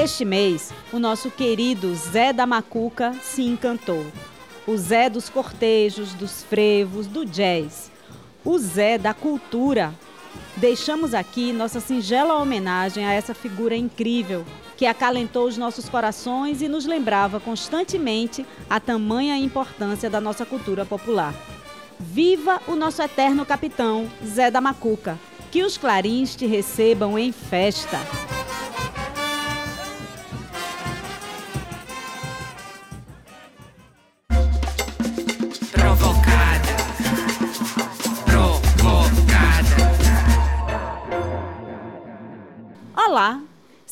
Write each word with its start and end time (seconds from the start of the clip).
Este 0.00 0.24
mês, 0.24 0.72
o 0.92 1.00
nosso 1.00 1.28
querido 1.28 1.92
Zé 1.92 2.32
da 2.32 2.46
Macuca 2.46 3.12
se 3.20 3.42
encantou. 3.42 4.06
O 4.64 4.76
Zé 4.76 5.10
dos 5.10 5.28
cortejos, 5.28 6.14
dos 6.14 6.44
frevos, 6.44 7.08
do 7.08 7.24
jazz. 7.26 7.90
O 8.44 8.56
Zé 8.58 8.96
da 8.96 9.12
cultura. 9.12 9.92
Deixamos 10.56 11.14
aqui 11.14 11.52
nossa 11.52 11.80
singela 11.80 12.40
homenagem 12.40 13.04
a 13.04 13.12
essa 13.12 13.34
figura 13.34 13.74
incrível 13.74 14.44
que 14.76 14.86
acalentou 14.86 15.48
os 15.48 15.58
nossos 15.58 15.88
corações 15.88 16.62
e 16.62 16.68
nos 16.68 16.86
lembrava 16.86 17.40
constantemente 17.40 18.46
a 18.70 18.78
tamanha 18.78 19.36
importância 19.36 20.08
da 20.08 20.20
nossa 20.20 20.46
cultura 20.46 20.84
popular. 20.86 21.34
Viva 21.98 22.62
o 22.68 22.76
nosso 22.76 23.02
eterno 23.02 23.44
capitão, 23.44 24.08
Zé 24.24 24.48
da 24.48 24.60
Macuca! 24.60 25.18
Que 25.50 25.64
os 25.64 25.76
clarins 25.76 26.36
te 26.36 26.46
recebam 26.46 27.18
em 27.18 27.32
festa! 27.32 27.98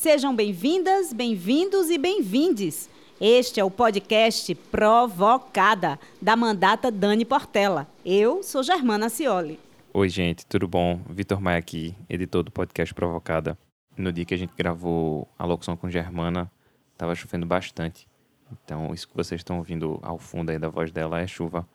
Sejam 0.07 0.37
bem-vindas, 0.37 1.13
bem-vindos 1.13 1.91
e 1.91 1.99
bem-vindes. 1.99 2.89
Este 3.21 3.59
é 3.59 3.65
o 3.65 3.71
podcast 3.73 4.55
Provocada, 4.55 5.99
da 6.23 6.37
mandata 6.37 6.93
Dani 6.93 7.25
Portela. 7.25 7.89
Eu 8.05 8.41
sou 8.41 8.63
Germana 8.63 9.09
Cioli. 9.09 9.59
Oi, 9.93 10.09
gente, 10.09 10.47
tudo 10.47 10.69
bom? 10.69 11.01
Vitor 11.11 11.41
Maia 11.41 11.59
aqui, 11.59 11.93
editor 12.09 12.45
do 12.45 12.53
podcast 12.53 12.95
Provocada. 12.95 13.59
No 13.97 14.13
dia 14.13 14.25
que 14.25 14.33
a 14.33 14.37
gente 14.37 14.53
gravou 14.57 15.27
a 15.37 15.45
locução 15.45 15.77
com 15.77 15.91
Germana, 15.91 16.49
estava 16.93 17.13
chovendo 17.17 17.45
bastante. 17.45 18.07
Então, 18.53 18.95
isso 18.95 19.09
que 19.09 19.17
vocês 19.17 19.41
estão 19.41 19.59
ouvindo 19.59 19.99
ao 20.03 20.21
fundo 20.21 20.51
aí 20.51 20.59
da 20.61 20.69
voz 20.69 20.93
dela 20.93 21.21
é 21.21 21.27
chuva. 21.27 21.69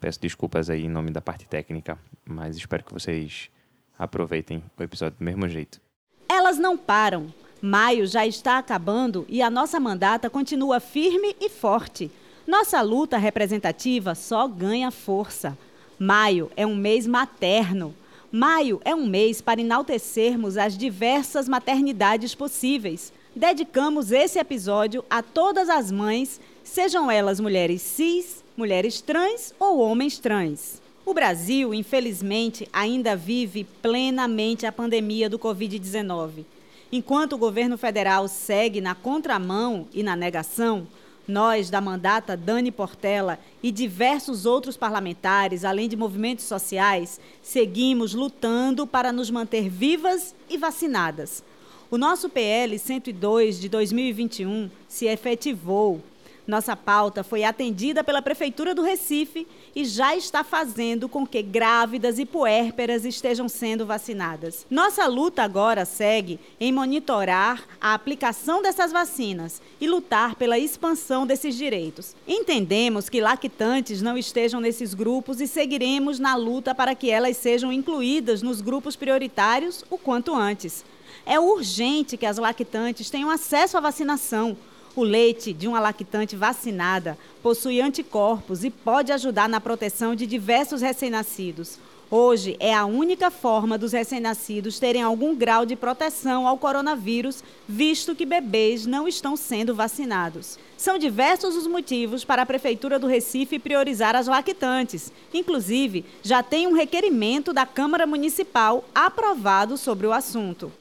Peço 0.00 0.18
desculpas 0.18 0.70
aí 0.70 0.86
em 0.86 0.88
nome 0.88 1.10
da 1.10 1.20
parte 1.20 1.46
técnica, 1.46 1.98
mas 2.24 2.56
espero 2.56 2.82
que 2.82 2.94
vocês 2.94 3.50
aproveitem 3.98 4.64
o 4.78 4.82
episódio 4.82 5.18
do 5.18 5.24
mesmo 5.26 5.46
jeito. 5.46 5.78
Elas 6.26 6.56
não 6.56 6.78
param. 6.78 7.30
Maio 7.62 8.06
já 8.06 8.26
está 8.26 8.56
acabando 8.56 9.26
e 9.28 9.42
a 9.42 9.50
nossa 9.50 9.78
mandata 9.78 10.30
continua 10.30 10.80
firme 10.80 11.36
e 11.38 11.50
forte. 11.50 12.10
Nossa 12.46 12.80
luta 12.80 13.18
representativa 13.18 14.14
só 14.14 14.48
ganha 14.48 14.90
força. 14.90 15.56
Maio 15.98 16.50
é 16.56 16.66
um 16.66 16.74
mês 16.74 17.06
materno. 17.06 17.94
Maio 18.32 18.80
é 18.82 18.94
um 18.94 19.06
mês 19.06 19.42
para 19.42 19.60
enaltecermos 19.60 20.56
as 20.56 20.78
diversas 20.78 21.46
maternidades 21.46 22.34
possíveis. 22.34 23.12
Dedicamos 23.36 24.10
esse 24.10 24.38
episódio 24.38 25.04
a 25.10 25.22
todas 25.22 25.68
as 25.68 25.92
mães, 25.92 26.40
sejam 26.64 27.10
elas 27.10 27.40
mulheres 27.40 27.82
cis, 27.82 28.42
mulheres 28.56 29.02
trans 29.02 29.52
ou 29.60 29.80
homens 29.80 30.18
trans. 30.18 30.80
O 31.04 31.12
Brasil, 31.12 31.74
infelizmente, 31.74 32.66
ainda 32.72 33.14
vive 33.14 33.64
plenamente 33.82 34.64
a 34.64 34.72
pandemia 34.72 35.28
do 35.28 35.38
Covid-19. 35.38 36.44
Enquanto 36.92 37.34
o 37.34 37.38
governo 37.38 37.78
federal 37.78 38.26
segue 38.26 38.80
na 38.80 38.96
contramão 38.96 39.86
e 39.92 40.02
na 40.02 40.16
negação, 40.16 40.88
nós, 41.26 41.70
da 41.70 41.80
mandata 41.80 42.36
Dani 42.36 42.72
Portela 42.72 43.38
e 43.62 43.70
diversos 43.70 44.44
outros 44.44 44.76
parlamentares, 44.76 45.64
além 45.64 45.88
de 45.88 45.96
movimentos 45.96 46.46
sociais, 46.46 47.20
seguimos 47.40 48.12
lutando 48.12 48.86
para 48.86 49.12
nos 49.12 49.30
manter 49.30 49.68
vivas 49.68 50.34
e 50.48 50.58
vacinadas. 50.58 51.44
O 51.88 51.96
nosso 51.96 52.28
PL 52.28 52.76
102 52.76 53.60
de 53.60 53.68
2021 53.68 54.68
se 54.88 55.06
efetivou 55.06 56.02
nossa 56.50 56.76
pauta 56.76 57.22
foi 57.22 57.44
atendida 57.44 58.02
pela 58.02 58.20
Prefeitura 58.20 58.74
do 58.74 58.82
Recife 58.82 59.46
e 59.74 59.84
já 59.84 60.16
está 60.16 60.42
fazendo 60.42 61.08
com 61.08 61.26
que 61.26 61.40
grávidas 61.40 62.18
e 62.18 62.26
puérperas 62.26 63.04
estejam 63.04 63.48
sendo 63.48 63.86
vacinadas. 63.86 64.66
Nossa 64.68 65.06
luta 65.06 65.42
agora 65.42 65.84
segue 65.84 66.40
em 66.58 66.72
monitorar 66.72 67.64
a 67.80 67.94
aplicação 67.94 68.60
dessas 68.60 68.90
vacinas 68.90 69.62
e 69.80 69.86
lutar 69.86 70.34
pela 70.34 70.58
expansão 70.58 71.24
desses 71.24 71.54
direitos. 71.54 72.16
Entendemos 72.26 73.08
que 73.08 73.20
lactantes 73.20 74.02
não 74.02 74.18
estejam 74.18 74.60
nesses 74.60 74.92
grupos 74.92 75.40
e 75.40 75.46
seguiremos 75.46 76.18
na 76.18 76.34
luta 76.34 76.74
para 76.74 76.94
que 76.94 77.10
elas 77.10 77.36
sejam 77.36 77.72
incluídas 77.72 78.42
nos 78.42 78.60
grupos 78.60 78.96
prioritários 78.96 79.84
o 79.88 79.96
quanto 79.96 80.34
antes. 80.34 80.84
É 81.24 81.38
urgente 81.38 82.16
que 82.16 82.26
as 82.26 82.38
lactantes 82.38 83.08
tenham 83.08 83.30
acesso 83.30 83.76
à 83.76 83.80
vacinação 83.80 84.56
o 84.96 85.02
leite 85.02 85.52
de 85.52 85.68
uma 85.68 85.80
lactante 85.80 86.36
vacinada 86.36 87.16
possui 87.42 87.80
anticorpos 87.80 88.64
e 88.64 88.70
pode 88.70 89.12
ajudar 89.12 89.48
na 89.48 89.60
proteção 89.60 90.14
de 90.14 90.26
diversos 90.26 90.82
recém-nascidos. 90.82 91.78
Hoje 92.12 92.56
é 92.58 92.74
a 92.74 92.84
única 92.86 93.30
forma 93.30 93.78
dos 93.78 93.92
recém-nascidos 93.92 94.80
terem 94.80 95.00
algum 95.00 95.32
grau 95.32 95.64
de 95.64 95.76
proteção 95.76 96.44
ao 96.44 96.58
coronavírus, 96.58 97.44
visto 97.68 98.16
que 98.16 98.26
bebês 98.26 98.84
não 98.84 99.06
estão 99.06 99.36
sendo 99.36 99.76
vacinados. 99.76 100.58
São 100.76 100.98
diversos 100.98 101.54
os 101.54 101.68
motivos 101.68 102.24
para 102.24 102.42
a 102.42 102.46
Prefeitura 102.46 102.98
do 102.98 103.06
Recife 103.06 103.60
priorizar 103.60 104.16
as 104.16 104.26
lactantes. 104.26 105.12
Inclusive, 105.32 106.04
já 106.20 106.42
tem 106.42 106.66
um 106.66 106.72
requerimento 106.72 107.52
da 107.52 107.64
Câmara 107.64 108.08
Municipal 108.08 108.84
aprovado 108.92 109.76
sobre 109.76 110.04
o 110.08 110.12
assunto. 110.12 110.72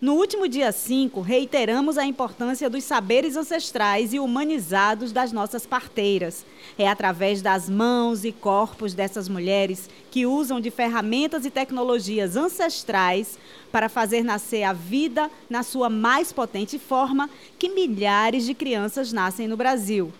No 0.00 0.14
último 0.14 0.48
dia 0.48 0.72
5, 0.72 1.20
reiteramos 1.20 1.96
a 1.96 2.04
importância 2.04 2.68
dos 2.68 2.82
saberes 2.82 3.36
ancestrais 3.36 4.12
e 4.12 4.18
humanizados 4.18 5.12
das 5.12 5.32
nossas 5.32 5.66
parteiras. 5.66 6.44
É 6.76 6.88
através 6.88 7.40
das 7.40 7.70
mãos 7.70 8.24
e 8.24 8.32
corpos 8.32 8.92
dessas 8.92 9.28
mulheres 9.28 9.88
que 10.10 10.26
usam 10.26 10.60
de 10.60 10.70
ferramentas 10.70 11.46
e 11.46 11.50
tecnologias 11.50 12.36
ancestrais 12.36 13.38
para 13.70 13.88
fazer 13.88 14.24
nascer 14.24 14.64
a 14.64 14.72
vida 14.72 15.30
na 15.48 15.62
sua 15.62 15.88
mais 15.88 16.32
potente 16.32 16.76
forma 16.76 17.30
que 17.56 17.68
milhares 17.68 18.44
de 18.44 18.52
crianças 18.52 19.12
nascem 19.12 19.46
no 19.46 19.56
Brasil. 19.56 20.12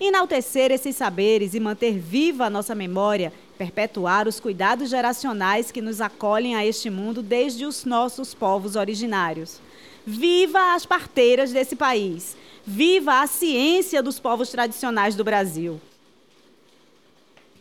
Enaltecer 0.00 0.70
esses 0.70 0.94
saberes 0.94 1.54
e 1.54 1.60
manter 1.60 1.98
viva 1.98 2.46
a 2.46 2.50
nossa 2.50 2.72
memória 2.72 3.32
perpetuar 3.58 4.28
os 4.28 4.38
cuidados 4.38 4.88
geracionais 4.88 5.72
que 5.72 5.82
nos 5.82 6.00
acolhem 6.00 6.54
a 6.54 6.64
este 6.64 6.88
mundo 6.88 7.20
desde 7.20 7.66
os 7.66 7.84
nossos 7.84 8.32
povos 8.32 8.76
originários. 8.76 9.60
Viva 10.06 10.74
as 10.74 10.86
parteiras 10.86 11.52
desse 11.52 11.74
país! 11.74 12.36
Viva 12.64 13.20
a 13.20 13.26
ciência 13.26 14.02
dos 14.02 14.20
povos 14.20 14.50
tradicionais 14.50 15.16
do 15.16 15.24
Brasil! 15.24 15.80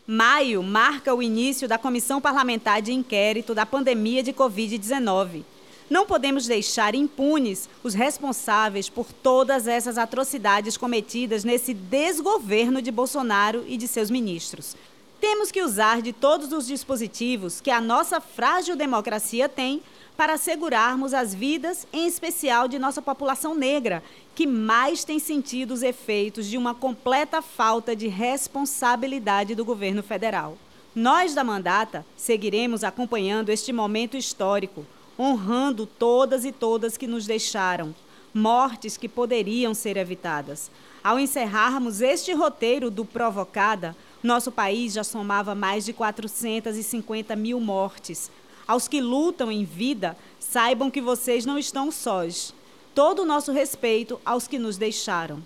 Maio 0.05 0.63
marca 0.63 1.13
o 1.13 1.21
início 1.21 1.67
da 1.67 1.77
Comissão 1.77 2.21
Parlamentar 2.21 2.81
de 2.81 2.93
Inquérito 2.93 3.53
da 3.53 3.65
pandemia 3.65 4.23
de 4.23 4.31
Covid-19. 4.31 5.43
Não 5.89 6.05
podemos 6.05 6.45
deixar 6.45 6.95
impunes 6.95 7.67
os 7.83 7.93
responsáveis 7.93 8.87
por 8.87 9.11
todas 9.11 9.67
essas 9.67 9.97
atrocidades 9.97 10.77
cometidas 10.77 11.43
nesse 11.43 11.73
desgoverno 11.73 12.81
de 12.81 12.91
Bolsonaro 12.91 13.65
e 13.67 13.75
de 13.75 13.87
seus 13.87 14.09
ministros. 14.09 14.77
Temos 15.19 15.51
que 15.51 15.63
usar 15.63 16.01
de 16.01 16.13
todos 16.13 16.51
os 16.51 16.67
dispositivos 16.67 17.59
que 17.59 17.71
a 17.71 17.81
nossa 17.81 18.21
frágil 18.21 18.75
democracia 18.75 19.49
tem 19.49 19.81
para 20.15 20.33
assegurarmos 20.33 21.13
as 21.13 21.33
vidas, 21.33 21.87
em 21.91 22.07
especial 22.07 22.67
de 22.67 22.77
nossa 22.77 23.01
população 23.01 23.55
negra, 23.55 24.03
que 24.35 24.45
mais 24.45 25.03
tem 25.03 25.17
sentido 25.17 25.73
os 25.73 25.81
efeitos 25.81 26.47
de 26.47 26.57
uma 26.57 26.75
completa 26.75 27.41
falta 27.41 27.95
de 27.95 28.07
responsabilidade 28.07 29.55
do 29.55 29.65
governo 29.65 30.03
federal. 30.03 30.57
Nós 30.95 31.33
da 31.33 31.43
Mandata 31.43 32.05
seguiremos 32.15 32.83
acompanhando 32.83 33.49
este 33.49 33.73
momento 33.73 34.17
histórico, 34.17 34.85
honrando 35.17 35.85
todas 35.85 36.45
e 36.45 36.51
todas 36.51 36.97
que 36.97 37.07
nos 37.07 37.25
deixaram, 37.25 37.93
mortes 38.33 38.97
que 38.97 39.09
poderiam 39.09 39.73
ser 39.73 39.97
evitadas. 39.97 40.69
Ao 41.03 41.19
encerrarmos 41.19 42.01
este 42.01 42.33
roteiro 42.33 42.91
do 42.91 43.05
Provocada, 43.05 43.95
nosso 44.23 44.51
país 44.51 44.93
já 44.93 45.03
somava 45.03 45.53
mais 45.53 45.85
de 45.85 45.93
450 45.93 47.35
mil 47.35 47.59
mortes. 47.59 48.31
Aos 48.67 48.87
que 48.87 48.99
lutam 48.99 49.51
em 49.51 49.63
vida, 49.63 50.17
saibam 50.39 50.91
que 50.91 51.01
vocês 51.01 51.45
não 51.45 51.57
estão 51.57 51.91
sós. 51.91 52.53
Todo 52.93 53.21
o 53.21 53.25
nosso 53.25 53.51
respeito 53.51 54.19
aos 54.25 54.47
que 54.47 54.57
nos 54.59 54.77
deixaram. 54.77 55.41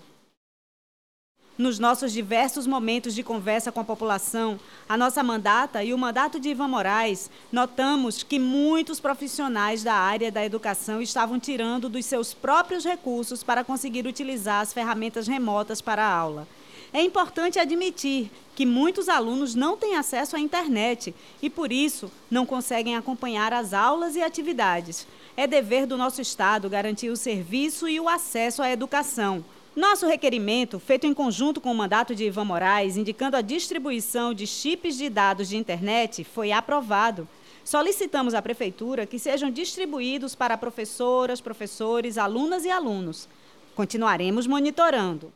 Nos 1.56 1.78
nossos 1.78 2.12
diversos 2.12 2.66
momentos 2.66 3.14
de 3.14 3.22
conversa 3.22 3.70
com 3.70 3.78
a 3.78 3.84
população, 3.84 4.58
a 4.88 4.96
nossa 4.96 5.22
mandata 5.22 5.84
e 5.84 5.92
o 5.92 5.98
mandato 5.98 6.40
de 6.40 6.48
Ivan 6.48 6.68
Moraes, 6.68 7.30
notamos 7.52 8.22
que 8.22 8.38
muitos 8.38 8.98
profissionais 8.98 9.82
da 9.84 9.94
área 9.94 10.32
da 10.32 10.44
educação 10.44 11.02
estavam 11.02 11.38
tirando 11.38 11.90
dos 11.90 12.06
seus 12.06 12.32
próprios 12.32 12.84
recursos 12.84 13.42
para 13.42 13.62
conseguir 13.62 14.06
utilizar 14.06 14.62
as 14.62 14.72
ferramentas 14.72 15.28
remotas 15.28 15.82
para 15.82 16.02
a 16.02 16.12
aula. 16.12 16.48
É 16.92 17.00
importante 17.00 17.58
admitir 17.58 18.30
que 18.54 18.66
muitos 18.66 19.08
alunos 19.08 19.54
não 19.54 19.78
têm 19.78 19.96
acesso 19.96 20.36
à 20.36 20.38
internet 20.38 21.14
e, 21.40 21.48
por 21.48 21.72
isso, 21.72 22.12
não 22.30 22.44
conseguem 22.44 22.96
acompanhar 22.96 23.52
as 23.52 23.72
aulas 23.72 24.14
e 24.14 24.22
atividades. 24.22 25.06
é 25.34 25.46
dever 25.46 25.86
do 25.86 25.96
nosso 25.96 26.20
Estado 26.20 26.68
garantir 26.68 27.08
o 27.08 27.16
serviço 27.16 27.88
e 27.88 27.98
o 27.98 28.06
acesso 28.06 28.60
à 28.60 28.70
educação. 28.70 29.42
Nosso 29.74 30.06
requerimento, 30.06 30.78
feito 30.78 31.06
em 31.06 31.14
conjunto 31.14 31.58
com 31.58 31.72
o 31.72 31.74
mandato 31.74 32.14
de 32.14 32.24
Ivan 32.24 32.44
Moraes, 32.44 32.98
indicando 32.98 33.38
a 33.38 33.40
distribuição 33.40 34.34
de 34.34 34.46
chips 34.46 34.98
de 34.98 35.08
dados 35.08 35.48
de 35.48 35.56
internet, 35.56 36.22
foi 36.24 36.52
aprovado. 36.52 37.26
Solicitamos 37.64 38.34
à 38.34 38.42
Prefeitura 38.42 39.06
que 39.06 39.18
sejam 39.18 39.50
distribuídos 39.50 40.34
para 40.34 40.58
professoras, 40.58 41.40
professores, 41.40 42.18
alunas 42.18 42.66
e 42.66 42.70
alunos. 42.70 43.26
Continuaremos 43.74 44.46
monitorando. 44.46 45.32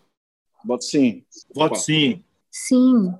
Voto 0.66 0.82
sim. 0.82 1.22
Voto 1.54 1.76
sim. 1.76 2.24
Sim. 2.50 3.12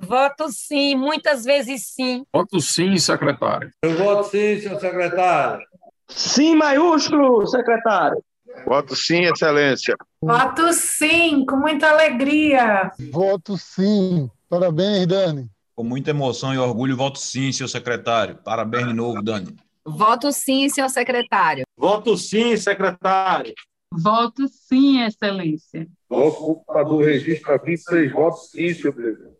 Voto 0.00 0.50
sim, 0.50 0.94
muitas 0.94 1.44
vezes 1.44 1.88
sim. 1.88 2.24
Voto 2.32 2.60
sim, 2.60 2.96
secretário. 2.96 3.72
Eu 3.82 3.96
voto 3.96 4.30
sim, 4.30 4.60
senhor 4.60 4.80
secretário. 4.80 5.66
Sim, 6.08 6.54
maiúsculo, 6.54 7.46
secretário. 7.46 8.22
Voto 8.64 8.94
sim, 8.94 9.22
excelência. 9.24 9.96
Voto 10.22 10.72
sim, 10.72 11.44
com 11.44 11.56
muita 11.56 11.90
alegria. 11.90 12.92
Voto 13.10 13.58
sim. 13.58 14.30
Parabéns, 14.48 15.06
Dani. 15.06 15.50
Com 15.74 15.82
muita 15.82 16.10
emoção 16.10 16.54
e 16.54 16.58
orgulho, 16.58 16.96
voto 16.96 17.18
sim, 17.18 17.50
senhor 17.50 17.68
secretário. 17.68 18.38
Parabéns 18.44 18.86
de 18.86 18.94
novo, 18.94 19.22
Dani. 19.22 19.56
Voto 19.84 20.30
sim, 20.30 20.68
senhor 20.68 20.88
secretário. 20.88 21.64
Voto 21.76 22.16
sim, 22.16 22.56
secretário. 22.56 23.52
Voto 23.94 24.48
sim, 24.48 25.02
excelência. 25.02 25.86
Ocupa 26.08 26.82
do 26.84 26.98
registro 26.98 27.60
26 27.62 28.12
votos 28.12 28.50
sim, 28.50 28.72
senhor 28.72 28.92
presidente. 28.92 29.36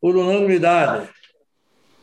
Por 0.00 0.16
unanimidade. 0.16 1.10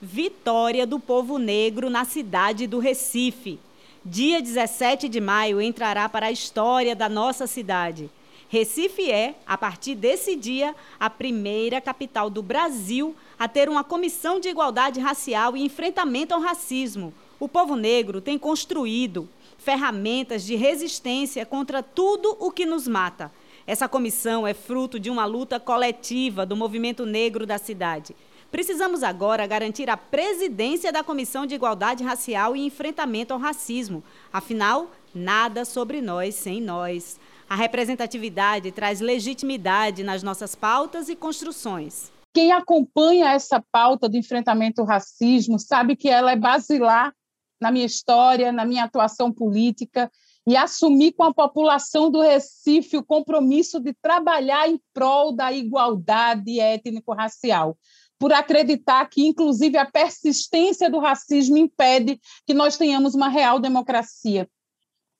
Vitória 0.01 0.85
do 0.85 0.99
povo 0.99 1.37
negro 1.37 1.89
na 1.89 2.05
cidade 2.05 2.67
do 2.67 2.79
Recife. 2.79 3.59
Dia 4.05 4.41
17 4.41 5.09
de 5.09 5.19
maio 5.19 5.59
entrará 5.59 6.07
para 6.07 6.27
a 6.27 6.31
história 6.31 6.95
da 6.95 7.09
nossa 7.09 7.47
cidade. 7.47 8.11
Recife 8.47 9.09
é, 9.09 9.33
a 9.47 9.57
partir 9.57 9.95
desse 9.95 10.35
dia, 10.35 10.75
a 10.99 11.09
primeira 11.09 11.81
capital 11.81 12.29
do 12.29 12.43
Brasil 12.43 13.15
a 13.39 13.47
ter 13.47 13.67
uma 13.67 13.83
comissão 13.83 14.39
de 14.39 14.49
igualdade 14.49 14.99
racial 14.99 15.57
e 15.57 15.63
enfrentamento 15.63 16.33
ao 16.33 16.41
racismo. 16.41 17.13
O 17.39 17.49
povo 17.49 17.75
negro 17.75 18.21
tem 18.21 18.37
construído 18.37 19.27
ferramentas 19.65 20.45
de 20.45 20.55
resistência 20.55 21.43
contra 21.43 21.81
tudo 21.81 22.37
o 22.39 22.51
que 22.51 22.67
nos 22.67 22.87
mata. 22.87 23.31
Essa 23.65 23.89
comissão 23.89 24.45
é 24.45 24.53
fruto 24.53 24.99
de 24.99 25.09
uma 25.09 25.25
luta 25.25 25.59
coletiva 25.59 26.45
do 26.45 26.55
movimento 26.55 27.03
negro 27.03 27.47
da 27.47 27.57
cidade. 27.57 28.15
Precisamos 28.51 29.01
agora 29.01 29.47
garantir 29.47 29.89
a 29.89 29.97
presidência 29.97 30.91
da 30.91 31.03
Comissão 31.03 31.47
de 31.47 31.55
Igualdade 31.55 32.03
Racial 32.03 32.55
e 32.55 32.63
Enfrentamento 32.63 33.33
ao 33.33 33.39
Racismo. 33.39 34.03
Afinal, 34.31 34.91
nada 35.15 35.65
sobre 35.65 35.99
nós 35.99 36.35
sem 36.35 36.61
nós. 36.61 37.19
A 37.49 37.55
representatividade 37.55 38.71
traz 38.71 39.01
legitimidade 39.01 40.03
nas 40.03 40.21
nossas 40.21 40.53
pautas 40.53 41.09
e 41.09 41.15
construções. 41.15 42.11
Quem 42.35 42.51
acompanha 42.51 43.31
essa 43.31 43.63
pauta 43.71 44.07
do 44.07 44.15
enfrentamento 44.15 44.81
ao 44.81 44.87
racismo 44.87 45.57
sabe 45.57 45.95
que 45.95 46.07
ela 46.07 46.33
é 46.33 46.35
basilar 46.35 47.11
na 47.59 47.71
minha 47.71 47.85
história, 47.85 48.51
na 48.51 48.65
minha 48.65 48.83
atuação 48.83 49.31
política 49.31 50.11
e 50.47 50.55
assumir 50.55 51.13
com 51.13 51.23
a 51.23 51.33
população 51.33 52.11
do 52.11 52.21
Recife 52.21 52.97
o 52.97 53.03
compromisso 53.03 53.79
de 53.79 53.93
trabalhar 53.93 54.69
em 54.69 54.79
prol 54.93 55.31
da 55.31 55.51
igualdade 55.51 56.59
étnico-racial 56.59 57.77
por 58.19 58.31
acreditar 58.31 59.05
que, 59.09 59.25
inclusive, 59.25 59.77
a 59.77 59.85
persistência 59.85 60.89
do 60.89 60.99
racismo 60.99 61.57
impede 61.57 62.19
que 62.45 62.53
nós 62.53 62.77
tenhamos 62.77 63.13
uma 63.13 63.27
real 63.27 63.59
democracia. 63.59 64.49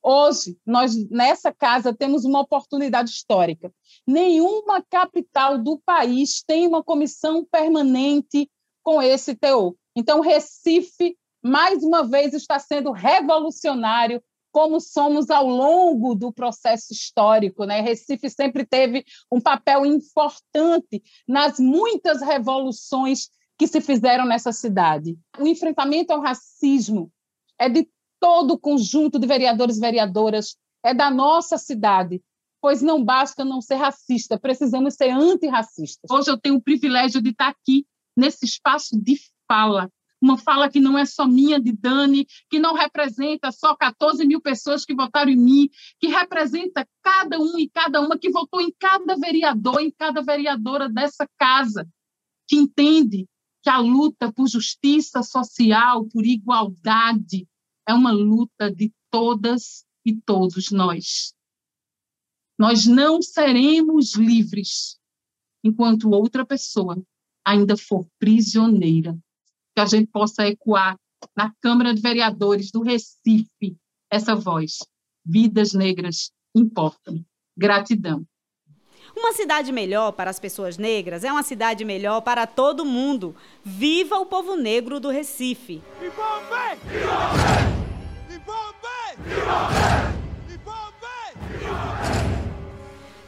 Hoje, 0.02 0.58
nós, 0.66 0.96
nessa 1.10 1.52
casa, 1.52 1.94
temos 1.94 2.26
uma 2.26 2.40
oportunidade 2.40 3.10
histórica. 3.10 3.74
Nenhuma 4.06 4.82
capital 4.84 5.58
do 5.58 5.80
país 5.84 6.44
tem 6.46 6.68
uma 6.68 6.84
comissão 6.84 7.44
permanente 7.44 8.50
com 8.84 9.02
esse 9.02 9.36
teor. 9.36 9.74
Então, 9.96 10.22
Recife, 10.22 11.18
mais 11.46 11.84
uma 11.84 12.04
vez, 12.04 12.34
está 12.34 12.58
sendo 12.58 12.92
revolucionário 12.92 14.20
como 14.52 14.80
somos 14.80 15.30
ao 15.30 15.48
longo 15.48 16.16
do 16.16 16.34
processo 16.34 16.92
histórico. 16.92 17.66
Né? 17.66 17.82
Recife 17.82 18.30
sempre 18.32 18.66
teve 18.66 19.06
um 19.32 19.40
papel 19.40 19.86
importante 19.86 21.04
nas 21.28 21.60
muitas 21.60 22.22
revoluções 22.22 23.30
que 23.60 23.68
se 23.68 23.80
fizeram 23.80 24.26
nessa 24.26 24.52
cidade. 24.52 25.20
O 25.38 25.46
enfrentamento 25.46 26.12
ao 26.12 26.22
racismo 26.22 27.12
é 27.60 27.70
de 27.70 27.88
todo 28.20 28.56
o 28.56 28.60
conjunto 28.60 29.20
de 29.20 29.28
vereadores 29.28 29.78
e 29.78 29.82
vereadoras, 29.82 30.58
é 30.84 30.96
da 30.96 31.12
nossa 31.12 31.60
cidade, 31.60 32.24
pois 32.60 32.82
não 32.82 33.04
basta 33.04 33.46
não 33.46 33.62
ser 33.62 33.76
racista, 33.76 34.40
precisamos 34.40 34.96
ser 34.96 35.12
antirracistas. 35.12 36.10
Hoje 36.10 36.32
eu 36.32 36.40
tenho 36.40 36.56
o 36.56 36.62
privilégio 36.62 37.22
de 37.22 37.30
estar 37.30 37.50
aqui 37.50 37.86
nesse 38.18 38.46
espaço 38.46 39.00
de 39.00 39.20
fala, 39.48 39.92
uma 40.26 40.38
fala 40.40 40.70
que 40.70 40.80
não 40.80 40.98
é 40.98 41.06
só 41.06 41.28
minha, 41.28 41.60
de 41.62 41.72
Dani, 41.72 42.26
que 42.50 42.60
não 42.60 42.74
representa 42.74 43.52
só 43.52 43.76
14 43.76 44.26
mil 44.26 44.42
pessoas 44.42 44.84
que 44.84 44.96
votaram 44.96 45.32
em 45.32 45.38
mim, 45.38 45.70
que 46.00 46.08
representa 46.08 46.88
cada 47.04 47.40
um 47.40 47.60
e 47.60 47.70
cada 47.70 48.02
uma 48.02 48.18
que 48.18 48.32
votou 48.32 48.60
em 48.60 48.74
cada 48.80 49.16
vereador, 49.16 49.80
em 49.80 49.92
cada 49.92 50.24
vereadora 50.24 50.90
dessa 50.90 51.30
casa, 51.38 51.88
que 52.48 52.56
entende 52.56 53.28
que 53.62 53.70
a 53.70 53.78
luta 53.78 54.34
por 54.34 54.48
justiça 54.48 55.22
social, 55.22 56.06
por 56.08 56.26
igualdade, 56.26 57.48
é 57.88 57.94
uma 57.94 58.12
luta 58.12 58.72
de 58.72 58.92
todas 59.12 59.86
e 60.04 60.14
todos 60.14 60.72
nós. 60.72 61.36
Nós 62.58 62.88
não 62.88 63.22
seremos 63.22 64.16
livres 64.16 65.00
enquanto 65.64 66.10
outra 66.10 66.44
pessoa 66.46 66.98
ainda 67.46 67.78
for 67.78 68.08
prisioneira 68.18 69.16
que 69.76 69.82
a 69.82 69.86
gente 69.86 70.08
possa 70.08 70.48
ecoar 70.48 70.98
na 71.36 71.52
Câmara 71.62 71.94
de 71.94 72.02
Vereadores 72.02 72.72
do 72.72 72.82
Recife 72.82 73.76
essa 74.10 74.36
voz. 74.36 74.78
Vidas 75.26 75.74
negras 75.74 76.32
importam. 76.56 77.24
Gratidão. 77.58 78.26
Uma 79.16 79.34
cidade 79.34 79.72
melhor 79.72 80.12
para 80.12 80.30
as 80.30 80.40
pessoas 80.40 80.78
negras 80.78 81.24
é 81.24 81.32
uma 81.32 81.44
cidade 81.44 81.86
melhor 81.86 82.22
para 82.22 82.46
todo 82.46 82.86
mundo. 82.86 83.36
Viva 83.64 84.18
o 84.18 84.26
povo 84.26 84.56
negro 84.56 85.00
do 85.00 85.10
Recife! 85.10 85.82
Viva! 86.00 86.36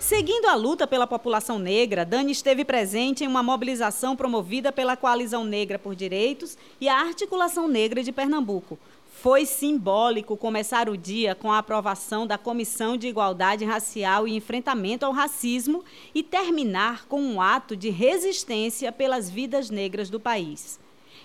Seguindo 0.08 0.46
a 0.46 0.56
luta 0.56 0.88
pela 0.88 1.06
população 1.06 1.60
negra, 1.60 2.06
Dani 2.06 2.32
esteve 2.32 2.64
presente 2.64 3.26
em 3.26 3.28
uma 3.28 3.44
mobilização 3.44 4.16
promovida 4.16 4.72
pela 4.72 4.96
Coalizão 4.96 5.44
Negra 5.44 5.78
por 5.78 5.94
Direitos 5.98 6.58
e 6.80 6.88
a 6.88 6.98
Articulação 6.98 7.68
Negra 7.68 8.02
de 8.02 8.14
Pernambuco. 8.14 8.80
Foi 9.22 9.46
simbólico 9.46 10.38
começar 10.38 10.88
o 10.88 10.96
dia 10.96 11.36
com 11.36 11.52
a 11.52 11.58
aprovação 11.58 12.26
da 12.26 12.38
Comissão 12.38 12.96
de 12.96 13.10
Igualdade 13.10 13.66
Racial 13.66 14.26
e 14.26 14.34
Enfrentamento 14.34 15.06
ao 15.06 15.12
Racismo 15.12 15.84
e 16.16 16.24
terminar 16.24 17.06
com 17.08 17.22
um 17.22 17.42
ato 17.42 17.76
de 17.76 17.90
resistência 17.90 18.94
pelas 18.94 19.30
vidas 19.30 19.70
negras 19.70 20.10
do 20.10 20.22
país. 20.22 20.80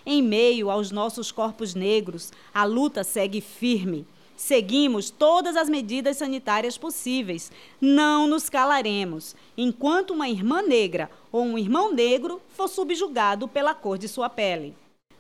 Em 0.05 0.21
meio 0.21 0.69
aos 0.69 0.91
nossos 0.91 1.31
corpos 1.31 1.73
negros, 1.73 2.33
a 2.53 2.65
luta 2.65 3.05
segue 3.05 3.41
firme. 3.41 4.05
Seguimos 4.37 5.11
todas 5.11 5.57
as 5.57 5.69
medidas 5.69 6.17
sanitárias 6.17 6.77
possíveis. 6.77 7.53
Não 7.81 8.27
nos 8.27 8.49
calaremos 8.49 9.37
enquanto 9.57 10.13
uma 10.13 10.29
irmã 10.29 10.63
negra 10.63 11.11
ou 11.31 11.43
um 11.43 11.59
irmão 11.59 11.93
negro 11.93 12.41
for 12.49 12.69
subjugado 12.69 13.47
pela 13.47 13.75
cor 13.75 13.99
de 13.99 14.09
sua 14.09 14.29
pele. 14.29 14.75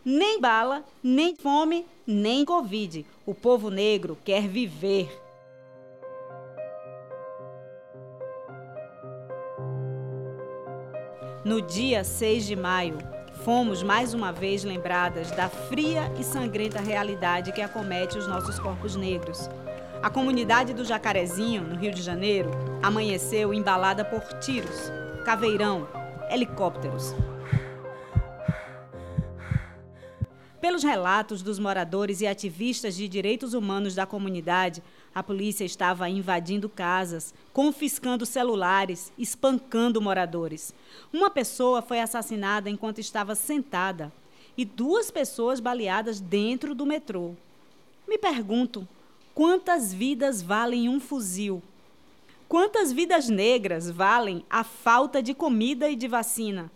Nem 0.04 0.40
bala, 0.40 0.84
nem 1.02 1.36
fome, 1.36 1.86
nem 2.06 2.44
Covid. 2.44 3.06
O 3.24 3.34
povo 3.34 3.70
negro 3.70 4.18
quer 4.24 4.48
viver. 4.48 5.08
No 11.44 11.60
dia 11.60 12.04
6 12.04 12.46
de 12.46 12.56
maio, 12.56 12.98
fomos 13.44 13.82
mais 13.82 14.14
uma 14.14 14.32
vez 14.32 14.62
lembradas 14.62 15.30
da 15.32 15.48
fria 15.48 16.12
e 16.18 16.22
sangrenta 16.22 16.80
realidade 16.80 17.52
que 17.52 17.60
acomete 17.60 18.16
os 18.16 18.26
nossos 18.28 18.58
corpos 18.58 18.94
negros. 18.94 19.50
A 20.00 20.08
comunidade 20.08 20.72
do 20.72 20.84
Jacarezinho, 20.84 21.62
no 21.62 21.76
Rio 21.76 21.92
de 21.92 22.02
Janeiro, 22.02 22.50
amanheceu 22.82 23.52
embalada 23.52 24.04
por 24.04 24.22
tiros, 24.38 24.92
caveirão, 25.24 25.88
helicópteros. 26.30 27.14
Pelos 30.62 30.82
relatos 30.82 31.42
dos 31.42 31.58
moradores 31.58 32.22
e 32.22 32.26
ativistas 32.26 32.96
de 32.96 33.06
direitos 33.06 33.52
humanos 33.52 33.94
da 33.94 34.06
comunidade, 34.06 34.82
a 35.14 35.22
polícia 35.22 35.64
estava 35.64 36.08
invadindo 36.08 36.70
casas, 36.70 37.34
confiscando 37.52 38.24
celulares, 38.24 39.12
espancando 39.18 40.00
moradores. 40.00 40.74
Uma 41.12 41.28
pessoa 41.28 41.82
foi 41.82 42.00
assassinada 42.00 42.70
enquanto 42.70 42.98
estava 42.98 43.34
sentada 43.34 44.10
e 44.56 44.64
duas 44.64 45.10
pessoas 45.10 45.60
baleadas 45.60 46.18
dentro 46.18 46.74
do 46.74 46.86
metrô. 46.86 47.34
Me 48.08 48.16
pergunto, 48.16 48.88
Quantas 49.34 49.94
vidas 49.94 50.42
valem 50.42 50.90
um 50.90 51.00
fuzil? 51.00 51.62
Quantas 52.46 52.92
vidas 52.92 53.30
negras 53.30 53.90
valem 53.90 54.44
a 54.48 54.62
falta 54.62 55.22
de 55.22 55.32
comida 55.32 55.88
e 55.88 55.96
de 55.96 56.06
vacina? 56.06 56.70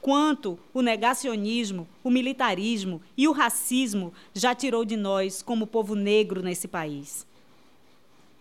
Quanto 0.00 0.58
o 0.72 0.80
negacionismo, 0.80 1.86
o 2.02 2.10
militarismo 2.10 3.02
e 3.16 3.28
o 3.28 3.32
racismo 3.32 4.14
já 4.32 4.54
tirou 4.54 4.84
de 4.84 4.96
nós 4.96 5.42
como 5.42 5.66
povo 5.66 5.94
negro 5.94 6.42
nesse 6.42 6.66
país? 6.66 7.26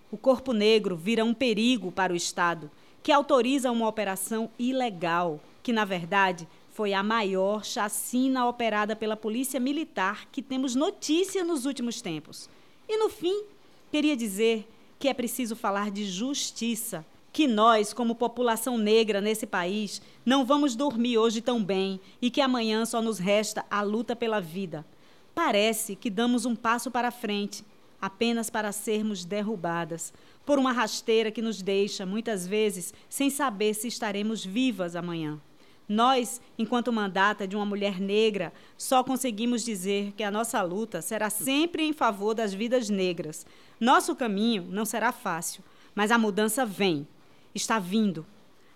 O 0.10 0.18
corpo 0.18 0.54
negro 0.54 0.96
vira 0.96 1.26
um 1.26 1.34
perigo 1.34 1.92
para 1.92 2.14
o 2.14 2.16
Estado, 2.16 2.72
que 3.04 3.12
autoriza 3.12 3.72
uma 3.72 3.88
operação 3.88 4.50
ilegal, 4.58 5.40
que 5.62 5.74
na 5.74 5.84
verdade 5.84 6.48
foi 6.72 6.94
a 6.94 7.04
maior 7.04 7.66
chacina 7.66 8.48
operada 8.48 8.96
pela 8.96 9.18
Polícia 9.18 9.60
Militar 9.60 10.28
que 10.32 10.42
temos 10.42 10.76
notícia 10.76 11.44
nos 11.44 11.66
últimos 11.66 12.02
tempos. 12.02 12.50
E 12.88 12.98
no 12.98 13.10
fim, 13.10 13.44
queria 13.92 14.16
dizer 14.16 14.66
que 14.98 15.10
é 15.10 15.14
preciso 15.14 15.58
falar 15.58 15.92
de 15.92 16.06
justiça, 16.06 17.06
que 17.32 17.48
nós, 17.48 17.94
como 17.94 18.16
população 18.16 18.78
negra 18.78 19.22
nesse 19.22 19.46
país, 19.46 20.02
não 20.26 20.46
vamos 20.46 20.76
dormir 20.76 21.18
hoje 21.18 21.42
tão 21.42 21.64
bem 21.64 22.00
e 22.22 22.30
que 22.30 22.42
amanhã 22.42 22.86
só 22.86 23.02
nos 23.02 23.20
resta 23.20 23.66
a 23.70 23.82
luta 23.82 24.16
pela 24.16 24.40
vida. 24.40 24.86
Parece 25.34 25.96
que 25.96 26.10
damos 26.10 26.46
um 26.46 26.56
passo 26.56 26.90
para 26.90 27.12
frente, 27.12 27.64
apenas 28.02 28.50
para 28.50 28.72
sermos 28.72 29.26
derrubadas 29.26 30.14
por 30.50 30.58
uma 30.58 30.72
rasteira 30.72 31.30
que 31.30 31.44
nos 31.44 31.62
deixa, 31.62 32.08
muitas 32.08 32.48
vezes, 32.48 32.92
sem 33.08 33.30
saber 33.30 33.76
se 33.76 33.88
estaremos 33.88 34.44
vivas 34.44 34.96
amanhã. 34.96 35.40
Nós, 35.88 36.42
enquanto 36.58 36.92
mandata 36.92 37.48
de 37.48 37.56
uma 37.56 37.68
mulher 37.68 38.00
negra, 38.00 38.52
só 38.76 39.04
conseguimos 39.04 39.64
dizer 39.64 40.12
que 40.14 40.24
a 40.24 40.32
nossa 40.32 40.60
luta 40.64 41.04
será 41.04 41.30
sempre 41.30 41.84
em 41.84 41.94
favor 41.94 42.34
das 42.34 42.52
vidas 42.52 42.90
negras. 42.90 43.46
Nosso 43.80 44.16
caminho 44.16 44.68
não 44.72 44.86
será 44.86 45.12
fácil, 45.12 45.64
mas 45.94 46.10
a 46.10 46.18
mudança 46.18 46.66
vem, 46.66 47.08
está 47.54 47.80
vindo, 47.80 48.26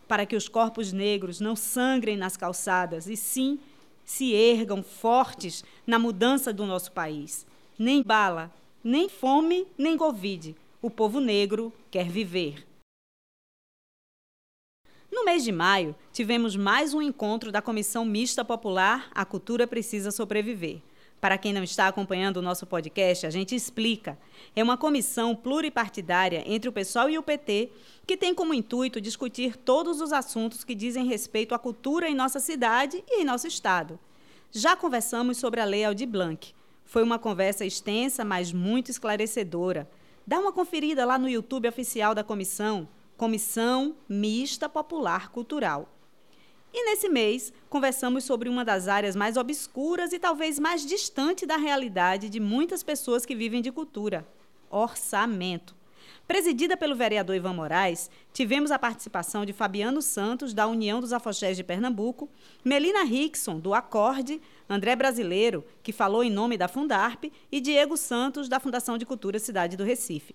para 0.07 0.25
que 0.25 0.35
os 0.35 0.47
corpos 0.47 0.91
negros 0.91 1.39
não 1.39 1.55
sangrem 1.55 2.17
nas 2.17 2.37
calçadas 2.37 3.07
e 3.07 3.15
sim 3.15 3.59
se 4.05 4.33
ergam 4.33 4.83
fortes 4.83 5.63
na 5.87 5.97
mudança 5.97 6.51
do 6.51 6.65
nosso 6.65 6.91
país. 6.91 7.45
Nem 7.77 8.03
bala, 8.03 8.53
nem 8.83 9.07
fome, 9.07 9.65
nem 9.77 9.97
Covid. 9.97 10.55
O 10.81 10.89
povo 10.89 11.19
negro 11.19 11.71
quer 11.89 12.09
viver. 12.09 12.67
No 15.11 15.23
mês 15.25 15.43
de 15.43 15.51
maio, 15.51 15.95
tivemos 16.11 16.55
mais 16.55 16.93
um 16.93 17.01
encontro 17.01 17.51
da 17.51 17.61
Comissão 17.61 18.03
Mista 18.03 18.43
Popular 18.43 19.09
A 19.13 19.23
Cultura 19.23 19.67
Precisa 19.67 20.11
Sobreviver. 20.11 20.81
Para 21.23 21.37
quem 21.37 21.53
não 21.53 21.63
está 21.63 21.87
acompanhando 21.87 22.35
o 22.35 22.41
nosso 22.41 22.67
podcast, 22.67 23.25
a 23.25 23.29
gente 23.29 23.55
explica. 23.55 24.19
É 24.53 24.61
uma 24.61 24.75
comissão 24.75 25.33
pluripartidária 25.33 26.43
entre 26.45 26.67
o 26.67 26.73
pessoal 26.73 27.09
e 27.09 27.17
o 27.17 27.23
PT 27.23 27.71
que 28.05 28.17
tem 28.17 28.35
como 28.35 28.53
intuito 28.53 28.99
discutir 28.99 29.55
todos 29.55 30.01
os 30.01 30.11
assuntos 30.11 30.65
que 30.65 30.75
dizem 30.75 31.05
respeito 31.05 31.55
à 31.55 31.57
cultura 31.57 32.09
em 32.09 32.13
nossa 32.13 32.41
cidade 32.41 33.01
e 33.07 33.21
em 33.21 33.23
nosso 33.23 33.47
estado. 33.47 33.97
Já 34.51 34.75
conversamos 34.75 35.37
sobre 35.37 35.61
a 35.61 35.63
Lei 35.63 35.85
Aldir 35.85 36.09
Blanc. 36.09 36.53
Foi 36.83 37.01
uma 37.01 37.17
conversa 37.17 37.65
extensa, 37.65 38.25
mas 38.25 38.51
muito 38.51 38.91
esclarecedora. 38.91 39.89
Dá 40.27 40.37
uma 40.41 40.51
conferida 40.51 41.05
lá 41.05 41.17
no 41.17 41.29
YouTube 41.29 41.69
oficial 41.69 42.13
da 42.13 42.25
comissão, 42.25 42.85
Comissão 43.15 43.95
Mista 44.09 44.67
Popular 44.67 45.29
Cultural. 45.29 45.87
E 46.73 46.85
nesse 46.85 47.07
mês, 47.07 47.53
conversamos 47.69 48.23
sobre 48.23 48.49
uma 48.49 48.65
das 48.65 48.87
áreas 48.87 49.15
mais 49.15 49.37
obscuras 49.37 50.11
e 50.11 50.17
talvez 50.17 50.57
mais 50.57 50.83
distante 50.83 51.45
da 51.45 51.55
realidade 51.55 52.29
de 52.29 52.39
muitas 52.39 52.81
pessoas 52.81 53.27
que 53.27 53.35
vivem 53.35 53.61
de 53.61 53.71
cultura: 53.71 54.27
orçamento. 54.71 55.75
Presidida 56.27 56.75
pelo 56.75 56.95
vereador 56.95 57.35
Ivan 57.35 57.53
Moraes, 57.53 58.09
tivemos 58.31 58.71
a 58.71 58.79
participação 58.79 59.45
de 59.45 59.53
Fabiano 59.53 60.01
Santos, 60.01 60.53
da 60.53 60.65
União 60.65 60.99
dos 60.99 61.13
Afoxés 61.13 61.55
de 61.57 61.63
Pernambuco, 61.63 62.29
Melina 62.63 63.03
Rickson, 63.03 63.59
do 63.59 63.73
Acorde, 63.73 64.41
André 64.67 64.95
Brasileiro, 64.95 65.65
que 65.83 65.91
falou 65.91 66.23
em 66.23 66.31
nome 66.31 66.57
da 66.57 66.67
Fundarp, 66.67 67.25
e 67.51 67.61
Diego 67.61 67.97
Santos, 67.97 68.47
da 68.49 68.59
Fundação 68.59 68.97
de 68.97 69.05
Cultura 69.05 69.37
Cidade 69.37 69.77
do 69.77 69.83
Recife. 69.83 70.33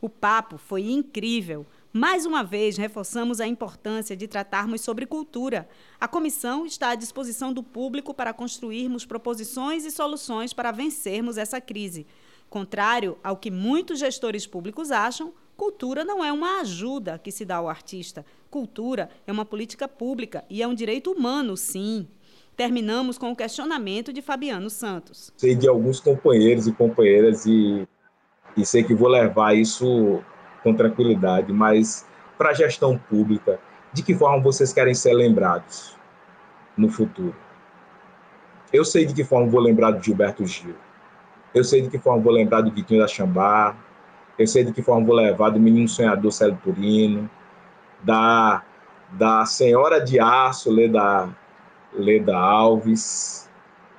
O 0.00 0.08
papo 0.08 0.56
foi 0.56 0.82
incrível. 0.82 1.66
Mais 1.92 2.24
uma 2.24 2.44
vez, 2.44 2.76
reforçamos 2.76 3.40
a 3.40 3.48
importância 3.48 4.16
de 4.16 4.28
tratarmos 4.28 4.80
sobre 4.80 5.06
cultura. 5.06 5.68
A 6.00 6.06
comissão 6.06 6.64
está 6.64 6.90
à 6.90 6.94
disposição 6.94 7.52
do 7.52 7.64
público 7.64 8.14
para 8.14 8.32
construirmos 8.32 9.04
proposições 9.04 9.84
e 9.84 9.90
soluções 9.90 10.52
para 10.52 10.70
vencermos 10.70 11.36
essa 11.36 11.60
crise. 11.60 12.06
Contrário 12.48 13.18
ao 13.24 13.36
que 13.36 13.50
muitos 13.50 13.98
gestores 13.98 14.46
públicos 14.46 14.92
acham, 14.92 15.32
cultura 15.56 16.04
não 16.04 16.24
é 16.24 16.32
uma 16.32 16.60
ajuda 16.60 17.18
que 17.18 17.32
se 17.32 17.44
dá 17.44 17.56
ao 17.56 17.68
artista. 17.68 18.24
Cultura 18.48 19.10
é 19.26 19.32
uma 19.32 19.44
política 19.44 19.88
pública 19.88 20.44
e 20.48 20.62
é 20.62 20.68
um 20.68 20.74
direito 20.74 21.10
humano, 21.10 21.56
sim. 21.56 22.06
Terminamos 22.56 23.18
com 23.18 23.32
o 23.32 23.36
questionamento 23.36 24.12
de 24.12 24.22
Fabiano 24.22 24.70
Santos. 24.70 25.32
Sei 25.36 25.56
de 25.56 25.66
alguns 25.66 25.98
companheiros 25.98 26.68
e 26.68 26.72
companheiras 26.72 27.46
e, 27.46 27.84
e 28.56 28.64
sei 28.64 28.84
que 28.84 28.94
vou 28.94 29.08
levar 29.08 29.56
isso 29.56 30.22
com 30.62 30.74
tranquilidade, 30.74 31.52
mas 31.52 32.06
para 32.36 32.50
a 32.50 32.54
gestão 32.54 32.98
pública, 32.98 33.58
de 33.92 34.02
que 34.02 34.14
forma 34.14 34.42
vocês 34.42 34.72
querem 34.72 34.94
ser 34.94 35.14
lembrados 35.14 35.96
no 36.76 36.88
futuro? 36.88 37.34
Eu 38.72 38.84
sei 38.84 39.04
de 39.04 39.14
que 39.14 39.24
forma 39.24 39.48
vou 39.48 39.60
lembrar 39.60 39.90
do 39.90 40.02
Gilberto 40.02 40.46
Gil. 40.46 40.76
Eu 41.52 41.64
sei 41.64 41.82
de 41.82 41.90
que 41.90 41.98
forma 41.98 42.22
vou 42.22 42.32
lembrar 42.32 42.60
do 42.60 42.70
Guitinho 42.70 43.00
da 43.00 43.08
Xambá. 43.08 43.74
Eu 44.38 44.46
sei 44.46 44.64
de 44.64 44.72
que 44.72 44.80
forma 44.80 45.04
vou 45.04 45.16
levar 45.16 45.50
do 45.50 45.58
Menino 45.58 45.88
Sonhador 45.88 46.30
Célio 46.30 46.58
Turino, 46.62 47.28
da, 48.02 48.62
da 49.10 49.44
Senhora 49.44 50.00
de 50.00 50.20
Aço, 50.20 50.70
Leda, 50.70 51.28
Leda 51.92 52.36
Alves. 52.36 53.50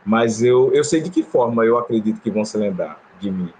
Mas 0.06 0.42
eu, 0.42 0.74
eu 0.74 0.84
sei 0.84 1.02
de 1.02 1.10
que 1.10 1.22
forma 1.22 1.66
eu 1.66 1.78
acredito 1.78 2.22
que 2.22 2.32
vão 2.32 2.46
se 2.46 2.58
lembrar 2.58 3.00
de 3.20 3.30
mim 3.30 3.54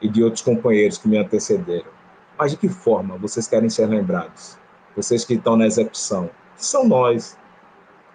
e 0.00 0.08
de 0.08 0.22
outros 0.22 0.42
companheiros 0.42 0.98
que 0.98 1.08
me 1.08 1.18
antecederam. 1.18 1.99
Mas 2.40 2.52
de 2.52 2.56
que 2.56 2.70
forma 2.70 3.18
vocês 3.18 3.46
querem 3.46 3.68
ser 3.68 3.84
lembrados? 3.84 4.56
Vocês 4.96 5.26
que 5.26 5.34
estão 5.34 5.56
na 5.58 5.66
execução, 5.66 6.30
que 6.56 6.64
são 6.64 6.88
nós, 6.88 7.36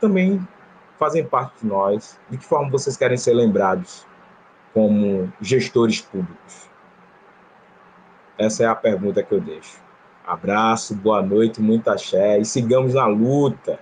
também 0.02 0.46
fazem 0.98 1.24
parte 1.24 1.62
de 1.62 1.68
nós. 1.68 2.20
De 2.28 2.40
que 2.40 2.44
forma 2.44 2.72
vocês 2.72 2.98
querem 2.98 3.18
ser 3.18 3.36
lembrados 3.36 4.04
como 4.74 5.32
gestores 5.40 6.02
públicos? 6.02 6.68
Essa 8.36 8.64
é 8.64 8.66
a 8.66 8.74
pergunta 8.74 9.22
que 9.22 9.32
eu 9.32 9.40
deixo. 9.40 9.78
Abraço, 10.26 10.96
boa 10.96 11.22
noite, 11.22 11.62
muita 11.62 11.94
axé 11.94 12.40
e 12.40 12.46
sigamos 12.46 12.96
na 12.96 13.06
luta. 13.06 13.80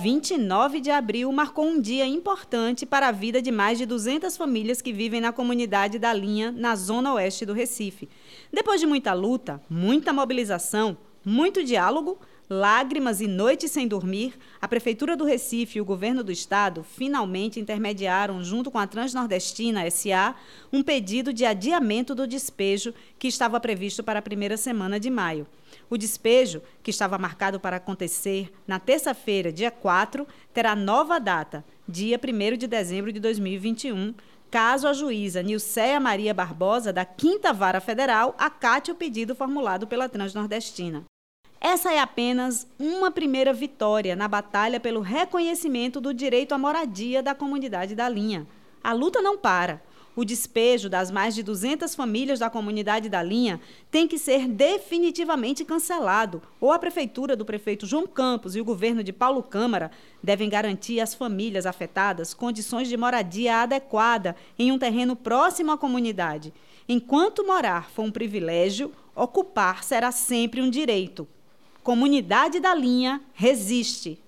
29 0.00 0.80
de 0.80 0.90
abril 0.90 1.30
marcou 1.30 1.66
um 1.66 1.78
dia 1.78 2.06
importante 2.06 2.86
para 2.86 3.08
a 3.08 3.12
vida 3.12 3.42
de 3.42 3.50
mais 3.50 3.76
de 3.76 3.84
200 3.84 4.34
famílias 4.34 4.80
que 4.80 4.94
vivem 4.94 5.20
na 5.20 5.30
comunidade 5.30 5.98
da 5.98 6.10
Linha, 6.10 6.50
na 6.50 6.74
zona 6.74 7.12
oeste 7.12 7.44
do 7.44 7.52
Recife. 7.52 8.08
Depois 8.50 8.80
de 8.80 8.86
muita 8.86 9.12
luta, 9.12 9.60
muita 9.68 10.10
mobilização, 10.10 10.96
muito 11.22 11.62
diálogo, 11.62 12.18
lágrimas 12.50 13.20
e 13.20 13.28
noites 13.28 13.70
sem 13.70 13.86
dormir, 13.86 14.36
a 14.60 14.66
Prefeitura 14.66 15.16
do 15.16 15.24
Recife 15.24 15.78
e 15.78 15.80
o 15.80 15.84
governo 15.84 16.24
do 16.24 16.32
estado 16.32 16.82
finalmente 16.82 17.60
intermediaram, 17.60 18.42
junto 18.42 18.72
com 18.72 18.78
a 18.78 18.88
Transnordestina 18.88 19.88
SA, 19.88 20.34
um 20.72 20.82
pedido 20.82 21.32
de 21.32 21.46
adiamento 21.46 22.12
do 22.12 22.26
despejo 22.26 22.92
que 23.20 23.28
estava 23.28 23.60
previsto 23.60 24.02
para 24.02 24.18
a 24.18 24.22
primeira 24.22 24.56
semana 24.56 24.98
de 24.98 25.08
maio. 25.08 25.46
O 25.88 25.96
despejo, 25.96 26.60
que 26.82 26.90
estava 26.90 27.16
marcado 27.18 27.60
para 27.60 27.76
acontecer 27.76 28.52
na 28.66 28.80
terça-feira, 28.80 29.52
dia 29.52 29.70
4, 29.70 30.26
terá 30.52 30.74
nova 30.74 31.20
data, 31.20 31.64
dia 31.88 32.18
1 32.18 32.56
de 32.56 32.66
dezembro 32.66 33.12
de 33.12 33.20
2021, 33.20 34.12
caso 34.50 34.88
a 34.88 34.92
juíza 34.92 35.40
Nilceia 35.40 36.00
Maria 36.00 36.34
Barbosa, 36.34 36.92
da 36.92 37.04
Quinta 37.04 37.52
Vara 37.52 37.80
Federal, 37.80 38.34
acate 38.36 38.90
o 38.90 38.96
pedido 38.96 39.36
formulado 39.36 39.86
pela 39.86 40.08
Transnordestina. 40.08 41.04
Essa 41.60 41.92
é 41.92 41.98
apenas 41.98 42.66
uma 42.78 43.10
primeira 43.10 43.52
vitória 43.52 44.16
na 44.16 44.26
batalha 44.26 44.80
pelo 44.80 45.02
reconhecimento 45.02 46.00
do 46.00 46.14
direito 46.14 46.54
à 46.54 46.58
moradia 46.58 47.22
da 47.22 47.34
comunidade 47.34 47.94
da 47.94 48.08
linha. 48.08 48.46
A 48.82 48.94
luta 48.94 49.20
não 49.20 49.36
para. 49.36 49.82
O 50.16 50.24
despejo 50.24 50.88
das 50.88 51.10
mais 51.10 51.34
de 51.34 51.42
200 51.42 51.94
famílias 51.94 52.38
da 52.38 52.48
comunidade 52.48 53.10
da 53.10 53.22
linha 53.22 53.60
tem 53.90 54.08
que 54.08 54.16
ser 54.16 54.48
definitivamente 54.48 55.62
cancelado, 55.62 56.42
ou 56.58 56.72
a 56.72 56.78
prefeitura 56.78 57.36
do 57.36 57.44
prefeito 57.44 57.86
João 57.86 58.06
Campos 58.06 58.56
e 58.56 58.60
o 58.60 58.64
governo 58.64 59.04
de 59.04 59.12
Paulo 59.12 59.42
Câmara 59.42 59.90
devem 60.22 60.48
garantir 60.48 60.98
às 60.98 61.14
famílias 61.14 61.66
afetadas 61.66 62.32
condições 62.32 62.88
de 62.88 62.96
moradia 62.96 63.58
adequada 63.58 64.34
em 64.58 64.72
um 64.72 64.78
terreno 64.78 65.14
próximo 65.14 65.72
à 65.72 65.78
comunidade. 65.78 66.54
Enquanto 66.88 67.46
morar 67.46 67.90
for 67.90 68.02
um 68.02 68.10
privilégio, 68.10 68.90
ocupar 69.14 69.84
será 69.84 70.10
sempre 70.10 70.62
um 70.62 70.70
direito. 70.70 71.28
Comunidade 71.82 72.60
da 72.60 72.74
linha 72.74 73.22
resiste. 73.32 74.18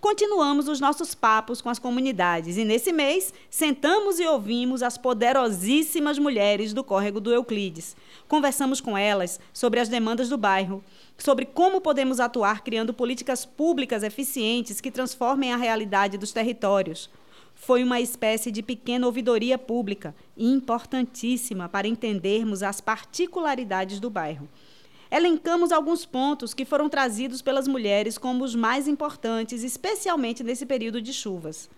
Continuamos 0.00 0.66
os 0.66 0.80
nossos 0.80 1.14
papos 1.14 1.60
com 1.60 1.68
as 1.70 1.78
comunidades 1.78 2.56
e 2.56 2.64
nesse 2.64 2.92
mês 2.92 3.32
sentamos 3.48 4.18
e 4.18 4.26
ouvimos 4.26 4.82
as 4.82 4.98
poderosíssimas 4.98 6.18
mulheres 6.18 6.72
do 6.72 6.82
córrego 6.82 7.20
do 7.20 7.32
Euclides. 7.32 7.96
Conversamos 8.26 8.80
com 8.80 8.98
elas 8.98 9.38
sobre 9.52 9.78
as 9.78 9.88
demandas 9.88 10.28
do 10.28 10.36
bairro, 10.36 10.82
sobre 11.16 11.46
como 11.46 11.80
podemos 11.80 12.18
atuar 12.18 12.64
criando 12.64 12.92
políticas 12.92 13.44
públicas 13.44 14.02
eficientes 14.02 14.80
que 14.80 14.90
transformem 14.90 15.52
a 15.52 15.56
realidade 15.56 16.18
dos 16.18 16.32
territórios. 16.32 17.08
Foi 17.54 17.84
uma 17.84 18.00
espécie 18.00 18.50
de 18.50 18.62
pequena 18.62 19.06
ouvidoria 19.06 19.56
pública, 19.56 20.14
importantíssima 20.36 21.68
para 21.68 21.86
entendermos 21.86 22.64
as 22.64 22.80
particularidades 22.80 24.00
do 24.00 24.10
bairro. 24.10 24.48
Elencamos 25.10 25.70
alguns 25.70 26.04
pontos 26.04 26.52
que 26.52 26.64
foram 26.64 26.88
trazidos 26.88 27.40
pelas 27.40 27.68
mulheres 27.68 28.18
como 28.18 28.44
os 28.44 28.54
mais 28.54 28.88
importantes, 28.88 29.62
especialmente 29.62 30.42
nesse 30.42 30.66
período 30.66 31.00
de 31.00 31.12
chuvas. 31.12 31.70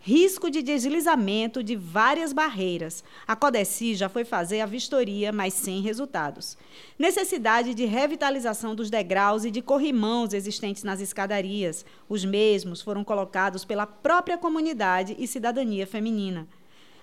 Risco 0.00 0.48
de 0.48 0.62
deslizamento 0.62 1.62
de 1.62 1.74
várias 1.74 2.32
barreiras. 2.32 3.02
A 3.26 3.34
Codeci 3.34 3.94
já 3.94 4.08
foi 4.08 4.24
fazer 4.24 4.60
a 4.60 4.66
vistoria, 4.66 5.32
mas 5.32 5.54
sem 5.54 5.82
resultados. 5.82 6.56
Necessidade 6.96 7.74
de 7.74 7.84
revitalização 7.84 8.76
dos 8.76 8.90
degraus 8.90 9.44
e 9.44 9.50
de 9.50 9.60
corrimãos 9.60 10.32
existentes 10.32 10.84
nas 10.84 11.00
escadarias. 11.00 11.84
Os 12.08 12.24
mesmos 12.24 12.80
foram 12.80 13.02
colocados 13.02 13.64
pela 13.64 13.86
própria 13.86 14.38
comunidade 14.38 15.16
e 15.18 15.26
cidadania 15.26 15.86
feminina 15.86 16.46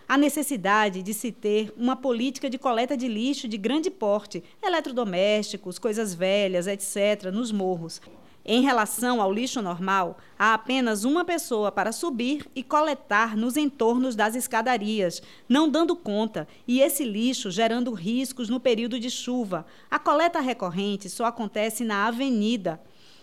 a 0.07 0.17
necessidade 0.17 1.01
de 1.01 1.13
se 1.13 1.31
ter 1.31 1.73
uma 1.77 1.95
política 1.95 2.49
de 2.49 2.57
coleta 2.57 2.95
de 2.95 3.07
lixo 3.07 3.47
de 3.47 3.57
grande 3.57 3.89
porte, 3.89 4.43
eletrodomésticos, 4.61 5.79
coisas 5.79 6.13
velhas, 6.13 6.67
etc., 6.67 7.31
nos 7.31 7.51
morros. 7.51 8.01
Em 8.47 8.61
relação 8.61 9.19
ao 9.19 9.33
lixo 9.33 9.59
normal, 9.59 10.19
há 10.37 10.53
apenas 10.53 11.03
uma 11.03 11.25
pessoa 11.25 11.71
para 11.71 11.91
subir 11.91 12.45
e 12.55 12.61
coletar 12.61 13.35
nos 13.35 13.57
entornos 13.57 14.15
das 14.15 14.35
escadarias, 14.35 15.19
não 15.49 15.67
dando 15.67 15.95
conta, 15.95 16.47
e 16.67 16.79
esse 16.79 17.03
lixo 17.03 17.49
gerando 17.49 17.91
riscos 17.91 18.47
no 18.47 18.59
período 18.59 18.99
de 18.99 19.09
chuva. 19.09 19.65
A 19.89 19.97
coleta 19.97 20.39
recorrente 20.39 21.09
só 21.09 21.25
acontece 21.25 21.83
na 21.83 22.05
avenida. 22.05 22.79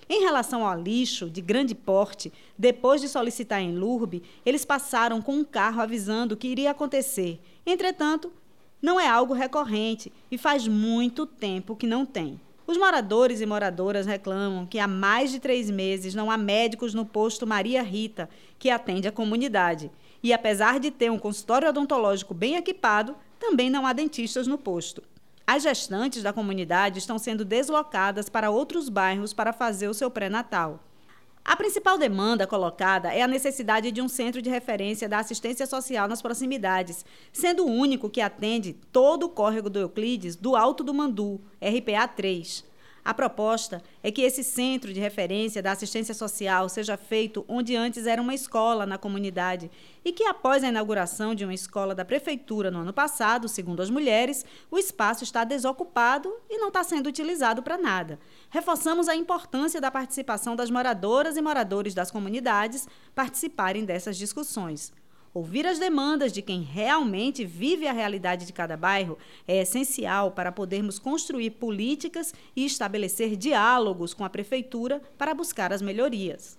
Em 0.08 0.20
relação 0.20 0.66
ao 0.66 0.80
lixo 0.80 1.30
de 1.30 1.40
grande 1.40 1.74
porte, 1.74 2.32
depois 2.58 3.00
de 3.00 3.08
solicitar 3.08 3.60
em 3.60 3.74
Lurbe, 3.74 4.22
eles 4.44 4.64
passaram 4.64 5.22
com 5.22 5.32
um 5.32 5.44
carro 5.44 5.80
avisando 5.80 6.36
que 6.36 6.48
iria 6.48 6.70
acontecer. 6.70 7.40
Entretanto, 7.64 8.32
não 8.80 8.98
é 8.98 9.06
algo 9.06 9.32
recorrente 9.32 10.12
e 10.30 10.36
faz 10.36 10.66
muito 10.66 11.24
tempo 11.24 11.76
que 11.76 11.86
não 11.86 12.04
tem. 12.04 12.40
Os 12.66 12.76
moradores 12.76 13.40
e 13.40 13.46
moradoras 13.46 14.06
reclamam 14.06 14.66
que 14.66 14.78
há 14.78 14.88
mais 14.88 15.30
de 15.30 15.38
três 15.38 15.70
meses 15.70 16.14
não 16.14 16.30
há 16.30 16.36
médicos 16.36 16.94
no 16.94 17.04
posto 17.04 17.46
Maria 17.46 17.82
Rita, 17.82 18.28
que 18.58 18.70
atende 18.70 19.08
a 19.08 19.12
comunidade. 19.12 19.90
E 20.22 20.32
apesar 20.32 20.78
de 20.78 20.90
ter 20.90 21.10
um 21.10 21.18
consultório 21.18 21.68
odontológico 21.68 22.32
bem 22.32 22.56
equipado, 22.56 23.16
também 23.38 23.68
não 23.68 23.86
há 23.86 23.92
dentistas 23.92 24.46
no 24.46 24.56
posto. 24.56 25.02
As 25.46 25.62
gestantes 25.62 26.22
da 26.22 26.32
comunidade 26.32 26.98
estão 26.98 27.18
sendo 27.18 27.44
deslocadas 27.44 28.28
para 28.28 28.50
outros 28.50 28.88
bairros 28.88 29.32
para 29.32 29.52
fazer 29.52 29.88
o 29.88 29.94
seu 29.94 30.10
pré-natal. 30.10 30.80
A 31.44 31.56
principal 31.56 31.98
demanda 31.98 32.46
colocada 32.46 33.12
é 33.12 33.20
a 33.20 33.26
necessidade 33.26 33.90
de 33.90 34.00
um 34.00 34.08
centro 34.08 34.40
de 34.40 34.48
referência 34.48 35.08
da 35.08 35.18
assistência 35.18 35.66
social 35.66 36.06
nas 36.06 36.22
proximidades, 36.22 37.04
sendo 37.32 37.66
o 37.66 37.70
único 37.70 38.08
que 38.08 38.20
atende 38.20 38.74
todo 38.92 39.24
o 39.24 39.28
córrego 39.28 39.68
do 39.68 39.80
Euclides 39.80 40.36
do 40.36 40.54
Alto 40.54 40.84
do 40.84 40.94
Mandu, 40.94 41.40
RPA 41.60 42.06
3. 42.06 42.64
A 43.04 43.12
proposta 43.12 43.82
é 44.00 44.12
que 44.12 44.22
esse 44.22 44.44
centro 44.44 44.92
de 44.92 45.00
referência 45.00 45.60
da 45.60 45.72
assistência 45.72 46.14
social 46.14 46.68
seja 46.68 46.96
feito 46.96 47.44
onde 47.48 47.74
antes 47.74 48.06
era 48.06 48.22
uma 48.22 48.32
escola 48.32 48.86
na 48.86 48.96
comunidade 48.96 49.68
e 50.04 50.12
que, 50.12 50.24
após 50.24 50.62
a 50.62 50.68
inauguração 50.68 51.34
de 51.34 51.44
uma 51.44 51.52
escola 51.52 51.96
da 51.96 52.04
prefeitura 52.04 52.70
no 52.70 52.78
ano 52.78 52.92
passado, 52.92 53.48
segundo 53.48 53.82
as 53.82 53.90
mulheres, 53.90 54.44
o 54.70 54.78
espaço 54.78 55.24
está 55.24 55.42
desocupado 55.42 56.32
e 56.48 56.58
não 56.58 56.68
está 56.68 56.84
sendo 56.84 57.08
utilizado 57.08 57.60
para 57.60 57.76
nada. 57.76 58.20
Reforçamos 58.48 59.08
a 59.08 59.16
importância 59.16 59.80
da 59.80 59.90
participação 59.90 60.54
das 60.54 60.70
moradoras 60.70 61.36
e 61.36 61.42
moradores 61.42 61.94
das 61.94 62.10
comunidades 62.10 62.86
participarem 63.16 63.84
dessas 63.84 64.16
discussões. 64.16 64.92
Ouvir 65.34 65.66
as 65.66 65.78
demandas 65.78 66.30
de 66.30 66.42
quem 66.42 66.60
realmente 66.60 67.42
vive 67.42 67.88
a 67.88 67.92
realidade 67.92 68.44
de 68.44 68.52
cada 68.52 68.76
bairro 68.76 69.16
é 69.48 69.62
essencial 69.62 70.30
para 70.30 70.52
podermos 70.52 70.98
construir 70.98 71.52
políticas 71.52 72.34
e 72.54 72.66
estabelecer 72.66 73.34
diálogos 73.34 74.12
com 74.12 74.26
a 74.26 74.30
prefeitura 74.30 75.00
para 75.16 75.32
buscar 75.32 75.72
as 75.72 75.80
melhorias. 75.80 76.58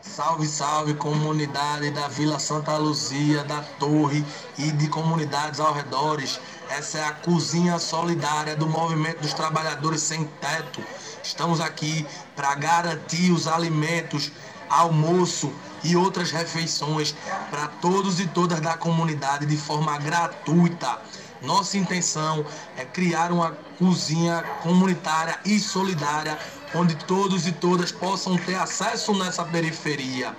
Salve, 0.00 0.46
salve 0.46 0.94
comunidade 0.94 1.90
da 1.90 2.08
Vila 2.08 2.38
Santa 2.38 2.78
Luzia, 2.78 3.44
da 3.44 3.60
Torre 3.78 4.24
e 4.58 4.72
de 4.72 4.88
comunidades 4.88 5.60
ao 5.60 5.74
redores. 5.74 6.40
Essa 6.70 6.98
é 6.98 7.04
a 7.04 7.12
cozinha 7.12 7.78
solidária 7.78 8.56
do 8.56 8.66
Movimento 8.66 9.20
dos 9.20 9.34
Trabalhadores 9.34 10.00
Sem 10.00 10.24
Teto. 10.40 10.82
Estamos 11.22 11.60
aqui 11.60 12.06
para 12.34 12.54
garantir 12.54 13.32
os 13.32 13.46
alimentos, 13.46 14.32
almoço, 14.70 15.52
e 15.84 15.96
outras 15.96 16.32
refeições 16.32 17.14
para 17.50 17.68
todos 17.68 18.18
e 18.18 18.26
todas 18.26 18.60
da 18.60 18.76
comunidade 18.76 19.46
de 19.46 19.56
forma 19.56 19.96
gratuita. 19.98 20.98
Nossa 21.42 21.76
intenção 21.76 22.44
é 22.76 22.84
criar 22.84 23.30
uma 23.30 23.52
cozinha 23.78 24.42
comunitária 24.62 25.38
e 25.44 25.60
solidária 25.60 26.38
onde 26.74 26.96
todos 26.96 27.46
e 27.46 27.52
todas 27.52 27.92
possam 27.92 28.36
ter 28.36 28.54
acesso 28.54 29.12
nessa 29.14 29.44
periferia. 29.44 30.34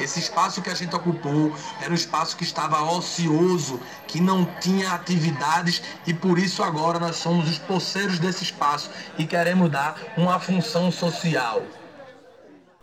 Esse 0.00 0.20
espaço 0.20 0.62
que 0.62 0.70
a 0.70 0.74
gente 0.74 0.94
ocupou 0.94 1.52
era 1.80 1.90
um 1.90 1.94
espaço 1.94 2.36
que 2.36 2.44
estava 2.44 2.80
ocioso, 2.82 3.80
que 4.06 4.20
não 4.20 4.44
tinha 4.60 4.92
atividades 4.92 5.82
e 6.06 6.14
por 6.14 6.38
isso 6.38 6.62
agora 6.62 6.98
nós 6.98 7.16
somos 7.16 7.48
os 7.48 7.58
poceiros 7.58 8.18
desse 8.18 8.44
espaço 8.44 8.90
e 9.18 9.26
queremos 9.26 9.70
dar 9.70 9.96
uma 10.16 10.38
função 10.38 10.90
social. 10.92 11.62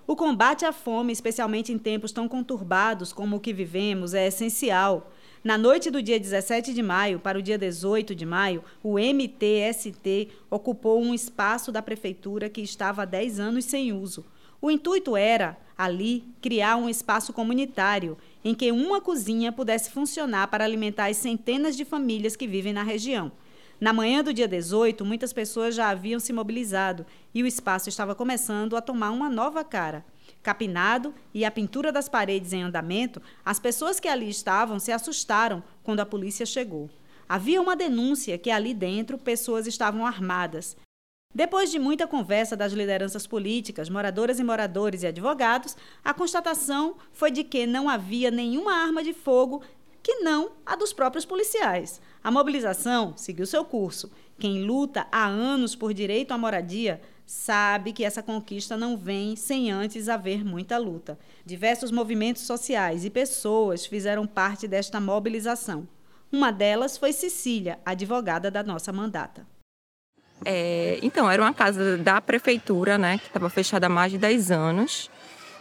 O 0.08 0.16
combate 0.16 0.66
à 0.66 0.72
fome, 0.72 1.12
especialmente 1.12 1.74
em 1.74 1.80
tempos 1.80 2.12
tão 2.12 2.28
conturbados 2.28 3.12
como 3.12 3.38
o 3.38 3.40
que 3.40 3.52
vivemos, 3.52 4.14
é 4.14 4.28
essencial. 4.28 5.12
Na 5.44 5.58
noite 5.58 5.90
do 5.90 6.00
dia 6.00 6.20
17 6.20 6.76
de 6.76 6.84
maio 6.84 7.20
para 7.20 7.40
o 7.40 7.42
dia 7.42 7.58
18 7.58 8.14
de 8.14 8.24
maio, 8.24 8.64
o 8.84 9.00
MTST 9.00 10.30
ocupou 10.48 11.02
um 11.02 11.12
espaço 11.12 11.72
da 11.72 11.82
prefeitura 11.82 12.50
que 12.50 12.62
estava 12.62 13.02
há 13.02 13.06
10 13.06 13.40
anos 13.40 13.66
sem 13.66 13.94
uso. 13.94 14.24
O 14.62 14.70
intuito 14.70 15.18
era, 15.18 15.58
ali, 15.76 16.24
criar 16.40 16.76
um 16.76 16.88
espaço 16.88 17.34
comunitário 17.34 18.16
em 18.44 18.54
que 18.54 18.72
uma 18.72 19.02
cozinha 19.02 19.52
pudesse 19.52 19.90
funcionar 19.90 20.50
para 20.50 20.64
alimentar 20.64 21.08
as 21.08 21.18
centenas 21.18 21.76
de 21.76 21.84
famílias 21.84 22.36
que 22.36 22.48
vivem 22.48 22.74
na 22.74 22.84
região. 22.84 23.32
Na 23.80 23.92
manhã 23.92 24.24
do 24.24 24.34
dia 24.34 24.48
18, 24.48 25.04
muitas 25.04 25.34
pessoas 25.34 25.76
já 25.76 25.90
haviam 25.90 26.20
se 26.20 26.32
mobilizado 26.32 27.06
e 27.34 27.44
o 27.44 27.48
espaço 27.48 27.90
estava 27.90 28.16
começando 28.16 28.78
a 28.78 28.82
tomar 28.82 29.12
uma 29.12 29.30
nova 29.30 29.66
cara. 29.66 30.06
Capinado 30.42 31.14
e 31.34 31.44
a 31.44 31.52
pintura 31.52 31.92
das 31.92 32.08
paredes 32.08 32.54
em 32.54 32.64
andamento, 32.64 33.22
as 33.44 33.60
pessoas 33.60 34.00
que 34.00 34.08
ali 34.08 34.30
estavam 34.30 34.80
se 34.80 34.94
assustaram 34.94 35.62
quando 35.84 36.00
a 36.00 36.06
polícia 36.06 36.46
chegou. 36.46 36.90
Havia 37.28 37.62
uma 37.62 37.76
denúncia 37.76 38.38
que 38.38 38.50
ali 38.50 38.74
dentro 38.74 39.18
pessoas 39.18 39.68
estavam 39.68 40.06
armadas. 40.06 40.78
Depois 41.34 41.70
de 41.70 41.78
muita 41.78 42.08
conversa 42.08 42.56
das 42.56 42.72
lideranças 42.72 43.28
políticas, 43.28 43.90
moradoras 43.90 44.40
e 44.40 44.44
moradores 44.44 45.04
e 45.04 45.08
advogados, 45.08 45.76
a 46.02 46.14
constatação 46.14 46.96
foi 47.12 47.30
de 47.30 47.44
que 47.44 47.68
não 47.68 47.90
havia 47.90 48.32
nenhuma 48.32 48.74
arma 48.74 49.04
de 49.04 49.12
fogo 49.12 49.62
que 50.02 50.20
não 50.20 50.52
a 50.66 50.76
dos 50.76 50.94
próprios 50.94 51.26
policiais. 51.26 52.00
A 52.26 52.32
mobilização 52.32 53.14
seguiu 53.16 53.46
seu 53.46 53.64
curso. 53.64 54.12
Quem 54.40 54.64
luta 54.64 55.06
há 55.12 55.28
anos 55.28 55.76
por 55.76 55.94
direito 55.94 56.32
à 56.32 56.38
moradia 56.40 57.00
sabe 57.24 57.94
que 57.94 58.04
essa 58.04 58.24
conquista 58.24 58.76
não 58.76 58.98
vem 58.98 59.36
sem 59.36 59.72
antes 59.72 60.10
haver 60.10 60.44
muita 60.44 60.76
luta. 60.80 61.20
Diversos 61.46 61.92
movimentos 61.92 62.42
sociais 62.42 63.06
e 63.06 63.12
pessoas 63.12 63.86
fizeram 63.86 64.26
parte 64.26 64.68
desta 64.68 65.00
mobilização. 65.00 65.88
Uma 66.32 66.52
delas 66.52 66.98
foi 66.98 67.14
Cecília, 67.14 67.78
advogada 67.86 68.50
da 68.50 68.64
nossa 68.64 68.92
mandata. 68.92 69.46
É, 70.44 70.98
então, 71.04 71.30
era 71.30 71.44
uma 71.44 71.54
casa 71.54 71.96
da 71.96 72.20
prefeitura, 72.20 72.98
né, 72.98 73.20
que 73.20 73.28
estava 73.28 73.52
fechada 73.52 73.86
há 73.86 73.90
mais 73.90 74.12
de 74.12 74.18
10 74.18 74.50
anos. 74.50 75.12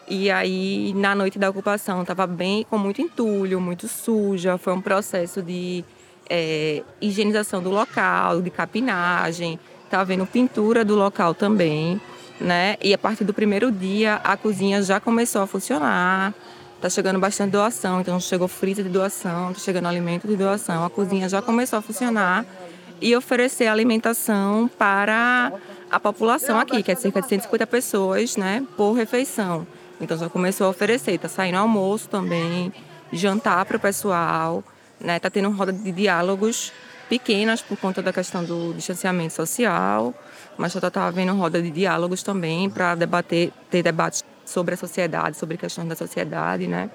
E 0.09 0.31
aí, 0.31 0.94
na 0.94 1.14
noite 1.14 1.38
da 1.38 1.50
ocupação, 1.50 2.00
estava 2.00 2.27
bem 2.27 2.64
com 2.64 2.79
muito 2.79 3.03
entulho, 3.03 3.61
muito 3.61 3.87
suja. 3.87 4.57
Foi 4.57 4.72
um 4.72 4.81
processo 4.81 5.42
de 5.42 5.85
é, 6.28 6.82
higienização 7.00 7.62
do 7.62 7.70
local, 7.70 8.42
de 8.42 8.50
capinagem. 8.50 9.58
Estava 9.84 10.04
vendo 10.04 10.26
pintura 10.26 10.84
do 10.84 10.94
local 10.94 11.34
também, 11.34 12.00
né? 12.40 12.76
E 12.82 12.92
a 12.92 12.98
partir 12.98 13.24
do 13.24 13.34
primeiro 13.34 13.70
dia, 13.70 14.16
a 14.24 14.37
cozinha 14.37 14.82
já 14.82 14.98
começou 15.00 15.42
a 15.42 15.46
funcionar. 15.46 16.34
Tá 16.80 16.90
chegando 16.90 17.18
bastante 17.18 17.52
doação, 17.52 18.00
então 18.00 18.20
chegou 18.20 18.46
frita 18.46 18.82
de 18.82 18.88
doação, 18.88 19.52
tá 19.52 19.58
chegando 19.58 19.87
alimento 19.87 20.28
de 20.28 20.37
doação. 20.37 20.84
A 20.84 20.90
cozinha 20.90 21.28
já 21.28 21.40
começou 21.40 21.78
a 21.78 21.82
funcionar 21.82 22.44
e 23.00 23.14
oferecer 23.16 23.66
alimentação 23.66 24.68
para 24.78 25.52
a 25.90 26.00
população 26.00 26.58
aqui, 26.58 26.82
que 26.82 26.92
é 26.92 26.94
cerca 26.94 27.22
de 27.22 27.28
150 27.28 27.66
pessoas, 27.66 28.37
né, 28.37 28.66
por 28.76 28.92
refeição. 28.92 29.66
Então 30.00 30.16
já 30.16 30.28
começou 30.28 30.66
a 30.66 30.70
oferecer, 30.70 31.18
tá 31.18 31.28
saindo 31.28 31.56
almoço 31.56 32.08
também, 32.08 32.72
jantar 33.12 33.64
para 33.64 33.76
o 33.76 33.80
pessoal, 33.80 34.62
né? 35.00 35.18
Tá 35.18 35.30
tendo 35.30 35.50
roda 35.50 35.72
de 35.72 35.92
diálogos 35.92 36.72
pequenas 37.09 37.61
por 37.61 37.76
conta 37.76 38.00
da 38.02 38.12
questão 38.12 38.44
do 38.44 38.72
distanciamento 38.74 39.35
social, 39.35 40.14
mas 40.57 40.72
já 40.72 40.90
tá 40.90 41.07
havendo 41.07 41.35
roda 41.35 41.61
de 41.61 41.70
diálogos 41.70 42.22
também 42.22 42.70
para 42.70 42.94
debater, 42.94 43.52
ter 43.70 43.83
debates 43.83 44.24
sobre 44.44 44.74
a 44.74 44.76
sociedade, 44.76 45.37
sobre 45.37 45.57
questões 45.57 45.88
da 45.88 45.96
sociedade, 45.96 46.66
né? 46.66 46.90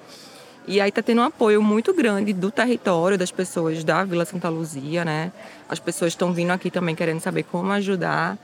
E 0.66 0.80
aí 0.80 0.92
tá 0.92 1.02
tendo 1.02 1.20
um 1.20 1.24
apoio 1.24 1.62
muito 1.62 1.92
grande 1.94 2.32
do 2.32 2.50
território 2.50 3.16
das 3.16 3.32
pessoas 3.32 3.82
da 3.82 4.04
Vila 4.04 4.24
Santa 4.24 4.48
Luzia, 4.48 5.04
né? 5.04 5.32
As 5.68 5.78
pessoas 5.78 6.12
estão 6.12 6.32
vindo 6.32 6.50
aqui 6.50 6.70
também 6.70 6.94
querendo 6.94 7.20
saber 7.20 7.44
como 7.44 7.72
ajudar. 7.72 8.38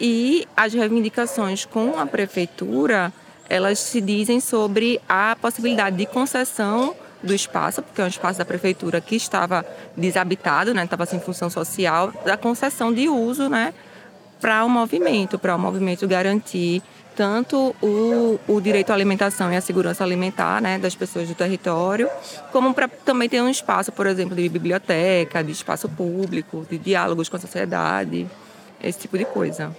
E 0.00 0.46
as 0.56 0.72
reivindicações 0.72 1.64
com 1.64 1.98
a 1.98 2.06
prefeitura 2.06 3.12
elas 3.48 3.78
se 3.78 4.00
dizem 4.00 4.40
sobre 4.40 5.00
a 5.08 5.36
possibilidade 5.40 5.96
de 5.96 6.06
concessão 6.06 6.94
do 7.22 7.34
espaço, 7.34 7.82
porque 7.82 8.00
é 8.00 8.04
um 8.04 8.08
espaço 8.08 8.38
da 8.38 8.44
prefeitura 8.44 9.00
que 9.00 9.16
estava 9.16 9.64
desabitado, 9.96 10.72
né, 10.72 10.84
estava 10.84 11.06
sem 11.06 11.20
função 11.20 11.50
social, 11.50 12.12
da 12.24 12.36
concessão 12.36 12.92
de 12.92 13.08
uso, 13.08 13.48
né, 13.48 13.74
para 14.40 14.64
o 14.64 14.68
movimento, 14.68 15.38
para 15.38 15.54
o 15.56 15.58
movimento 15.58 16.06
garantir 16.06 16.82
tanto 17.16 17.74
o, 17.82 18.38
o 18.46 18.60
direito 18.60 18.90
à 18.90 18.94
alimentação 18.94 19.52
e 19.52 19.56
à 19.56 19.60
segurança 19.60 20.04
alimentar, 20.04 20.62
né, 20.62 20.78
das 20.78 20.94
pessoas 20.94 21.26
do 21.26 21.34
território, 21.34 22.08
como 22.52 22.72
para 22.72 22.86
também 22.86 23.28
ter 23.28 23.42
um 23.42 23.48
espaço, 23.48 23.90
por 23.90 24.06
exemplo, 24.06 24.36
de 24.36 24.48
biblioteca, 24.48 25.42
de 25.42 25.50
espaço 25.50 25.88
público, 25.88 26.64
de 26.70 26.78
diálogos 26.78 27.28
com 27.28 27.36
a 27.36 27.40
sociedade, 27.40 28.24
esse 28.80 29.00
tipo 29.00 29.18
de 29.18 29.24
coisa. 29.24 29.76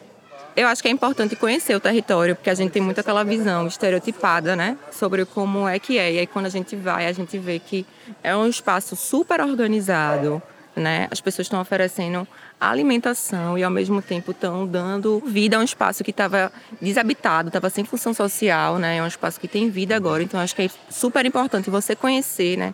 Eu 0.56 0.68
acho 0.68 0.82
que 0.82 0.88
é 0.88 0.92
importante 0.92 1.36
conhecer 1.36 1.76
o 1.76 1.80
território, 1.80 2.36
porque 2.36 2.50
a 2.50 2.54
gente 2.54 2.72
tem 2.72 2.82
muito 2.82 3.00
aquela 3.00 3.24
visão 3.24 3.68
estereotipada, 3.68 4.56
né? 4.56 4.78
Sobre 4.92 5.26
como 5.26 5.68
é 5.68 5.80
que 5.80 5.98
é. 5.98 6.14
E 6.14 6.20
aí, 6.20 6.28
quando 6.28 6.48
a 6.48 6.50
gente 6.50 6.76
vai, 6.76 7.08
a 7.08 7.12
gente 7.12 7.38
vê 7.38 7.60
que 7.60 7.86
é 8.24 8.36
um 8.36 8.48
espaço 8.48 8.96
super 8.96 9.40
organizado, 9.42 10.42
né? 10.76 11.08
As 11.12 11.22
pessoas 11.22 11.46
estão 11.46 11.62
oferecendo 11.62 12.28
alimentação 12.60 13.58
e, 13.58 13.64
ao 13.64 13.72
mesmo 13.72 14.02
tempo, 14.02 14.32
estão 14.32 14.68
dando 14.68 15.20
vida 15.26 15.56
a 15.56 15.60
um 15.60 15.64
espaço 15.64 16.04
que 16.04 16.12
estava 16.12 16.52
desabitado, 16.82 17.48
estava 17.48 17.70
sem 17.70 17.86
função 17.86 18.14
social, 18.14 18.78
né? 18.78 18.98
É 18.98 19.04
um 19.04 19.08
espaço 19.08 19.40
que 19.40 19.48
tem 19.48 19.70
vida 19.70 19.96
agora. 19.96 20.24
Então, 20.24 20.40
acho 20.40 20.56
que 20.56 20.64
é 20.64 20.70
super 20.90 21.26
importante 21.26 21.70
você 21.70 21.96
conhecer, 21.96 22.58
né? 22.58 22.74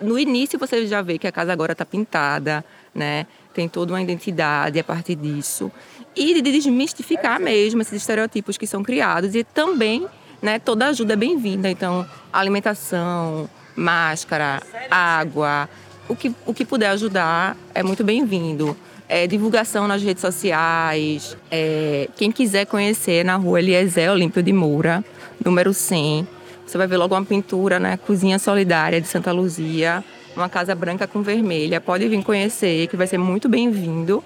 no 0.00 0.18
início, 0.18 0.58
você 0.58 0.86
já 0.86 1.02
vê 1.02 1.18
que 1.18 1.26
a 1.26 1.32
casa 1.32 1.52
agora 1.52 1.72
está 1.72 1.84
pintada, 1.84 2.64
né? 2.94 3.26
Tem 3.52 3.68
toda 3.68 3.92
uma 3.92 4.02
identidade 4.02 4.78
a 4.78 4.84
partir 4.84 5.14
disso 5.14 5.70
e 6.16 6.34
de 6.34 6.42
desmistificar 6.42 7.40
mesmo 7.40 7.82
esses 7.82 7.94
estereotipos 7.94 8.56
que 8.56 8.66
são 8.66 8.82
criados 8.82 9.34
e 9.34 9.44
também 9.44 10.06
né, 10.40 10.58
toda 10.58 10.86
ajuda 10.88 11.12
é 11.12 11.16
bem-vinda. 11.16 11.70
Então, 11.70 12.06
alimentação, 12.32 13.48
máscara, 13.76 14.60
água, 14.90 15.68
o 16.08 16.16
que, 16.16 16.34
o 16.44 16.52
que 16.52 16.64
puder 16.64 16.90
ajudar 16.90 17.56
é 17.74 17.82
muito 17.82 18.02
bem-vindo. 18.02 18.76
É, 19.08 19.26
divulgação 19.26 19.86
nas 19.86 20.02
redes 20.02 20.20
sociais. 20.20 21.36
É, 21.50 22.08
quem 22.16 22.32
quiser 22.32 22.66
conhecer 22.66 23.24
na 23.24 23.36
rua 23.36 23.60
Eliezer 23.60 24.10
Olímpio 24.10 24.42
de 24.42 24.52
Moura, 24.52 25.04
número 25.44 25.72
100. 25.74 26.26
Você 26.66 26.78
vai 26.78 26.86
ver 26.86 26.96
logo 26.96 27.14
uma 27.14 27.24
pintura, 27.24 27.78
né? 27.78 27.98
Cozinha 27.98 28.38
Solidária 28.38 29.00
de 29.00 29.06
Santa 29.06 29.30
Luzia, 29.30 30.02
uma 30.36 30.48
casa 30.48 30.74
branca 30.74 31.06
com 31.06 31.22
vermelha. 31.22 31.80
Pode 31.80 32.08
vir 32.08 32.22
conhecer, 32.22 32.86
que 32.88 32.96
vai 32.96 33.06
ser 33.06 33.18
muito 33.18 33.48
bem-vindo. 33.48 34.22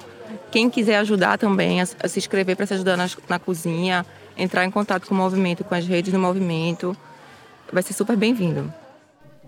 Quem 0.50 0.70
quiser 0.70 0.98
ajudar 0.98 1.38
também 1.38 1.80
a, 1.80 1.86
se 1.86 2.18
inscrever 2.18 2.56
para 2.56 2.66
se 2.66 2.74
ajudar 2.74 2.96
na, 2.96 3.08
na 3.28 3.38
cozinha, 3.38 4.06
entrar 4.36 4.64
em 4.64 4.70
contato 4.70 5.06
com 5.06 5.14
o 5.14 5.16
movimento, 5.16 5.64
com 5.64 5.74
as 5.74 5.86
redes 5.86 6.12
do 6.12 6.18
movimento, 6.18 6.96
vai 7.72 7.82
ser 7.82 7.92
super 7.92 8.16
bem-vindo. 8.16 8.72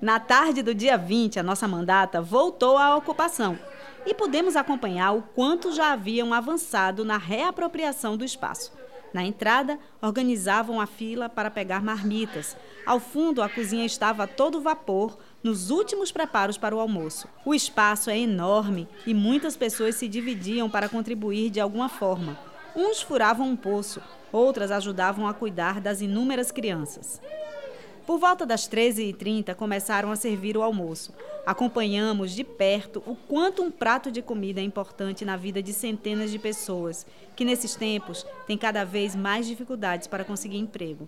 Na 0.01 0.21
tarde 0.21 0.63
do 0.63 0.75
dia 0.75 0.97
20, 0.97 1.41
a 1.41 1.43
nossa 1.43 1.67
mandata 1.67 2.21
voltou 2.21 2.79
à 2.79 2.97
ocupação 2.97 3.59
e 4.07 4.15
pudemos 4.15 4.55
acompanhar 4.55 5.13
o 5.13 5.23
quanto 5.23 5.73
já 5.73 5.93
haviam 5.93 6.33
avançado 6.33 7.05
na 7.05 7.17
reapropriação 7.17 8.17
do 8.17 8.25
espaço. 8.25 8.73
Na 9.13 9.25
entrada, 9.25 9.79
organizavam 10.03 10.81
a 10.81 10.87
fila 10.87 11.29
para 11.29 11.51
pegar 11.51 11.83
marmitas. 11.83 12.57
Ao 12.87 13.01
fundo, 13.01 13.43
a 13.43 13.49
cozinha 13.49 13.87
estava 13.87 14.25
a 14.25 14.27
todo 14.27 14.61
vapor, 14.61 15.19
nos 15.43 15.71
últimos 15.71 16.11
preparos 16.11 16.59
para 16.59 16.75
o 16.75 16.81
almoço. 16.81 17.29
O 17.45 17.55
espaço 17.55 18.11
é 18.11 18.19
enorme 18.19 18.89
e 19.07 19.15
muitas 19.15 19.57
pessoas 19.57 19.95
se 19.95 20.09
dividiam 20.09 20.69
para 20.69 20.89
contribuir 20.89 21.51
de 21.51 21.61
alguma 21.61 21.89
forma. 21.89 22.39
Uns 22.75 23.01
furavam 23.01 23.49
um 23.49 23.57
poço, 23.57 24.01
outras 24.33 24.71
ajudavam 24.71 25.27
a 25.27 25.35
cuidar 25.35 25.81
das 25.81 26.01
inúmeras 26.01 26.51
crianças. 26.51 27.21
Por 28.09 28.19
volta 28.19 28.47
das 28.47 28.67
13h30 28.67 29.55
começaram 29.55 30.11
a 30.11 30.17
servir 30.17 30.57
o 30.57 30.63
almoço. 30.63 31.13
Acompanhamos 31.45 32.33
de 32.33 32.43
perto 32.43 33.03
o 33.07 33.15
quanto 33.15 33.63
um 33.63 33.71
prato 33.71 34.11
de 34.11 34.23
comida 34.23 34.63
é 34.63 34.65
importante 34.65 35.27
na 35.27 35.37
vida 35.37 35.63
de 35.63 35.75
centenas 35.75 36.31
de 36.31 36.39
pessoas, 36.39 37.07
que 37.37 37.45
nesses 37.45 37.75
tempos 37.75 38.25
têm 38.47 38.57
cada 38.57 38.83
vez 38.83 39.15
mais 39.15 39.47
dificuldades 39.47 40.07
para 40.07 40.25
conseguir 40.25 40.57
emprego. 40.57 41.07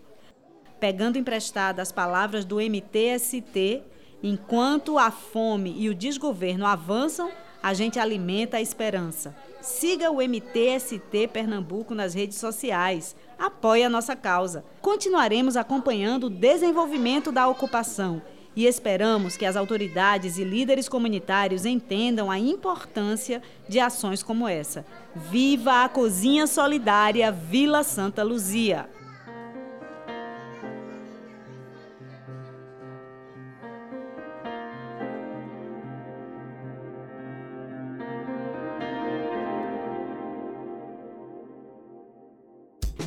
Pegando 0.78 1.16
emprestado 1.16 1.80
as 1.80 1.90
palavras 1.90 2.44
do 2.44 2.56
MTST, 2.60 3.82
Enquanto 4.22 4.98
a 4.98 5.10
fome 5.10 5.74
e 5.78 5.88
o 5.88 5.94
desgoverno 5.94 6.66
avançam, 6.66 7.30
a 7.62 7.74
gente 7.74 7.98
alimenta 7.98 8.56
a 8.56 8.60
esperança. 8.60 9.34
Siga 9.60 10.10
o 10.10 10.20
MTST 10.20 11.28
Pernambuco 11.32 11.94
nas 11.94 12.14
redes 12.14 12.38
sociais. 12.38 13.14
Apoie 13.38 13.84
a 13.84 13.90
nossa 13.90 14.16
causa. 14.16 14.64
Continuaremos 14.80 15.56
acompanhando 15.56 16.24
o 16.24 16.30
desenvolvimento 16.30 17.30
da 17.30 17.48
ocupação 17.48 18.22
e 18.56 18.66
esperamos 18.66 19.36
que 19.36 19.46
as 19.46 19.56
autoridades 19.56 20.36
e 20.36 20.44
líderes 20.44 20.88
comunitários 20.88 21.64
entendam 21.64 22.30
a 22.30 22.38
importância 22.38 23.42
de 23.68 23.78
ações 23.78 24.22
como 24.22 24.48
essa. 24.48 24.84
Viva 25.14 25.84
a 25.84 25.88
Cozinha 25.88 26.46
Solidária 26.46 27.30
Vila 27.30 27.82
Santa 27.82 28.22
Luzia! 28.22 28.88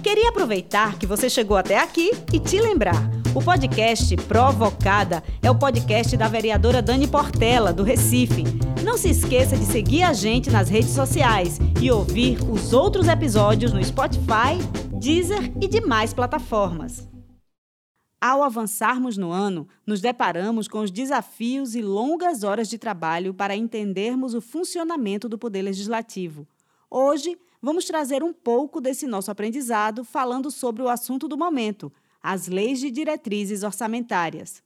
Queria 0.03 0.27
aproveitar 0.27 0.99
que 0.99 1.07
você 1.07 1.29
chegou 1.29 1.55
até 1.55 1.79
aqui 1.79 2.11
e 2.33 2.37
te 2.37 2.59
lembrar. 2.59 3.09
O 3.33 3.41
podcast 3.41 4.13
Provocada 4.27 5.23
é 5.41 5.49
o 5.49 5.57
podcast 5.57 6.17
da 6.17 6.27
vereadora 6.27 6.81
Dani 6.81 7.07
Portela, 7.07 7.71
do 7.71 7.83
Recife. 7.83 8.43
Não 8.83 8.97
se 8.97 9.09
esqueça 9.09 9.55
de 9.55 9.63
seguir 9.63 10.03
a 10.03 10.11
gente 10.11 10.49
nas 10.49 10.67
redes 10.67 10.89
sociais 10.89 11.57
e 11.81 11.89
ouvir 11.89 12.37
os 12.51 12.73
outros 12.73 13.07
episódios 13.07 13.71
no 13.71 13.81
Spotify, 13.81 14.59
Deezer 14.99 15.53
e 15.61 15.69
demais 15.69 16.13
plataformas. 16.13 17.07
Ao 18.19 18.43
avançarmos 18.43 19.15
no 19.15 19.31
ano, 19.31 19.65
nos 19.87 20.01
deparamos 20.01 20.67
com 20.67 20.79
os 20.81 20.91
desafios 20.91 21.75
e 21.75 21.81
longas 21.81 22.43
horas 22.43 22.67
de 22.67 22.77
trabalho 22.77 23.33
para 23.33 23.55
entendermos 23.55 24.33
o 24.33 24.41
funcionamento 24.41 25.29
do 25.29 25.37
Poder 25.37 25.61
Legislativo. 25.61 26.45
Hoje, 26.91 27.37
vamos 27.63 27.85
trazer 27.85 28.21
um 28.21 28.33
pouco 28.33 28.81
desse 28.81 29.07
nosso 29.07 29.31
aprendizado 29.31 30.03
falando 30.03 30.51
sobre 30.51 30.83
o 30.83 30.89
assunto 30.89 31.29
do 31.29 31.37
momento, 31.37 31.89
as 32.21 32.47
leis 32.47 32.81
de 32.81 32.91
diretrizes 32.91 33.63
orçamentárias. 33.63 34.61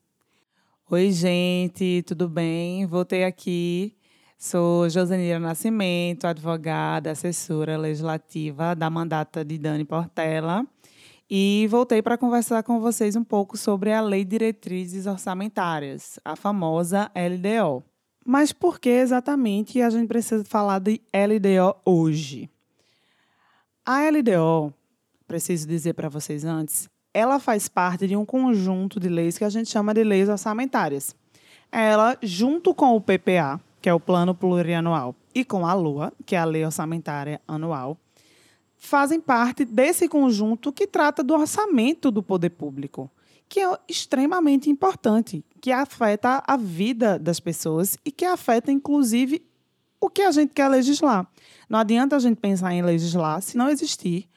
Oi, 0.90 1.12
gente, 1.12 2.04
tudo 2.08 2.28
bem? 2.28 2.88
Voltei 2.88 3.24
aqui. 3.24 3.96
Sou 4.36 4.90
Josenira 4.90 5.40
Nascimento, 5.40 6.26
advogada, 6.26 7.12
assessora 7.12 7.78
legislativa 7.78 8.76
da 8.76 8.90
mandata 8.90 9.46
de 9.46 9.60
Dani 9.60 9.86
Portela. 9.86 10.66
E 11.30 11.68
voltei 11.70 12.02
para 12.02 12.18
conversar 12.18 12.64
com 12.64 12.80
vocês 12.80 13.16
um 13.16 13.24
pouco 13.24 13.58
sobre 13.58 13.92
a 13.92 14.02
Lei 14.02 14.24
de 14.24 14.32
Diretrizes 14.32 15.06
Orçamentárias, 15.06 16.20
a 16.24 16.36
famosa 16.36 17.12
LDO. 17.16 17.84
Mas 18.26 18.54
por 18.54 18.80
que 18.80 18.90
exatamente 18.90 19.82
a 19.82 19.90
gente 19.90 20.08
precisa 20.08 20.44
falar 20.44 20.80
de 20.80 21.02
LDO 21.14 21.76
hoje? 21.86 22.50
A 23.90 24.02
LDO, 24.10 24.74
preciso 25.26 25.66
dizer 25.66 25.94
para 25.94 26.10
vocês 26.10 26.44
antes, 26.44 26.90
ela 27.14 27.40
faz 27.40 27.70
parte 27.70 28.06
de 28.06 28.18
um 28.18 28.26
conjunto 28.26 29.00
de 29.00 29.08
leis 29.08 29.38
que 29.38 29.46
a 29.46 29.50
gente 29.50 29.70
chama 29.70 29.94
de 29.94 30.04
leis 30.04 30.28
orçamentárias. 30.28 31.16
Ela, 31.72 32.18
junto 32.22 32.74
com 32.74 32.98
o 32.98 33.00
PPA, 33.00 33.62
que 33.82 33.88
é 33.88 33.94
o 33.94 34.00
Plano 34.00 34.36
Plurianual, 34.36 35.16
e 35.34 35.46
com 35.46 35.66
a 35.66 35.74
LOA, 35.74 36.12
que 36.26 36.36
é 36.36 36.40
a 36.40 36.44
Lei 36.44 36.66
Orçamentária 36.66 37.40
Anual, 37.48 37.98
fazem 38.76 39.22
parte 39.22 39.64
desse 39.64 40.10
conjunto 40.10 40.74
que 40.74 40.86
trata 40.86 41.24
do 41.24 41.34
orçamento 41.34 42.12
do 42.12 42.22
poder 42.22 42.50
público, 42.50 43.10
que 43.48 43.62
é 43.62 43.80
extremamente 43.88 44.70
importante, 44.70 45.46
que 45.62 45.72
afeta 45.72 46.44
a 46.46 46.58
vida 46.58 47.18
das 47.18 47.40
pessoas 47.40 47.98
e 48.04 48.12
que 48.12 48.26
afeta, 48.26 48.70
inclusive, 48.70 49.42
o 50.00 50.10
que 50.10 50.22
a 50.22 50.32
gente 50.32 50.54
quer 50.54 50.68
legislar. 50.68 51.28
Não 51.70 51.80
adianta 51.80 52.16
a 52.16 52.20
gente 52.20 52.38
pensar 52.38 52.74
em 52.74 52.82
legislar 52.82 53.42
se 53.42 53.58
não 53.58 53.70
existir 53.70 54.30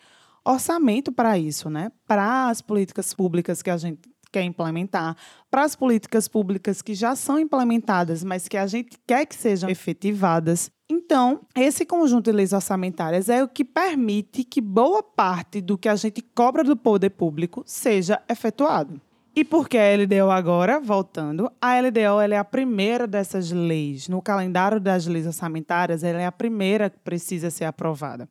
orçamento 0.44 1.12
para 1.12 1.38
isso, 1.38 1.68
né? 1.68 1.90
Para 2.06 2.48
as 2.48 2.60
políticas 2.60 3.12
públicas 3.14 3.62
que 3.62 3.70
a 3.70 3.76
gente 3.76 4.00
quer 4.32 4.42
implementar, 4.42 5.16
para 5.50 5.64
as 5.64 5.74
políticas 5.74 6.28
públicas 6.28 6.80
que 6.80 6.94
já 6.94 7.16
são 7.16 7.38
implementadas, 7.38 8.22
mas 8.22 8.46
que 8.46 8.56
a 8.56 8.66
gente 8.66 8.96
quer 9.06 9.26
que 9.26 9.34
sejam 9.34 9.68
efetivadas. 9.68 10.70
Então, 10.88 11.40
esse 11.54 11.84
conjunto 11.84 12.26
de 12.26 12.32
leis 12.32 12.52
orçamentárias 12.52 13.28
é 13.28 13.42
o 13.42 13.48
que 13.48 13.64
permite 13.64 14.44
que 14.44 14.60
boa 14.60 15.02
parte 15.02 15.60
do 15.60 15.76
que 15.76 15.88
a 15.88 15.96
gente 15.96 16.22
cobra 16.22 16.64
do 16.64 16.76
poder 16.76 17.10
público 17.10 17.62
seja 17.66 18.22
efetuado. 18.28 19.00
E 19.40 19.44
por 19.44 19.70
que 19.70 19.78
a 19.78 19.96
LDO 19.96 20.30
agora, 20.30 20.78
voltando, 20.78 21.50
a 21.58 21.80
LDO 21.80 22.20
é 22.30 22.36
a 22.36 22.44
primeira 22.44 23.06
dessas 23.06 23.50
leis. 23.50 24.06
No 24.06 24.20
calendário 24.20 24.78
das 24.78 25.06
leis 25.06 25.26
orçamentárias, 25.26 26.04
ela 26.04 26.20
é 26.20 26.26
a 26.26 26.30
primeira 26.30 26.90
que 26.90 26.98
precisa 26.98 27.48
ser 27.48 27.64
aprovada. 27.64 28.28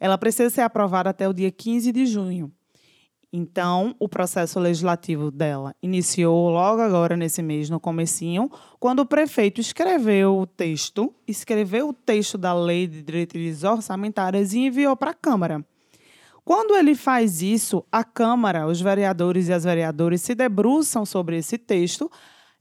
Ela 0.00 0.18
precisa 0.18 0.50
ser 0.50 0.62
aprovada 0.62 1.10
até 1.10 1.28
o 1.28 1.32
dia 1.32 1.48
15 1.52 1.92
de 1.92 2.06
junho. 2.06 2.50
Então, 3.32 3.94
o 4.00 4.08
processo 4.08 4.58
legislativo 4.58 5.30
dela 5.30 5.76
iniciou 5.80 6.50
logo 6.50 6.82
agora 6.82 7.16
nesse 7.16 7.40
mês, 7.40 7.70
no 7.70 7.78
comecinho, 7.78 8.50
quando 8.80 8.98
o 8.98 9.06
prefeito 9.06 9.60
escreveu 9.60 10.40
o 10.40 10.44
texto, 10.44 11.14
escreveu 11.24 11.90
o 11.90 11.92
texto 11.92 12.36
da 12.36 12.52
Lei 12.52 12.88
de 12.88 13.00
Diretrizes 13.00 13.62
Orçamentárias 13.62 14.52
e 14.52 14.66
enviou 14.66 14.96
para 14.96 15.12
a 15.12 15.14
Câmara. 15.14 15.64
Quando 16.48 16.74
ele 16.74 16.94
faz 16.94 17.42
isso, 17.42 17.84
a 17.92 18.02
Câmara, 18.02 18.66
os 18.66 18.80
vereadores 18.80 19.48
e 19.48 19.52
as 19.52 19.64
vereadoras 19.64 20.22
se 20.22 20.34
debruçam 20.34 21.04
sobre 21.04 21.36
esse 21.36 21.58
texto 21.58 22.10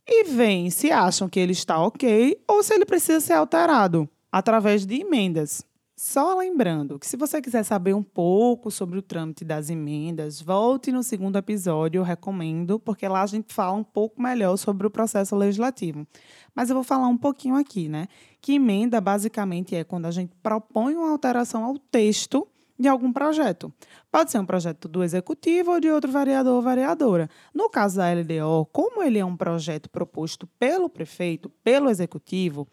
e 0.06 0.26
veem 0.26 0.70
se 0.70 0.92
acham 0.92 1.30
que 1.30 1.40
ele 1.40 1.54
está 1.54 1.80
ok 1.80 2.38
ou 2.46 2.62
se 2.62 2.74
ele 2.74 2.86
precisa 2.86 3.22
ser 3.22 3.32
alterado 3.32 4.06
através 4.30 4.86
de 4.86 5.00
emendas. 5.00 5.66
Só 5.96 6.38
lembrando 6.38 7.00
que 7.00 7.08
se 7.08 7.16
você 7.16 7.42
quiser 7.42 7.64
saber 7.64 7.96
um 7.96 8.04
pouco 8.04 8.70
sobre 8.70 9.00
o 9.00 9.02
trâmite 9.02 9.46
das 9.46 9.70
emendas, 9.70 10.42
volte 10.42 10.92
no 10.92 11.02
segundo 11.02 11.38
episódio, 11.38 12.00
eu 12.00 12.04
recomendo, 12.04 12.78
porque 12.78 13.08
lá 13.08 13.22
a 13.22 13.26
gente 13.26 13.54
fala 13.54 13.78
um 13.78 13.86
pouco 13.86 14.22
melhor 14.22 14.58
sobre 14.58 14.86
o 14.86 14.92
processo 14.92 15.34
legislativo. 15.34 16.06
Mas 16.54 16.70
eu 16.70 16.76
vou 16.76 16.84
falar 16.84 17.08
um 17.08 17.18
pouquinho 17.18 17.56
aqui, 17.56 17.88
né? 17.88 18.10
Que 18.42 18.56
emenda 18.56 19.00
basicamente 19.00 19.78
é 19.78 19.86
quando 19.86 20.08
a 20.08 20.12
gente 20.12 20.36
propõe 20.44 20.94
uma 20.94 21.10
alteração 21.10 21.64
ao 21.64 21.80
texto 21.80 22.46
de 22.80 22.88
algum 22.88 23.12
projeto. 23.12 23.74
Pode 24.12 24.32
ser 24.32 24.40
um 24.40 24.46
projeto 24.46 24.88
do 24.88 25.04
executivo 25.04 25.72
ou 25.72 25.80
de 25.80 25.90
outro 25.90 26.12
vereador 26.12 26.56
ou 26.56 26.62
vereadora. 26.62 27.30
No 27.54 27.70
caso 27.70 27.98
da 27.98 28.12
LDO, 28.12 28.68
como 28.72 29.02
ele 29.02 29.20
é 29.20 29.26
um 29.26 29.36
projeto 29.36 29.90
proposto 29.90 30.48
pelo 30.60 30.90
prefeito, 30.90 31.50
pelo 31.64 31.90
executivo, 31.90 32.68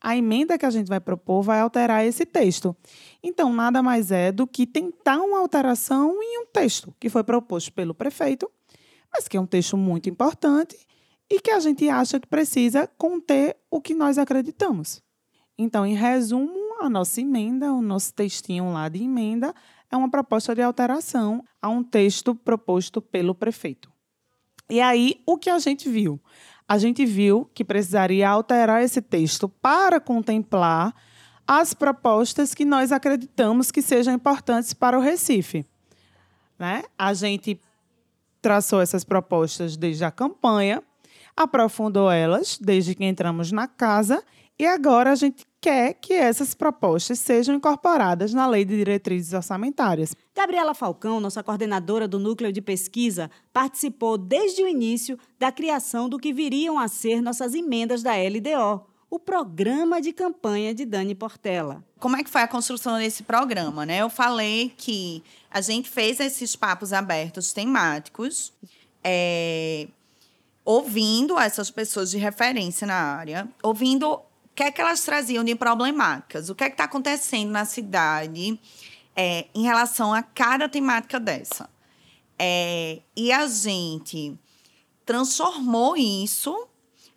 a 0.00 0.16
emenda 0.16 0.56
que 0.56 0.64
a 0.64 0.70
gente 0.70 0.88
vai 0.88 0.98
propor 0.98 1.42
vai 1.42 1.60
alterar 1.60 2.04
esse 2.06 2.24
texto. 2.24 2.74
Então, 3.22 3.52
nada 3.52 3.82
mais 3.82 4.10
é 4.10 4.32
do 4.32 4.46
que 4.46 4.66
tentar 4.66 5.18
uma 5.18 5.38
alteração 5.38 6.16
em 6.22 6.42
um 6.42 6.46
texto 6.46 6.94
que 6.98 7.10
foi 7.10 7.22
proposto 7.22 7.72
pelo 7.72 7.94
prefeito, 7.94 8.50
mas 9.12 9.28
que 9.28 9.36
é 9.36 9.40
um 9.40 9.46
texto 9.46 9.76
muito 9.76 10.08
importante 10.08 10.76
e 11.28 11.38
que 11.40 11.50
a 11.50 11.60
gente 11.60 11.88
acha 11.88 12.18
que 12.18 12.26
precisa 12.26 12.88
conter 12.96 13.56
o 13.70 13.80
que 13.80 13.94
nós 13.94 14.16
acreditamos. 14.16 15.02
Então, 15.58 15.84
em 15.84 15.94
resumo, 15.94 16.69
a 16.82 16.88
nossa 16.90 17.20
emenda, 17.20 17.72
o 17.72 17.82
nosso 17.82 18.12
textinho 18.14 18.72
lá 18.72 18.88
de 18.88 19.02
emenda, 19.02 19.54
é 19.90 19.96
uma 19.96 20.10
proposta 20.10 20.54
de 20.54 20.62
alteração 20.62 21.44
a 21.60 21.68
um 21.68 21.82
texto 21.82 22.34
proposto 22.34 23.00
pelo 23.00 23.34
prefeito. 23.34 23.90
E 24.68 24.80
aí, 24.80 25.20
o 25.26 25.36
que 25.36 25.50
a 25.50 25.58
gente 25.58 25.88
viu? 25.88 26.20
a 26.70 26.78
gente 26.78 27.04
viu 27.04 27.50
que 27.52 27.64
precisaria 27.64 28.30
alterar 28.30 28.80
esse 28.80 29.02
texto 29.02 29.48
para 29.48 29.98
contemplar 29.98 30.94
as 31.44 31.74
propostas 31.74 32.54
que 32.54 32.64
nós 32.64 32.92
acreditamos 32.92 33.72
que 33.72 33.82
sejam 33.82 34.14
importantes 34.14 34.72
para 34.72 34.96
o 34.96 35.02
Recife. 35.02 35.66
Né? 36.56 36.84
A 36.96 37.12
gente 37.12 37.60
traçou 38.40 38.80
essas 38.80 39.02
propostas 39.02 39.76
desde 39.76 40.04
a 40.04 40.12
campanha, 40.12 40.80
aprofundou 41.36 42.08
elas 42.08 42.56
desde 42.56 42.94
que 42.94 43.04
entramos 43.04 43.50
na 43.50 43.66
casa 43.66 44.22
e 44.60 44.66
agora 44.66 45.12
a 45.12 45.14
gente 45.14 45.46
quer 45.58 45.94
que 45.94 46.12
essas 46.12 46.52
propostas 46.52 47.18
sejam 47.18 47.54
incorporadas 47.54 48.34
na 48.34 48.46
Lei 48.46 48.62
de 48.62 48.76
Diretrizes 48.76 49.32
Orçamentárias. 49.32 50.14
Gabriela 50.36 50.74
Falcão, 50.74 51.18
nossa 51.18 51.42
coordenadora 51.42 52.06
do 52.06 52.18
Núcleo 52.18 52.52
de 52.52 52.60
Pesquisa, 52.60 53.30
participou 53.54 54.18
desde 54.18 54.62
o 54.62 54.68
início 54.68 55.18
da 55.38 55.50
criação 55.50 56.10
do 56.10 56.18
que 56.18 56.30
viriam 56.30 56.78
a 56.78 56.88
ser 56.88 57.22
nossas 57.22 57.54
emendas 57.54 58.02
da 58.02 58.12
LDO, 58.12 58.84
o 59.08 59.18
programa 59.18 59.98
de 59.98 60.12
campanha 60.12 60.74
de 60.74 60.84
Dani 60.84 61.14
Portela. 61.14 61.82
Como 61.98 62.18
é 62.18 62.22
que 62.22 62.28
foi 62.28 62.42
a 62.42 62.48
construção 62.48 62.98
desse 62.98 63.22
programa, 63.22 63.86
né? 63.86 64.02
Eu 64.02 64.10
falei 64.10 64.74
que 64.76 65.22
a 65.50 65.62
gente 65.62 65.88
fez 65.88 66.20
esses 66.20 66.54
papos 66.54 66.92
abertos 66.92 67.54
temáticos, 67.54 68.52
é, 69.02 69.88
ouvindo 70.66 71.38
essas 71.38 71.70
pessoas 71.70 72.10
de 72.10 72.18
referência 72.18 72.86
na 72.86 72.94
área, 72.94 73.48
ouvindo 73.62 74.20
que 74.60 74.64
é 74.64 74.70
que 74.70 74.80
elas 74.82 75.00
traziam 75.00 75.42
de 75.42 75.54
problemáticas? 75.54 76.50
O 76.50 76.54
que 76.54 76.64
é 76.64 76.68
que 76.68 76.74
está 76.74 76.84
acontecendo 76.84 77.50
na 77.50 77.64
cidade 77.64 78.60
é, 79.16 79.46
em 79.54 79.62
relação 79.62 80.12
a 80.12 80.22
cada 80.22 80.68
temática 80.68 81.18
dessa? 81.18 81.70
É, 82.38 83.00
e 83.16 83.32
a 83.32 83.46
gente 83.46 84.38
transformou 85.06 85.96
isso 85.96 86.68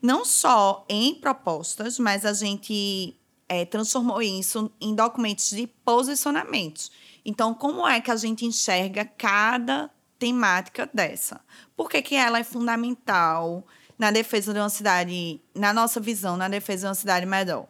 não 0.02 0.24
só 0.24 0.86
em 0.88 1.16
propostas, 1.16 2.00
mas 2.00 2.24
a 2.24 2.32
gente 2.32 3.14
é, 3.50 3.66
transformou 3.66 4.22
isso 4.22 4.72
em 4.80 4.96
documentos 4.96 5.50
de 5.50 5.68
posicionamentos. 5.68 6.94
Então, 7.26 7.54
como 7.54 7.86
é 7.86 8.00
que 8.00 8.10
a 8.10 8.16
gente 8.16 8.46
enxerga 8.46 9.04
cada 9.04 9.92
temática 10.18 10.90
dessa? 10.94 11.42
Por 11.76 11.90
que, 11.90 12.02
que 12.02 12.16
ela 12.16 12.40
é 12.40 12.44
fundamental? 12.46 13.68
Na 13.98 14.12
defesa 14.12 14.54
de 14.54 14.60
uma 14.60 14.70
cidade, 14.70 15.40
na 15.54 15.74
nossa 15.74 16.00
visão, 16.00 16.36
na 16.38 16.48
defesa 16.48 16.82
de 16.82 16.88
uma 16.88 16.96
cidade 16.96 17.26
melhor. 17.26 17.68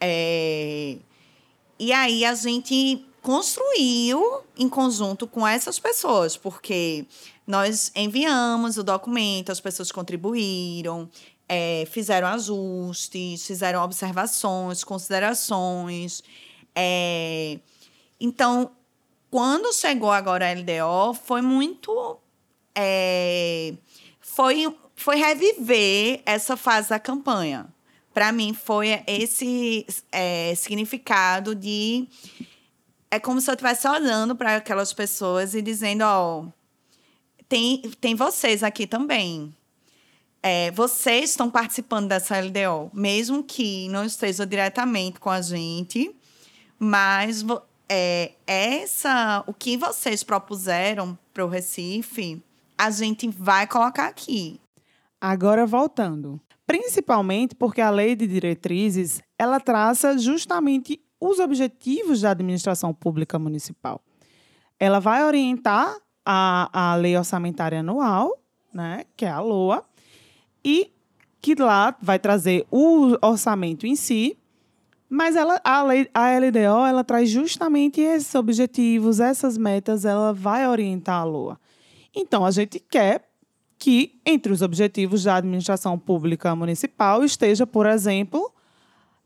É, 0.00 0.96
e 1.78 1.92
aí 1.92 2.24
a 2.24 2.34
gente 2.34 3.04
construiu 3.22 4.42
em 4.56 4.68
conjunto 4.68 5.26
com 5.26 5.46
essas 5.46 5.78
pessoas, 5.78 6.36
porque 6.36 7.04
nós 7.46 7.90
enviamos 7.94 8.78
o 8.78 8.82
documento, 8.82 9.50
as 9.50 9.60
pessoas 9.60 9.90
contribuíram, 9.90 11.08
é, 11.48 11.84
fizeram 11.90 12.28
ajustes, 12.28 13.46
fizeram 13.46 13.82
observações, 13.82 14.84
considerações. 14.84 16.22
É, 16.74 17.58
então, 18.20 18.70
quando 19.30 19.72
chegou 19.72 20.10
agora 20.10 20.48
a 20.48 20.52
LDO, 20.52 21.14
foi 21.14 21.42
muito. 21.42 22.18
É, 22.74 23.74
foi 24.20 24.66
foi 24.96 25.16
reviver 25.16 26.22
essa 26.24 26.56
fase 26.56 26.88
da 26.88 26.98
campanha. 26.98 27.66
Para 28.12 28.32
mim, 28.32 28.54
foi 28.54 29.02
esse 29.06 29.86
é, 30.10 30.54
significado 30.54 31.54
de. 31.54 32.08
É 33.10 33.20
como 33.20 33.40
se 33.40 33.50
eu 33.50 33.54
estivesse 33.54 33.86
olhando 33.86 34.34
para 34.34 34.56
aquelas 34.56 34.92
pessoas 34.92 35.54
e 35.54 35.60
dizendo: 35.60 36.02
ó, 36.02 36.40
oh, 36.40 36.52
tem, 37.46 37.82
tem 38.00 38.14
vocês 38.14 38.62
aqui 38.62 38.86
também. 38.86 39.54
É, 40.42 40.70
vocês 40.70 41.30
estão 41.30 41.50
participando 41.50 42.08
dessa 42.08 42.38
LDO, 42.38 42.90
mesmo 42.94 43.42
que 43.42 43.88
não 43.88 44.04
esteja 44.04 44.46
diretamente 44.46 45.18
com 45.18 45.28
a 45.28 45.42
gente, 45.42 46.14
mas 46.78 47.44
é, 47.88 48.32
essa, 48.46 49.42
o 49.46 49.52
que 49.52 49.76
vocês 49.76 50.22
propuseram 50.22 51.18
para 51.34 51.44
o 51.44 51.48
Recife, 51.48 52.42
a 52.78 52.90
gente 52.90 53.28
vai 53.28 53.66
colocar 53.66 54.06
aqui. 54.06 54.60
Agora 55.28 55.66
voltando, 55.66 56.40
principalmente 56.64 57.52
porque 57.56 57.80
a 57.80 57.90
lei 57.90 58.14
de 58.14 58.28
diretrizes 58.28 59.20
ela 59.36 59.58
traça 59.58 60.16
justamente 60.16 61.00
os 61.20 61.40
objetivos 61.40 62.20
da 62.20 62.30
administração 62.30 62.94
pública 62.94 63.36
municipal. 63.36 64.00
Ela 64.78 65.00
vai 65.00 65.24
orientar 65.24 65.96
a, 66.24 66.92
a 66.92 66.94
lei 66.94 67.16
orçamentária 67.16 67.80
anual, 67.80 68.38
né, 68.72 69.02
que 69.16 69.24
é 69.24 69.28
a 69.28 69.40
LOA, 69.40 69.84
e 70.64 70.92
que 71.40 71.56
lá 71.56 71.96
vai 72.00 72.20
trazer 72.20 72.64
o 72.70 73.16
orçamento 73.20 73.84
em 73.84 73.96
si, 73.96 74.38
mas 75.08 75.34
ela, 75.34 75.60
a, 75.64 75.82
lei, 75.82 76.08
a 76.14 76.38
LDO 76.38 76.86
ela 76.86 77.02
traz 77.02 77.28
justamente 77.28 78.00
esses 78.00 78.32
objetivos, 78.36 79.18
essas 79.18 79.58
metas, 79.58 80.04
ela 80.04 80.32
vai 80.32 80.68
orientar 80.68 81.22
a 81.22 81.24
LOA. 81.24 81.58
Então, 82.14 82.46
a 82.46 82.52
gente 82.52 82.78
quer 82.78 83.28
que, 83.78 84.20
entre 84.24 84.52
os 84.52 84.62
objetivos 84.62 85.24
da 85.24 85.36
administração 85.36 85.98
pública 85.98 86.54
municipal, 86.54 87.24
esteja, 87.24 87.66
por 87.66 87.86
exemplo, 87.86 88.52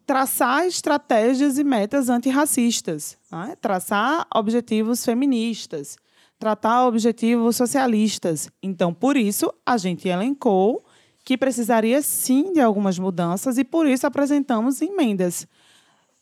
traçar 0.07 0.67
estratégias 0.67 1.57
e 1.59 1.65
metas 1.65 2.09
antirracistas, 2.09 3.17
né? 3.31 3.57
traçar 3.61 4.27
objetivos 4.35 5.05
feministas, 5.05 5.97
tratar 6.39 6.87
objetivos 6.87 7.55
socialistas. 7.55 8.51
Então, 8.63 8.93
por 8.93 9.17
isso, 9.17 9.53
a 9.65 9.77
gente 9.77 10.09
elencou 10.09 10.85
que 11.25 11.39
precisaria 11.39 12.03
sim 12.03 12.53
de 12.53 12.61
algumas 12.61 12.99
mudanças 12.99 13.57
e 13.59 13.63
por 13.63 13.87
isso 13.87 14.07
apresentamos 14.07 14.83
emendas. 14.83 15.47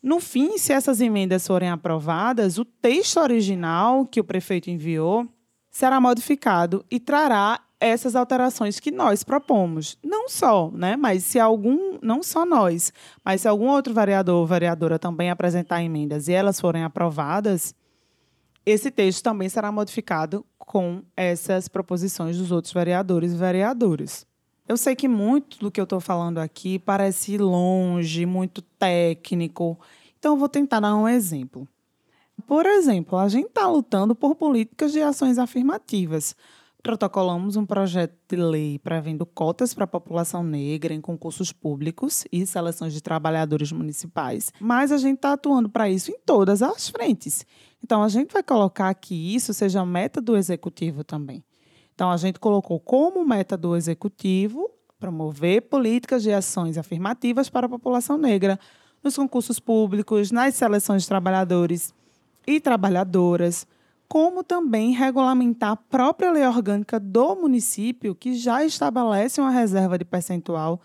No 0.03 0.19
fim, 0.19 0.57
se 0.57 0.71
essas 0.71 1.01
emendas 1.01 1.47
forem 1.47 1.69
aprovadas, 1.69 2.57
o 2.57 2.65
texto 2.65 3.17
original 3.19 4.05
que 4.05 4.19
o 4.19 4.23
prefeito 4.23 4.69
enviou 4.69 5.27
será 5.71 5.99
modificado 5.99 6.85
e 6.91 6.99
trará 6.99 7.59
essas 7.79 8.15
alterações 8.15 8.79
que 8.79 8.91
nós 8.91 9.23
propomos. 9.23 9.97
Não 10.03 10.27
só, 10.27 10.69
né? 10.71 10.97
Mas 10.97 11.23
se 11.23 11.39
algum, 11.39 11.97
não 12.01 12.21
só 12.21 12.45
nós, 12.45 12.91
mas 13.23 13.41
se 13.41 13.47
algum 13.47 13.67
outro 13.67 13.93
vereador 13.93 14.35
ou 14.35 14.45
vereadora 14.45 14.99
também 14.99 15.29
apresentar 15.29 15.81
emendas 15.81 16.27
e 16.27 16.33
elas 16.33 16.59
forem 16.59 16.83
aprovadas, 16.83 17.73
esse 18.65 18.91
texto 18.91 19.23
também 19.23 19.47
será 19.47 19.71
modificado 19.71 20.45
com 20.57 21.01
essas 21.15 21.67
proposições 21.67 22.37
dos 22.37 22.51
outros 22.51 22.73
vereadores 22.73 23.31
e 23.31 23.37
vereadoras. 23.37 24.27
Eu 24.67 24.77
sei 24.77 24.95
que 24.95 25.07
muito 25.07 25.57
do 25.57 25.71
que 25.71 25.79
eu 25.79 25.85
estou 25.85 25.99
falando 25.99 26.37
aqui 26.37 26.77
parece 26.77 27.37
longe, 27.37 28.25
muito 28.25 28.61
técnico, 28.61 29.79
então 30.19 30.33
eu 30.33 30.37
vou 30.37 30.49
tentar 30.49 30.79
dar 30.79 30.95
um 30.95 31.07
exemplo. 31.07 31.67
Por 32.45 32.65
exemplo, 32.65 33.17
a 33.17 33.27
gente 33.27 33.47
está 33.47 33.67
lutando 33.67 34.13
por 34.13 34.35
políticas 34.35 34.91
de 34.91 35.01
ações 35.01 35.37
afirmativas 35.39 36.35
protocolamos 36.81 37.55
um 37.55 37.65
projeto 37.65 38.15
de 38.27 38.35
lei 38.35 38.79
prevendo 38.79 39.25
cotas 39.25 39.73
para 39.73 39.83
a 39.83 39.87
população 39.87 40.43
negra 40.43 40.93
em 40.93 41.01
concursos 41.01 41.51
públicos 41.51 42.25
e 42.31 42.45
seleções 42.45 42.93
de 42.93 43.01
trabalhadores 43.01 43.71
municipais. 43.71 44.51
Mas 44.59 44.91
a 44.91 44.97
gente 44.97 45.17
está 45.17 45.33
atuando 45.33 45.69
para 45.69 45.89
isso 45.89 46.11
em 46.11 46.17
todas 46.25 46.61
as 46.61 46.89
frentes. 46.89 47.45
Então, 47.83 48.03
a 48.03 48.09
gente 48.09 48.31
vai 48.31 48.43
colocar 48.43 48.93
que 48.93 49.35
isso 49.35 49.53
seja 49.53 49.85
meta 49.85 50.21
do 50.21 50.37
executivo 50.37 51.03
também. 51.03 51.43
Então, 51.93 52.09
a 52.09 52.17
gente 52.17 52.39
colocou 52.39 52.79
como 52.79 53.25
meta 53.25 53.57
do 53.57 53.75
executivo 53.75 54.69
promover 54.99 55.63
políticas 55.63 56.23
de 56.23 56.31
ações 56.31 56.77
afirmativas 56.77 57.49
para 57.49 57.65
a 57.65 57.69
população 57.69 58.17
negra 58.17 58.59
nos 59.01 59.15
concursos 59.15 59.59
públicos, 59.59 60.29
nas 60.31 60.55
seleções 60.55 61.03
de 61.03 61.07
trabalhadores 61.07 61.93
e 62.45 62.59
trabalhadoras 62.59 63.65
como 64.09 64.43
também 64.43 64.91
regulamentar 64.91 65.69
a 65.69 65.75
própria 65.75 66.31
lei 66.31 66.43
orgânica 66.45 66.99
do 66.99 67.35
município, 67.35 68.15
que 68.15 68.33
já 68.33 68.65
estabelece 68.65 69.39
uma 69.39 69.51
reserva 69.51 69.99
de 69.99 70.03
percentual 70.03 70.81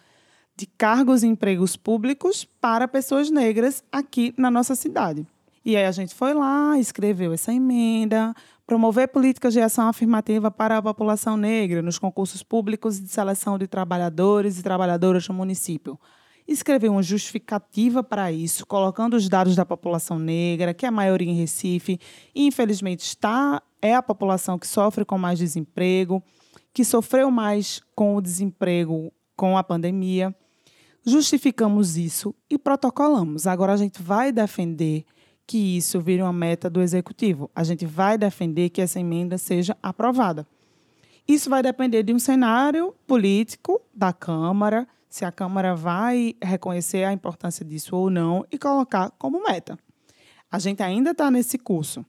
de 0.54 0.66
cargos 0.66 1.22
e 1.22 1.26
empregos 1.26 1.74
públicos 1.74 2.44
para 2.44 2.86
pessoas 2.86 3.30
negras 3.30 3.82
aqui 3.90 4.32
na 4.36 4.50
nossa 4.50 4.74
cidade. 4.74 5.26
E 5.64 5.74
aí 5.74 5.86
a 5.86 5.90
gente 5.90 6.14
foi 6.14 6.34
lá, 6.34 6.78
escreveu 6.78 7.32
essa 7.32 7.52
emenda, 7.52 8.34
promover 8.66 9.08
políticas 9.08 9.54
de 9.54 9.60
ação 9.60 9.88
afirmativa 9.88 10.50
para 10.50 10.76
a 10.76 10.82
população 10.82 11.36
negra 11.36 11.80
nos 11.80 11.98
concursos 11.98 12.42
públicos 12.42 13.00
de 13.00 13.08
seleção 13.08 13.58
de 13.58 13.66
trabalhadores 13.66 14.58
e 14.58 14.62
trabalhadoras 14.62 15.26
do 15.26 15.32
município 15.32 15.98
escrever 16.46 16.90
uma 16.90 17.02
justificativa 17.02 18.02
para 18.02 18.30
isso, 18.30 18.66
colocando 18.66 19.14
os 19.14 19.28
dados 19.28 19.56
da 19.56 19.64
população 19.64 20.18
negra, 20.18 20.74
que 20.74 20.84
é 20.84 20.88
a 20.88 20.92
maioria 20.92 21.30
em 21.30 21.34
Recife, 21.34 21.98
e 22.34 22.46
infelizmente 22.46 23.00
está 23.00 23.62
é 23.80 23.94
a 23.94 24.02
população 24.02 24.58
que 24.58 24.66
sofre 24.66 25.04
com 25.04 25.18
mais 25.18 25.38
desemprego, 25.38 26.22
que 26.72 26.84
sofreu 26.84 27.30
mais 27.30 27.82
com 27.94 28.16
o 28.16 28.20
desemprego 28.20 29.12
com 29.36 29.58
a 29.58 29.62
pandemia. 29.62 30.34
Justificamos 31.04 31.96
isso 31.96 32.34
e 32.48 32.56
protocolamos. 32.56 33.46
Agora 33.46 33.74
a 33.74 33.76
gente 33.76 34.02
vai 34.02 34.32
defender 34.32 35.04
que 35.46 35.76
isso 35.76 36.00
vire 36.00 36.22
uma 36.22 36.32
meta 36.32 36.70
do 36.70 36.80
executivo. 36.80 37.50
A 37.54 37.62
gente 37.62 37.84
vai 37.84 38.16
defender 38.16 38.70
que 38.70 38.80
essa 38.80 38.98
emenda 38.98 39.36
seja 39.36 39.76
aprovada. 39.82 40.46
Isso 41.28 41.48
vai 41.48 41.62
depender 41.62 42.02
de 42.02 42.12
um 42.12 42.18
cenário 42.18 42.94
político 43.06 43.80
da 43.94 44.12
Câmara, 44.12 44.86
se 45.14 45.24
a 45.24 45.30
Câmara 45.30 45.76
vai 45.76 46.34
reconhecer 46.42 47.04
a 47.04 47.12
importância 47.12 47.64
disso 47.64 47.94
ou 47.94 48.10
não 48.10 48.44
e 48.50 48.58
colocar 48.58 49.12
como 49.12 49.44
meta. 49.44 49.78
A 50.50 50.58
gente 50.58 50.82
ainda 50.82 51.12
está 51.12 51.30
nesse 51.30 51.56
curso, 51.56 52.04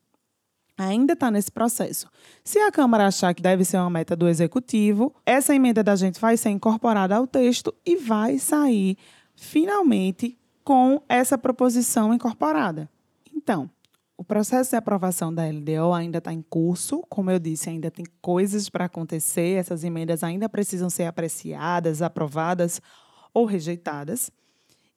ainda 0.76 1.14
está 1.14 1.30
nesse 1.30 1.52
processo. 1.52 2.10
Se 2.44 2.58
a 2.58 2.72
Câmara 2.72 3.06
achar 3.06 3.32
que 3.36 3.44
deve 3.44 3.64
ser 3.64 3.78
uma 3.78 3.92
meta 3.92 4.16
do 4.16 4.28
Executivo, 4.28 5.14
essa 5.24 5.54
emenda 5.54 5.84
da 5.84 5.96
gente 5.96 6.20
vai 6.20 6.36
ser 6.36 6.50
incorporada 6.50 7.16
ao 7.16 7.28
texto 7.28 7.72
e 7.86 7.96
vai 7.96 8.40
sair 8.40 8.98
finalmente 9.36 10.36
com 10.64 11.00
essa 11.08 11.38
proposição 11.38 12.12
incorporada. 12.12 12.90
Então, 13.32 13.70
o 14.18 14.24
processo 14.24 14.72
de 14.72 14.78
aprovação 14.78 15.34
da 15.34 15.46
LDO 15.46 15.94
ainda 15.94 16.20
está 16.20 16.32
em 16.32 16.42
curso. 16.42 17.04
Como 17.10 17.30
eu 17.30 17.40
disse, 17.40 17.70
ainda 17.70 17.92
tem 17.92 18.06
coisas 18.22 18.70
para 18.70 18.86
acontecer. 18.86 19.60
Essas 19.60 19.84
emendas 19.84 20.24
ainda 20.24 20.48
precisam 20.48 20.90
ser 20.90 21.04
apreciadas, 21.04 22.02
aprovadas 22.02 22.82
ou 23.34 23.46
rejeitadas. 23.46 24.32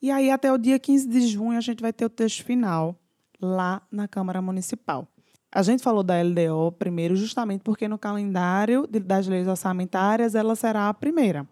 E 0.00 0.10
aí, 0.10 0.30
até 0.30 0.52
o 0.52 0.58
dia 0.58 0.78
15 0.78 1.08
de 1.08 1.26
junho, 1.26 1.58
a 1.58 1.60
gente 1.60 1.80
vai 1.80 1.92
ter 1.92 2.04
o 2.04 2.10
texto 2.10 2.44
final 2.44 2.96
lá 3.40 3.82
na 3.90 4.06
Câmara 4.06 4.40
Municipal. 4.40 5.08
A 5.50 5.62
gente 5.62 5.82
falou 5.82 6.02
da 6.02 6.20
LDO 6.20 6.72
primeiro, 6.78 7.16
justamente 7.16 7.62
porque 7.62 7.88
no 7.88 7.98
calendário 7.98 8.86
das 8.86 9.26
leis 9.26 9.48
orçamentárias 9.48 10.34
ela 10.34 10.54
será 10.54 10.88
a 10.88 10.94
primeira. 10.94 11.46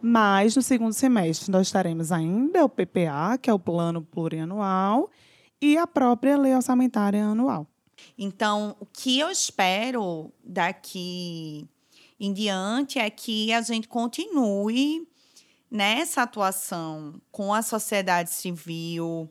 Mas 0.00 0.56
no 0.56 0.62
segundo 0.62 0.92
semestre 0.92 1.50
nós 1.50 1.70
teremos 1.70 2.10
ainda 2.10 2.64
o 2.64 2.68
PPA, 2.68 3.38
que 3.40 3.48
é 3.48 3.54
o 3.54 3.58
Plano 3.58 4.02
Plurianual, 4.02 5.08
e 5.62 5.78
a 5.78 5.86
própria 5.86 6.36
lei 6.36 6.52
orçamentária 6.52 7.24
anual. 7.24 7.68
Então, 8.18 8.76
o 8.80 8.84
que 8.84 9.20
eu 9.20 9.30
espero 9.30 10.32
daqui 10.42 11.68
em 12.18 12.32
diante 12.32 12.98
é 12.98 13.08
que 13.08 13.52
a 13.52 13.62
gente 13.62 13.86
continue 13.86 15.06
nessa 15.70 16.22
atuação 16.22 17.14
com 17.30 17.54
a 17.54 17.62
sociedade 17.62 18.30
civil, 18.30 19.30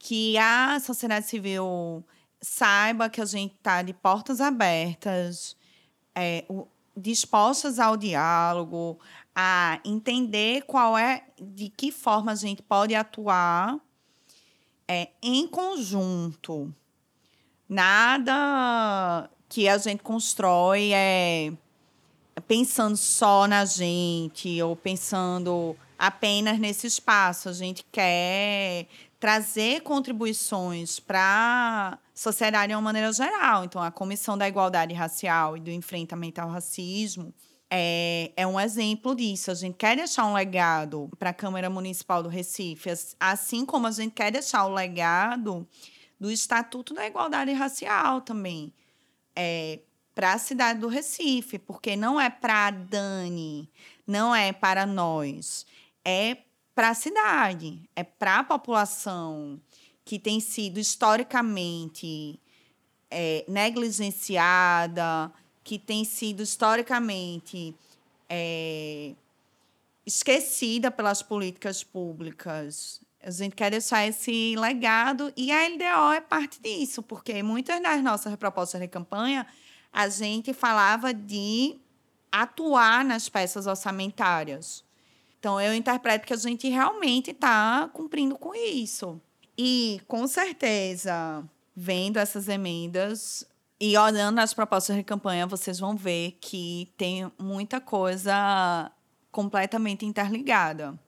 que 0.00 0.36
a 0.36 0.80
sociedade 0.80 1.26
civil 1.26 2.04
saiba 2.40 3.08
que 3.08 3.20
a 3.20 3.24
gente 3.24 3.54
está 3.54 3.80
de 3.80 3.94
portas 3.94 4.40
abertas, 4.40 5.56
é, 6.12 6.44
dispostas 6.96 7.78
ao 7.78 7.96
diálogo, 7.96 8.98
a 9.34 9.80
entender 9.84 10.62
qual 10.62 10.98
é, 10.98 11.24
de 11.40 11.68
que 11.68 11.92
forma 11.92 12.32
a 12.32 12.34
gente 12.34 12.62
pode 12.62 12.96
atuar 12.96 13.80
é, 14.88 15.10
em 15.22 15.46
conjunto. 15.46 16.74
Nada 17.68 19.28
que 19.48 19.68
a 19.68 19.76
gente 19.76 20.02
constrói 20.02 20.92
é 20.92 21.52
pensando 22.46 22.96
só 22.96 23.46
na 23.46 23.64
gente 23.64 24.62
ou 24.62 24.74
pensando 24.74 25.76
apenas 25.98 26.58
nesse 26.58 26.86
espaço. 26.86 27.48
A 27.48 27.52
gente 27.52 27.84
quer 27.92 28.86
trazer 29.20 29.82
contribuições 29.82 30.98
para 30.98 31.20
a 31.94 31.98
sociedade 32.14 32.68
de 32.68 32.74
uma 32.74 32.80
maneira 32.80 33.12
geral. 33.12 33.64
Então, 33.64 33.82
a 33.82 33.90
Comissão 33.90 34.38
da 34.38 34.48
Igualdade 34.48 34.94
Racial 34.94 35.56
e 35.56 35.60
do 35.60 35.70
Enfrentamento 35.70 36.40
ao 36.40 36.48
Racismo 36.48 37.34
é, 37.70 38.32
é 38.36 38.46
um 38.46 38.58
exemplo 38.58 39.14
disso. 39.14 39.50
A 39.50 39.54
gente 39.54 39.76
quer 39.76 39.96
deixar 39.96 40.24
um 40.26 40.34
legado 40.34 41.10
para 41.18 41.30
a 41.30 41.34
Câmara 41.34 41.68
Municipal 41.68 42.22
do 42.22 42.28
Recife, 42.28 42.90
assim 43.20 43.64
como 43.64 43.86
a 43.86 43.90
gente 43.90 44.12
quer 44.12 44.30
deixar 44.32 44.64
o 44.66 44.72
legado 44.72 45.66
do 46.18 46.30
Estatuto 46.30 46.94
da 46.94 47.06
Igualdade 47.06 47.52
Racial 47.52 48.20
também. 48.20 48.72
É, 49.36 49.80
para 50.14 50.32
a 50.32 50.38
cidade 50.38 50.80
do 50.80 50.88
Recife, 50.88 51.58
porque 51.58 51.94
não 51.94 52.20
é 52.20 52.28
para 52.28 52.66
a 52.66 52.70
Dani, 52.70 53.70
não 54.04 54.34
é 54.34 54.52
para 54.52 54.84
nós, 54.84 55.64
é 56.04 56.38
para 56.74 56.88
a 56.88 56.94
cidade, 56.94 57.88
é 57.94 58.02
para 58.02 58.40
a 58.40 58.44
população 58.44 59.60
que 60.04 60.18
tem 60.18 60.40
sido 60.40 60.80
historicamente 60.80 62.40
é, 63.10 63.44
negligenciada, 63.46 65.30
que 65.68 65.78
tem 65.78 66.02
sido 66.02 66.42
historicamente 66.42 67.74
é, 68.26 69.12
esquecida 70.06 70.90
pelas 70.90 71.20
políticas 71.20 71.84
públicas. 71.84 73.02
A 73.22 73.30
gente 73.30 73.54
quer 73.54 73.70
deixar 73.72 74.06
esse 74.06 74.56
legado 74.56 75.30
e 75.36 75.52
a 75.52 75.68
LDO 75.68 76.12
é 76.14 76.22
parte 76.22 76.58
disso, 76.62 77.02
porque 77.02 77.42
muitas 77.42 77.82
das 77.82 78.02
nossas 78.02 78.34
propostas 78.36 78.80
de 78.80 78.88
campanha 78.88 79.46
a 79.92 80.08
gente 80.08 80.54
falava 80.54 81.12
de 81.12 81.76
atuar 82.32 83.04
nas 83.04 83.28
peças 83.28 83.66
orçamentárias. 83.66 84.82
Então, 85.38 85.60
eu 85.60 85.74
interpreto 85.74 86.26
que 86.26 86.32
a 86.32 86.38
gente 86.38 86.66
realmente 86.66 87.32
está 87.32 87.90
cumprindo 87.92 88.38
com 88.38 88.54
isso. 88.54 89.20
E, 89.56 90.00
com 90.08 90.26
certeza, 90.26 91.44
vendo 91.76 92.16
essas 92.16 92.48
emendas, 92.48 93.46
E 93.80 93.96
olhando 93.96 94.40
as 94.40 94.52
propostas 94.52 94.96
de 94.96 95.04
campanha, 95.04 95.46
vocês 95.46 95.78
vão 95.78 95.94
ver 95.94 96.36
que 96.40 96.92
tem 96.96 97.30
muita 97.38 97.80
coisa 97.80 98.90
completamente 99.30 100.04
interligada. 100.04 100.98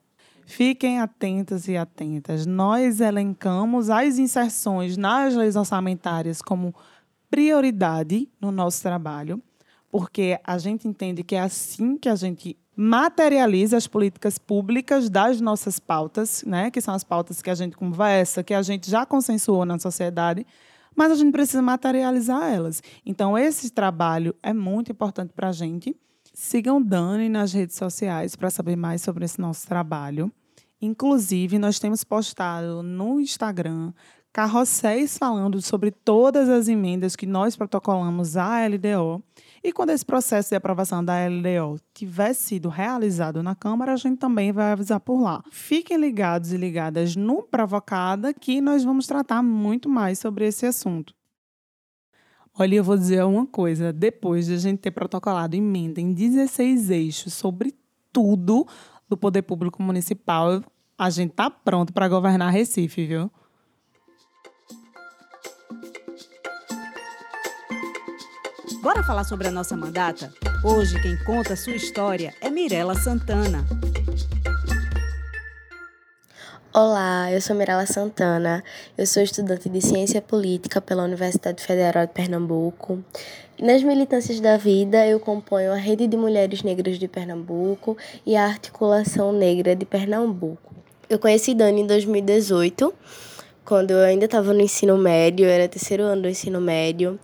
Fiquem 0.46 1.00
atentas 1.00 1.66
e 1.66 1.76
atentas. 1.76 2.46
Nós 2.46 3.00
elencamos 3.00 3.90
as 3.90 4.18
inserções 4.18 4.96
nas 4.96 5.34
leis 5.34 5.56
orçamentárias 5.56 6.40
como 6.40 6.74
prioridade 7.28 8.28
no 8.40 8.52
nosso 8.52 8.82
trabalho, 8.82 9.42
porque 9.90 10.38
a 10.44 10.58
gente 10.58 10.86
entende 10.86 11.24
que 11.24 11.34
é 11.34 11.40
assim 11.40 11.96
que 11.96 12.08
a 12.08 12.16
gente 12.16 12.56
materializa 12.76 13.76
as 13.76 13.86
políticas 13.86 14.38
públicas 14.38 15.10
das 15.10 15.40
nossas 15.40 15.78
pautas, 15.78 16.42
né, 16.46 16.70
que 16.70 16.80
são 16.80 16.94
as 16.94 17.04
pautas 17.04 17.42
que 17.42 17.50
a 17.50 17.54
gente 17.54 17.76
conversa, 17.76 18.42
que 18.42 18.54
a 18.54 18.62
gente 18.62 18.90
já 18.90 19.04
consensuou 19.04 19.64
na 19.64 19.78
sociedade, 19.78 20.46
mas 20.96 21.12
a 21.12 21.14
gente 21.14 21.32
precisa 21.32 21.62
materializar 21.62 22.52
elas. 22.52 22.82
Então, 23.04 23.36
esse 23.36 23.70
trabalho 23.70 24.34
é 24.42 24.52
muito 24.52 24.92
importante 24.92 25.32
para 25.32 25.48
a 25.48 25.52
gente. 25.52 25.96
Sigam 26.32 26.80
Dani 26.80 27.28
nas 27.28 27.52
redes 27.52 27.76
sociais 27.76 28.36
para 28.36 28.50
saber 28.50 28.76
mais 28.76 29.02
sobre 29.02 29.24
esse 29.24 29.40
nosso 29.40 29.66
trabalho. 29.66 30.32
Inclusive, 30.80 31.58
nós 31.58 31.78
temos 31.78 32.02
postado 32.04 32.82
no 32.82 33.20
Instagram 33.20 33.92
carrosséis 34.32 35.18
falando 35.18 35.60
sobre 35.60 35.90
todas 35.90 36.48
as 36.48 36.68
emendas 36.68 37.16
que 37.16 37.26
nós 37.26 37.56
protocolamos 37.56 38.36
à 38.36 38.66
LDO. 38.66 39.22
E 39.62 39.72
quando 39.72 39.90
esse 39.90 40.04
processo 40.04 40.48
de 40.48 40.56
aprovação 40.56 41.04
da 41.04 41.14
LDO 41.26 41.78
tiver 41.92 42.32
sido 42.32 42.70
realizado 42.70 43.42
na 43.42 43.54
Câmara, 43.54 43.92
a 43.92 43.96
gente 43.96 44.18
também 44.18 44.52
vai 44.52 44.72
avisar 44.72 45.00
por 45.00 45.20
lá. 45.20 45.44
Fiquem 45.50 45.98
ligados 45.98 46.50
e 46.52 46.56
ligadas 46.56 47.14
no 47.14 47.42
Provocada, 47.42 48.32
que 48.32 48.60
nós 48.60 48.82
vamos 48.82 49.06
tratar 49.06 49.42
muito 49.42 49.86
mais 49.88 50.18
sobre 50.18 50.46
esse 50.46 50.64
assunto. 50.64 51.14
Olha, 52.58 52.76
eu 52.76 52.84
vou 52.84 52.96
dizer 52.96 53.22
uma 53.24 53.46
coisa: 53.46 53.92
depois 53.92 54.46
de 54.46 54.54
a 54.54 54.58
gente 54.58 54.78
ter 54.78 54.90
protocolado 54.90 55.54
emenda 55.54 56.00
em 56.00 56.12
16 56.12 56.90
eixos 56.90 57.34
sobre 57.34 57.74
tudo 58.10 58.66
do 59.08 59.16
poder 59.16 59.42
público 59.42 59.82
municipal, 59.82 60.62
a 60.96 61.10
gente 61.10 61.32
tá 61.32 61.50
pronto 61.50 61.92
para 61.92 62.08
governar 62.08 62.50
Recife, 62.50 63.06
viu? 63.06 63.30
Bora 68.82 69.02
falar 69.02 69.24
sobre 69.24 69.46
a 69.46 69.50
nossa 69.50 69.76
mandata? 69.76 70.32
Hoje 70.64 70.98
quem 71.02 71.14
conta 71.24 71.54
sua 71.54 71.74
história 71.74 72.32
é 72.40 72.48
Mirela 72.48 72.94
Santana. 72.94 73.62
Olá, 76.72 77.30
eu 77.30 77.42
sou 77.42 77.54
Mirela 77.54 77.84
Santana, 77.84 78.64
eu 78.96 79.06
sou 79.06 79.22
estudante 79.22 79.68
de 79.68 79.82
Ciência 79.82 80.22
Política 80.22 80.80
pela 80.80 81.04
Universidade 81.04 81.62
Federal 81.62 82.06
de 82.06 82.14
Pernambuco. 82.14 83.04
Nas 83.60 83.82
militâncias 83.82 84.40
da 84.40 84.56
vida, 84.56 85.06
eu 85.06 85.20
componho 85.20 85.72
a 85.72 85.76
Rede 85.76 86.06
de 86.06 86.16
Mulheres 86.16 86.62
Negras 86.62 86.98
de 86.98 87.06
Pernambuco 87.06 87.98
e 88.24 88.34
a 88.34 88.46
Articulação 88.46 89.30
Negra 89.30 89.76
de 89.76 89.84
Pernambuco. 89.84 90.74
Eu 91.06 91.18
conheci 91.18 91.54
Dani 91.54 91.82
em 91.82 91.86
2018, 91.86 92.94
quando 93.62 93.90
eu 93.90 94.00
ainda 94.00 94.24
estava 94.24 94.54
no 94.54 94.60
ensino 94.60 94.96
médio, 94.96 95.46
era 95.46 95.68
terceiro 95.68 96.02
ano 96.02 96.22
do 96.22 96.28
ensino 96.28 96.60
médio, 96.60 97.20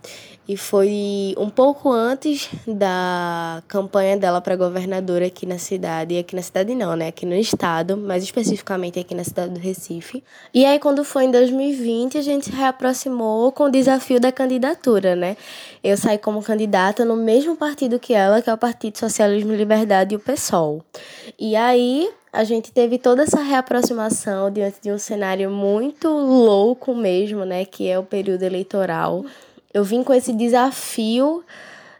e 0.47 0.55
foi 0.55 1.35
um 1.37 1.49
pouco 1.49 1.91
antes 1.91 2.49
da 2.65 3.61
campanha 3.67 4.15
dela 4.15 4.39
para 4.39 4.55
governadora 4.55 5.25
aqui 5.25 5.45
na 5.45 5.57
cidade. 5.57 6.17
Aqui 6.17 6.35
na 6.35 6.41
cidade 6.41 6.73
não, 6.73 6.95
né? 6.95 7.09
Aqui 7.09 7.25
no 7.25 7.35
estado, 7.35 7.97
mais 7.97 8.23
especificamente 8.23 8.97
aqui 8.97 9.13
na 9.13 9.25
cidade 9.25 9.53
do 9.53 9.59
Recife. 9.59 10.23
E 10.53 10.65
aí, 10.65 10.79
quando 10.79 11.03
foi 11.03 11.25
em 11.25 11.31
2020, 11.31 12.17
a 12.17 12.21
gente 12.21 12.45
se 12.45 12.51
reaproximou 12.51 13.51
com 13.51 13.65
o 13.65 13.69
desafio 13.69 14.21
da 14.21 14.31
candidatura, 14.31 15.17
né? 15.17 15.35
Eu 15.83 15.97
saí 15.97 16.17
como 16.17 16.41
candidata 16.41 17.03
no 17.03 17.17
mesmo 17.17 17.57
partido 17.57 17.99
que 17.99 18.13
ela, 18.13 18.41
que 18.41 18.49
é 18.49 18.53
o 18.53 18.57
Partido 18.57 18.97
Socialismo 18.97 19.51
e 19.51 19.57
Liberdade 19.57 20.13
e 20.13 20.17
o 20.17 20.19
PSOL. 20.19 20.81
E 21.37 21.57
aí, 21.57 22.09
a 22.31 22.45
gente 22.45 22.71
teve 22.71 22.97
toda 22.97 23.23
essa 23.23 23.41
reaproximação 23.41 24.49
diante 24.49 24.77
de 24.81 24.91
um 24.91 24.97
cenário 24.97 25.49
muito 25.49 26.07
louco 26.07 26.95
mesmo, 26.95 27.43
né? 27.43 27.65
Que 27.65 27.89
é 27.89 27.99
o 27.99 28.03
período 28.03 28.43
eleitoral 28.43 29.25
eu 29.77 29.83
vim 29.83 30.03
com 30.03 30.11
esse 30.11 30.33
desafio 30.33 31.43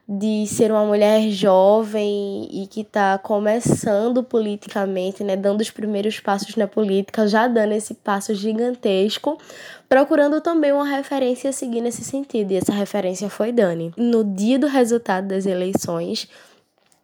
de 0.10 0.48
ser 0.48 0.72
uma 0.72 0.84
mulher 0.86 1.30
jovem 1.30 2.48
e 2.50 2.66
que 2.66 2.82
está 2.82 3.18
começando 3.20 4.24
politicamente, 4.24 5.24
né, 5.24 5.36
dando 5.36 5.62
os 5.62 5.70
primeiros 5.70 6.20
passos 6.20 6.56
na 6.56 6.66
política, 6.66 7.28
já 7.28 7.48
dando 7.48 7.74
esse 7.74 7.94
passo 7.94 8.34
gigantesco, 8.34 9.38
procurando 9.88 10.42
também 10.42 10.72
uma 10.72 10.88
referência 10.88 11.52
a 11.52 11.54
seguir 11.54 11.82
nesse 11.82 12.04
sentido. 12.04 12.52
E 12.52 12.56
essa 12.56 12.72
referência 12.72 13.30
foi 13.30 13.52
Dani. 13.52 13.94
No 13.96 14.24
dia 14.24 14.58
do 14.58 14.66
resultado 14.66 15.28
das 15.28 15.46
eleições, 15.46 16.28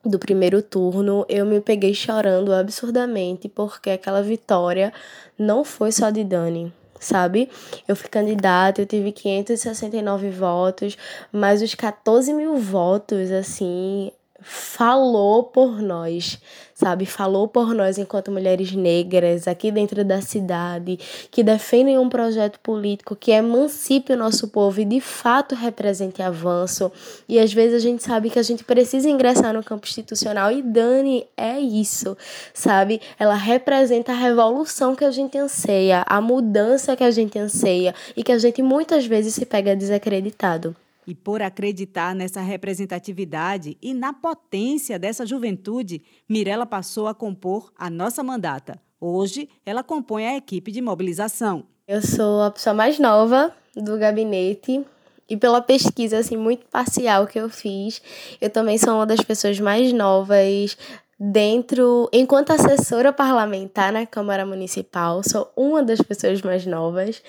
do 0.03 0.17
primeiro 0.17 0.61
turno, 0.61 1.23
eu 1.29 1.45
me 1.45 1.61
peguei 1.61 1.93
chorando 1.93 2.51
absurdamente 2.51 3.47
porque 3.47 3.91
aquela 3.91 4.23
vitória 4.23 4.91
não 5.37 5.63
foi 5.63 5.91
só 5.91 6.09
de 6.09 6.23
Dani 6.23 6.73
sabe? 7.03 7.49
Eu 7.87 7.95
fui 7.95 8.09
candidata, 8.09 8.81
eu 8.81 8.85
tive 8.85 9.11
569 9.11 10.29
votos, 10.29 10.97
mas 11.31 11.61
os 11.61 11.75
14 11.75 12.33
mil 12.33 12.57
votos, 12.57 13.31
assim, 13.31 14.11
falou 14.43 15.43
por 15.43 15.81
nós, 15.81 16.39
sabe? 16.73 17.05
Falou 17.05 17.47
por 17.47 17.73
nós 17.73 17.97
enquanto 17.97 18.31
mulheres 18.31 18.71
negras 18.73 19.47
aqui 19.47 19.71
dentro 19.71 20.03
da 20.03 20.21
cidade, 20.21 20.99
que 21.31 21.43
defendem 21.43 21.97
um 21.97 22.09
projeto 22.09 22.59
político 22.59 23.15
que 23.15 23.31
emancipe 23.31 24.13
o 24.13 24.17
nosso 24.17 24.49
povo 24.49 24.81
e 24.81 24.85
de 24.85 24.99
fato 24.99 25.55
represente 25.55 26.21
avanço. 26.21 26.91
E 27.27 27.39
às 27.39 27.53
vezes 27.53 27.75
a 27.75 27.79
gente 27.79 28.03
sabe 28.03 28.29
que 28.29 28.39
a 28.39 28.43
gente 28.43 28.63
precisa 28.63 29.09
ingressar 29.09 29.53
no 29.53 29.63
campo 29.63 29.87
institucional 29.87 30.51
e 30.51 30.61
Dani 30.61 31.25
é 31.37 31.59
isso, 31.59 32.17
sabe? 32.53 33.01
Ela 33.17 33.35
representa 33.35 34.11
a 34.11 34.15
revolução 34.15 34.95
que 34.95 35.05
a 35.05 35.11
gente 35.11 35.37
anseia, 35.37 36.03
a 36.05 36.19
mudança 36.19 36.95
que 36.95 37.03
a 37.03 37.11
gente 37.11 37.39
anseia 37.39 37.95
e 38.15 38.23
que 38.23 38.31
a 38.31 38.37
gente 38.37 38.61
muitas 38.61 39.05
vezes 39.05 39.33
se 39.33 39.45
pega 39.45 39.75
desacreditado. 39.75 40.75
E 41.05 41.13
por 41.13 41.41
acreditar 41.41 42.15
nessa 42.15 42.41
representatividade 42.41 43.77
e 43.81 43.93
na 43.93 44.13
potência 44.13 44.97
dessa 44.97 45.25
juventude, 45.25 46.01
Mirella 46.27 46.65
passou 46.65 47.07
a 47.07 47.13
compor 47.13 47.71
a 47.77 47.89
nossa 47.89 48.23
mandata. 48.23 48.79
Hoje, 48.99 49.49
ela 49.65 49.83
compõe 49.83 50.25
a 50.25 50.37
equipe 50.37 50.71
de 50.71 50.81
mobilização. 50.81 51.65
Eu 51.85 52.01
sou 52.01 52.41
a 52.41 52.51
pessoa 52.51 52.73
mais 52.73 52.97
nova 52.97 53.53
do 53.75 53.97
gabinete 53.97 54.85
e 55.29 55.37
pela 55.37 55.61
pesquisa 55.61 56.17
assim 56.19 56.37
muito 56.37 56.65
parcial 56.67 57.25
que 57.25 57.39
eu 57.39 57.49
fiz, 57.49 58.01
eu 58.39 58.49
também 58.49 58.77
sou 58.77 58.93
uma 58.93 59.05
das 59.05 59.21
pessoas 59.21 59.59
mais 59.59 59.91
novas 59.93 60.77
dentro, 61.19 62.09
enquanto 62.11 62.51
assessora 62.51 63.13
parlamentar 63.13 63.91
na 63.91 64.05
Câmara 64.05 64.45
Municipal, 64.45 65.21
sou 65.23 65.51
uma 65.55 65.83
das 65.83 66.01
pessoas 66.01 66.41
mais 66.41 66.65
novas. 66.65 67.21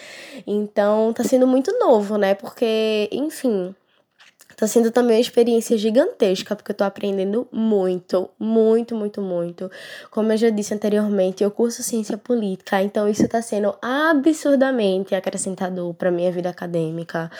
Então, 0.46 1.12
tá 1.12 1.24
sendo 1.24 1.46
muito 1.46 1.76
novo, 1.78 2.16
né? 2.16 2.34
Porque, 2.34 3.08
enfim, 3.12 3.74
Tá 4.56 4.66
sendo 4.66 4.90
também 4.90 5.16
uma 5.16 5.20
experiência 5.20 5.76
gigantesca, 5.76 6.54
porque 6.54 6.72
eu 6.72 6.76
tô 6.76 6.84
aprendendo 6.84 7.46
muito, 7.50 8.30
muito, 8.38 8.94
muito, 8.94 9.20
muito. 9.20 9.70
Como 10.10 10.32
eu 10.32 10.36
já 10.36 10.50
disse 10.50 10.72
anteriormente, 10.72 11.42
eu 11.42 11.50
curso 11.50 11.82
ciência 11.82 12.16
política, 12.16 12.82
então 12.82 13.08
isso 13.08 13.26
tá 13.26 13.42
sendo 13.42 13.74
absurdamente 13.82 15.14
acrescentador 15.14 15.92
para 15.94 16.10
minha 16.10 16.30
vida 16.30 16.48
acadêmica. 16.48 17.30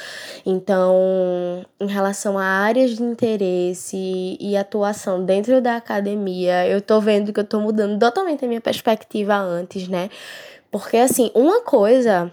Então, 0.45 1.65
em 1.81 1.87
relação 1.87 2.39
a 2.39 2.45
áreas 2.45 2.97
de 2.97 3.03
interesse 3.03 4.37
e 4.41 4.57
atuação 4.57 5.25
dentro 5.25 5.61
da 5.61 5.77
academia, 5.77 6.67
eu 6.67 6.81
tô 6.81 7.01
vendo 7.01 7.33
que 7.33 7.41
eu 7.41 7.45
tô 7.45 7.61
mudando 7.61 7.99
totalmente 7.99 8.45
a 8.45 8.49
minha 8.49 8.61
perspectiva 8.61 9.37
antes, 9.37 9.89
né? 9.89 10.11
Porque 10.71 10.97
assim, 10.97 11.31
uma 11.35 11.63
coisa 11.63 12.33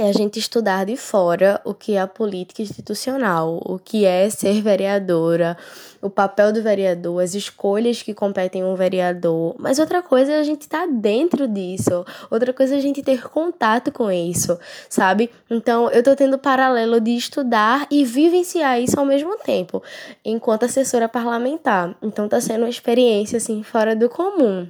é 0.00 0.08
a 0.08 0.12
gente 0.12 0.38
estudar 0.38 0.86
de 0.86 0.96
fora 0.96 1.60
o 1.64 1.74
que 1.74 1.94
é 1.94 2.00
a 2.00 2.06
política 2.06 2.62
institucional, 2.62 3.60
o 3.64 3.78
que 3.78 4.04
é 4.04 4.30
ser 4.30 4.62
vereadora, 4.62 5.56
o 6.00 6.08
papel 6.08 6.52
do 6.52 6.62
vereador, 6.62 7.22
as 7.22 7.34
escolhas 7.34 8.00
que 8.02 8.14
competem 8.14 8.64
um 8.64 8.76
vereador. 8.76 9.56
Mas 9.58 9.78
outra 9.80 10.00
coisa 10.00 10.32
é 10.32 10.38
a 10.38 10.42
gente 10.44 10.62
estar 10.62 10.86
tá 10.86 10.92
dentro 10.92 11.48
disso, 11.48 12.04
outra 12.30 12.52
coisa 12.52 12.76
é 12.76 12.78
a 12.78 12.80
gente 12.80 13.02
ter 13.02 13.28
contato 13.28 13.90
com 13.90 14.10
isso, 14.10 14.56
sabe? 14.88 15.30
Então 15.50 15.90
eu 15.90 16.02
tô 16.02 16.14
tendo 16.14 16.38
paralelo 16.38 17.00
de 17.00 17.16
estudar 17.16 17.86
e 17.90 18.04
vivenciar 18.04 18.80
isso 18.80 18.98
ao 18.98 19.04
mesmo 19.04 19.36
tempo, 19.38 19.82
enquanto 20.24 20.64
assessora 20.64 21.08
parlamentar. 21.08 21.96
Então 22.00 22.28
tá 22.28 22.40
sendo 22.40 22.62
uma 22.62 22.70
experiência 22.70 23.38
assim 23.38 23.64
fora 23.64 23.96
do 23.96 24.08
comum. 24.08 24.68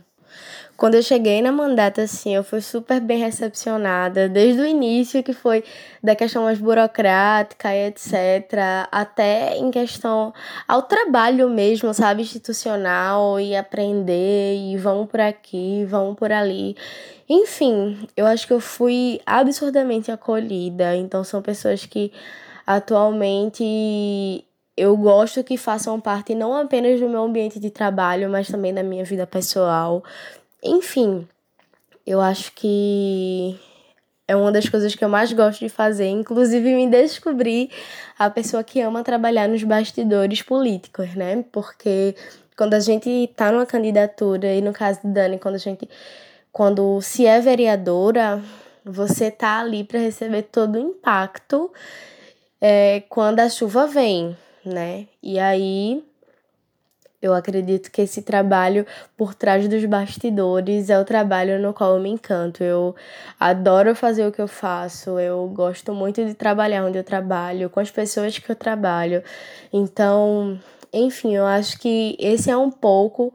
Quando 0.79 0.95
eu 0.95 1.03
cheguei 1.03 1.43
na 1.43 1.51
mandata, 1.51 2.03
assim, 2.03 2.37
eu 2.37 2.45
fui 2.45 2.61
super 2.61 3.01
bem 3.01 3.19
recepcionada, 3.19 4.29
desde 4.29 4.61
o 4.61 4.65
início, 4.65 5.25
que 5.25 5.33
foi 5.33 5.65
da 6.01 6.15
questão 6.15 6.45
mais 6.45 6.61
burocrática 6.61 7.75
e 7.75 7.89
etc., 7.89 8.87
até 8.93 9.57
em 9.57 9.73
questão 9.73 10.33
ao 10.69 10.83
trabalho 10.83 11.51
mesmo, 11.51 11.93
sabe, 11.93 12.23
institucional, 12.23 13.41
e 13.41 13.57
aprender, 13.57 14.55
e 14.55 14.77
vamos 14.77 15.09
por 15.09 15.21
aqui, 15.21 15.85
vamos 15.85 16.15
por 16.15 16.31
ali. 16.31 16.77
Enfim, 17.29 18.09
eu 18.17 18.25
acho 18.25 18.47
que 18.47 18.53
eu 18.53 18.61
fui 18.61 19.21
absurdamente 19.27 20.13
acolhida, 20.13 20.95
então 20.95 21.25
são 21.25 21.43
pessoas 21.43 21.85
que 21.87 22.13
atualmente 22.65 24.45
eu 24.77 24.97
gosto 24.97 25.43
que 25.43 25.57
façam 25.57 26.01
parte 26.01 26.37
não 26.37 26.57
apenas 26.57 27.01
do 27.01 27.09
meu 27.09 27.25
ambiente 27.25 27.59
de 27.59 27.69
trabalho, 27.69 28.31
mas 28.31 28.47
também 28.47 28.73
da 28.73 28.81
minha 28.81 29.05
vida 29.05 29.27
pessoal. 29.27 30.05
Enfim, 30.63 31.29
eu 32.07 32.21
acho 32.21 32.53
que 32.53 33.59
é 34.27 34.37
uma 34.37 34.53
das 34.53 34.69
coisas 34.69 34.95
que 34.95 35.05
eu 35.05 35.09
mais 35.09 35.33
gosto 35.33 35.61
de 35.61 35.69
fazer, 35.69 36.09
inclusive 36.09 36.75
me 36.75 36.89
descobrir 36.89 37.71
a 38.19 38.29
pessoa 38.29 38.65
que 38.65 38.81
ama 38.81 39.03
trabalhar 39.05 39.49
nos 39.49 39.63
bastidores 39.63 40.43
políticos, 40.43 41.15
né? 41.15 41.45
Porque 41.51 42.15
quando 42.57 42.75
a 42.75 42.81
gente 42.81 43.31
tá 43.37 43.53
numa 43.53 43.65
candidatura, 43.65 44.55
e 44.55 44.61
no 44.61 44.73
caso 44.73 45.01
de 45.03 45.09
Dani, 45.09 45.39
quando 45.39 45.55
a 45.55 45.59
gente 45.59 45.89
quando 46.53 47.01
se 47.01 47.25
é 47.25 47.41
vereadora, 47.41 48.43
você 48.85 49.31
tá 49.31 49.61
ali 49.61 49.85
para 49.85 50.01
receber 50.01 50.43
todo 50.43 50.77
o 50.77 50.79
impacto 50.79 51.71
é, 52.61 53.03
quando 53.09 53.41
a 53.41 53.49
chuva 53.49 53.87
vem, 53.87 54.37
né? 54.65 55.07
E 55.23 55.39
aí 55.39 56.03
eu 57.21 57.35
acredito 57.35 57.91
que 57.91 58.03
esse 58.03 58.23
trabalho 58.23 58.87
por 59.17 59.35
trás 59.35 59.69
dos 59.69 59.85
bastidores 59.85 60.89
é 60.89 60.99
o 60.99 61.05
trabalho 61.05 61.61
no 61.61 61.75
qual 61.75 61.97
eu 61.97 62.03
me 62.03 62.09
encanto. 62.09 62.63
Eu 62.63 62.95
adoro 63.39 63.95
fazer 63.95 64.27
o 64.27 64.33
que 64.33 64.41
eu 64.41 64.49
faço, 64.49 65.19
eu 65.19 65.49
gosto 65.49 65.93
muito 65.93 66.25
de 66.25 66.35
trabalhar 66.35 66.85
onde 66.85 66.99
eu 66.99 67.05
trabalho, 67.05 67.69
com 67.71 67.81
as 67.81 67.91
pessoas 67.91 68.39
que 68.39 68.51
eu 68.51 68.57
trabalho. 68.57 69.23
Então, 69.73 70.59
enfim, 70.93 71.35
eu 71.35 71.45
acho 71.45 71.79
que 71.79 72.17
esse 72.21 72.51
é 72.51 72.57
um 72.57 72.71
pouco 72.71 73.35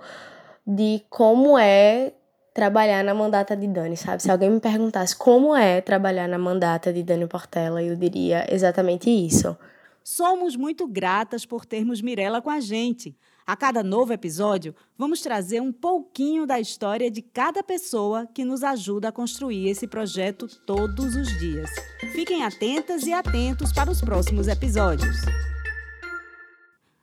de 0.66 1.02
como 1.10 1.58
é 1.58 2.14
trabalhar 2.54 3.04
na 3.04 3.14
mandata 3.14 3.56
de 3.56 3.68
Dani, 3.68 3.98
sabe? 3.98 4.22
Se 4.22 4.32
alguém 4.32 4.50
me 4.50 4.60
perguntasse 4.60 5.16
como 5.16 5.56
é 5.56 5.82
trabalhar 5.82 6.28
na 6.28 6.38
mandata 6.38 6.94
de 6.94 7.04
Dani 7.04 7.28
Portela, 7.28 7.82
eu 7.84 7.96
diria 7.96 8.46
exatamente 8.50 9.10
isso. 9.10 9.58
Somos 10.04 10.56
muito 10.56 10.88
gratas 10.88 11.46
por 11.46 11.66
termos 11.66 12.02
Mirella 12.02 12.42
com 12.42 12.50
a 12.50 12.60
gente. 12.60 13.18
A 13.46 13.58
cada 13.58 13.84
novo 13.84 14.14
episódio, 14.14 14.74
vamos 14.98 15.20
trazer 15.20 15.62
um 15.62 15.74
pouquinho 15.74 16.48
da 16.48 16.62
história 16.62 17.12
de 17.12 17.22
cada 17.22 17.62
pessoa 17.62 18.26
que 18.26 18.46
nos 18.46 18.64
ajuda 18.64 19.10
a 19.10 19.12
construir 19.12 19.68
esse 19.68 19.86
projeto 19.86 20.48
todos 20.66 21.14
os 21.14 21.28
dias. 21.40 21.70
Fiquem 22.14 22.44
atentas 22.44 23.04
e 23.04 23.12
atentos 23.12 23.74
para 23.74 23.92
os 23.92 24.00
próximos 24.00 24.48
episódios. 24.48 25.18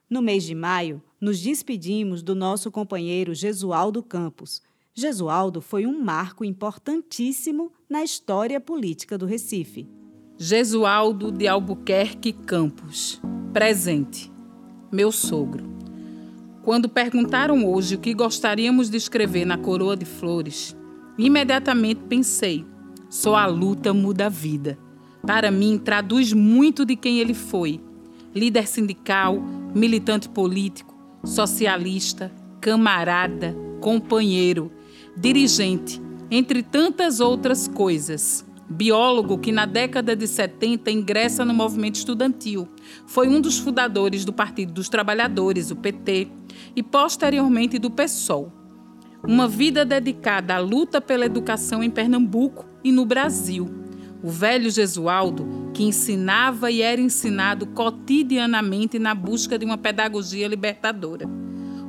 No 0.08 0.22
mês 0.22 0.42
de 0.44 0.54
maio, 0.54 1.02
nos 1.20 1.38
despedimos 1.38 2.22
do 2.22 2.34
nosso 2.34 2.70
companheiro 2.70 3.34
Gesualdo 3.34 4.02
Campos. 4.02 4.62
Gesualdo 4.94 5.60
foi 5.60 5.84
um 5.84 6.02
marco 6.02 6.42
importantíssimo 6.42 7.70
na 7.86 8.02
história 8.02 8.58
política 8.58 9.18
do 9.18 9.26
Recife. 9.26 9.86
Gesualdo 10.38 11.30
de 11.30 11.46
Albuquerque 11.46 12.32
Campos, 12.32 13.20
presente, 13.52 14.32
meu 14.90 15.12
sogro. 15.12 15.79
Quando 16.62 16.88
perguntaram 16.88 17.64
hoje 17.66 17.94
o 17.94 17.98
que 17.98 18.12
gostaríamos 18.12 18.90
de 18.90 18.96
escrever 18.96 19.46
na 19.46 19.56
coroa 19.56 19.96
de 19.96 20.04
flores, 20.04 20.76
imediatamente 21.16 22.02
pensei: 22.08 22.66
só 23.08 23.34
a 23.34 23.46
luta 23.46 23.94
muda 23.94 24.26
a 24.26 24.28
vida. 24.28 24.78
Para 25.26 25.50
mim, 25.50 25.78
traduz 25.78 26.32
muito 26.32 26.84
de 26.84 26.96
quem 26.96 27.18
ele 27.18 27.32
foi: 27.32 27.80
líder 28.34 28.66
sindical, 28.68 29.40
militante 29.74 30.28
político, 30.28 30.94
socialista, 31.24 32.30
camarada, 32.60 33.56
companheiro, 33.80 34.70
dirigente, 35.16 36.00
entre 36.30 36.62
tantas 36.62 37.20
outras 37.20 37.66
coisas 37.66 38.44
biólogo 38.70 39.36
que 39.36 39.50
na 39.50 39.66
década 39.66 40.14
de 40.14 40.28
70 40.28 40.92
ingressa 40.92 41.44
no 41.44 41.52
movimento 41.52 41.96
estudantil. 41.96 42.68
Foi 43.04 43.28
um 43.28 43.40
dos 43.40 43.58
fundadores 43.58 44.24
do 44.24 44.32
Partido 44.32 44.72
dos 44.72 44.88
Trabalhadores, 44.88 45.72
o 45.72 45.76
PT, 45.76 46.28
e 46.76 46.82
posteriormente 46.82 47.80
do 47.80 47.90
PSOL. 47.90 48.52
Uma 49.26 49.48
vida 49.48 49.84
dedicada 49.84 50.54
à 50.54 50.58
luta 50.58 51.00
pela 51.00 51.26
educação 51.26 51.82
em 51.82 51.90
Pernambuco 51.90 52.64
e 52.84 52.92
no 52.92 53.04
Brasil. 53.04 53.68
O 54.22 54.30
velho 54.30 54.70
Gesualdo, 54.70 55.70
que 55.74 55.82
ensinava 55.82 56.70
e 56.70 56.80
era 56.80 57.00
ensinado 57.00 57.66
cotidianamente 57.66 58.98
na 58.98 59.14
busca 59.14 59.58
de 59.58 59.64
uma 59.64 59.76
pedagogia 59.76 60.46
libertadora. 60.46 61.26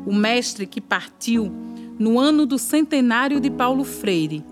O 0.06 0.14
mestre 0.14 0.66
que 0.66 0.82
partiu 0.82 1.52
no 2.00 2.20
ano 2.20 2.46
do 2.46 2.58
centenário 2.58 3.40
de 3.40 3.52
Paulo 3.52 3.84
Freire. 3.84 4.44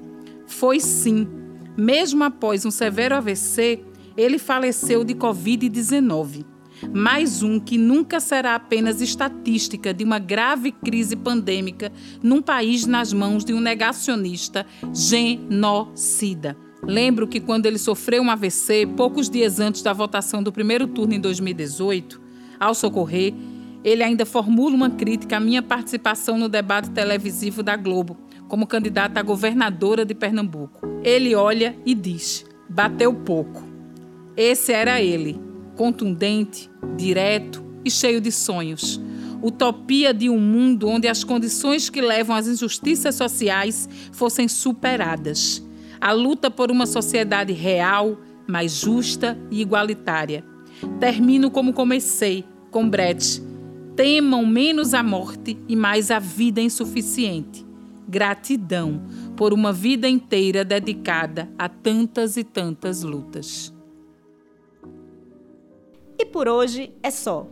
Foi 0.46 0.80
sim 0.80 1.39
mesmo 1.80 2.24
após 2.24 2.66
um 2.66 2.72
severo 2.72 3.16
AVC, 3.16 3.84
ele 4.18 4.38
faleceu 4.38 5.04
de 5.04 5.16
Covid-19. 5.16 6.46
Mais 6.94 7.44
um 7.44 7.60
que 7.60 7.78
nunca 7.78 8.20
será 8.20 8.56
apenas 8.56 9.02
estatística 9.02 9.94
de 9.94 10.04
uma 10.04 10.20
grave 10.20 10.72
crise 10.72 11.16
pandêmica 11.16 11.92
num 12.24 12.42
país 12.42 12.86
nas 12.86 13.12
mãos 13.12 13.44
de 13.44 13.54
um 13.54 13.60
negacionista 13.60 14.66
genocida. 14.94 16.56
Lembro 16.82 17.28
que 17.28 17.42
quando 17.42 17.66
ele 17.66 17.78
sofreu 17.78 18.24
um 18.24 18.32
AVC, 18.32 18.88
poucos 18.96 19.30
dias 19.30 19.60
antes 19.60 19.82
da 19.82 19.92
votação 19.92 20.42
do 20.42 20.52
primeiro 20.52 20.88
turno 20.88 21.14
em 21.14 21.20
2018, 21.20 22.22
ao 22.58 22.74
socorrer, 22.74 23.34
ele 23.84 24.04
ainda 24.04 24.26
formula 24.26 24.76
uma 24.76 24.90
crítica 24.90 25.38
à 25.38 25.40
minha 25.40 25.62
participação 25.62 26.38
no 26.38 26.50
debate 26.50 26.90
televisivo 26.92 27.62
da 27.64 27.76
Globo, 27.76 28.18
como 28.50 28.68
candidata 28.68 29.20
a 29.20 29.24
governadora 29.24 30.04
de 30.04 30.16
Pernambuco. 30.16 30.86
Ele 31.04 31.36
olha 31.36 31.78
e 31.86 31.94
diz: 31.96 32.44
bateu 32.68 33.14
pouco. 33.14 33.64
Esse 34.36 34.74
era 34.74 35.02
ele, 35.02 35.40
contundente, 35.78 36.70
direto 36.98 37.64
e 37.86 37.92
cheio 37.92 38.20
de 38.20 38.32
sonhos. 38.32 39.00
Utopia 39.42 40.14
de 40.14 40.30
um 40.30 40.40
mundo 40.40 40.90
onde 40.90 41.08
as 41.08 41.24
condições 41.24 41.90
que 41.90 42.02
levam 42.02 42.36
às 42.36 42.48
injustiças 42.48 43.16
sociais 43.16 43.88
fossem 44.12 44.50
superadas. 44.50 45.66
A 46.02 46.12
luta 46.12 46.52
por 46.52 46.72
uma 46.72 46.86
sociedade 46.86 47.54
real, 47.54 48.18
mais 48.48 48.74
justa 48.74 49.38
e 49.50 49.62
igualitária. 49.62 50.44
Termino 51.00 51.52
como 51.52 51.72
comecei, 51.72 52.44
com 52.72 52.90
Brecht. 52.90 53.42
Temam 53.96 54.46
menos 54.46 54.94
a 54.94 55.04
morte 55.04 55.58
e 55.68 55.76
mais 55.76 56.10
a 56.10 56.20
vida 56.20 56.62
insuficiente 56.62 57.69
gratidão 58.10 59.02
por 59.38 59.54
uma 59.54 59.72
vida 59.72 60.10
inteira 60.10 60.66
dedicada 60.66 61.50
a 61.58 61.70
tantas 61.70 62.36
e 62.38 62.44
tantas 62.44 63.04
lutas. 63.04 63.74
E 66.18 66.26
por 66.26 66.48
hoje 66.48 66.92
é 67.02 67.12
só. 67.12 67.48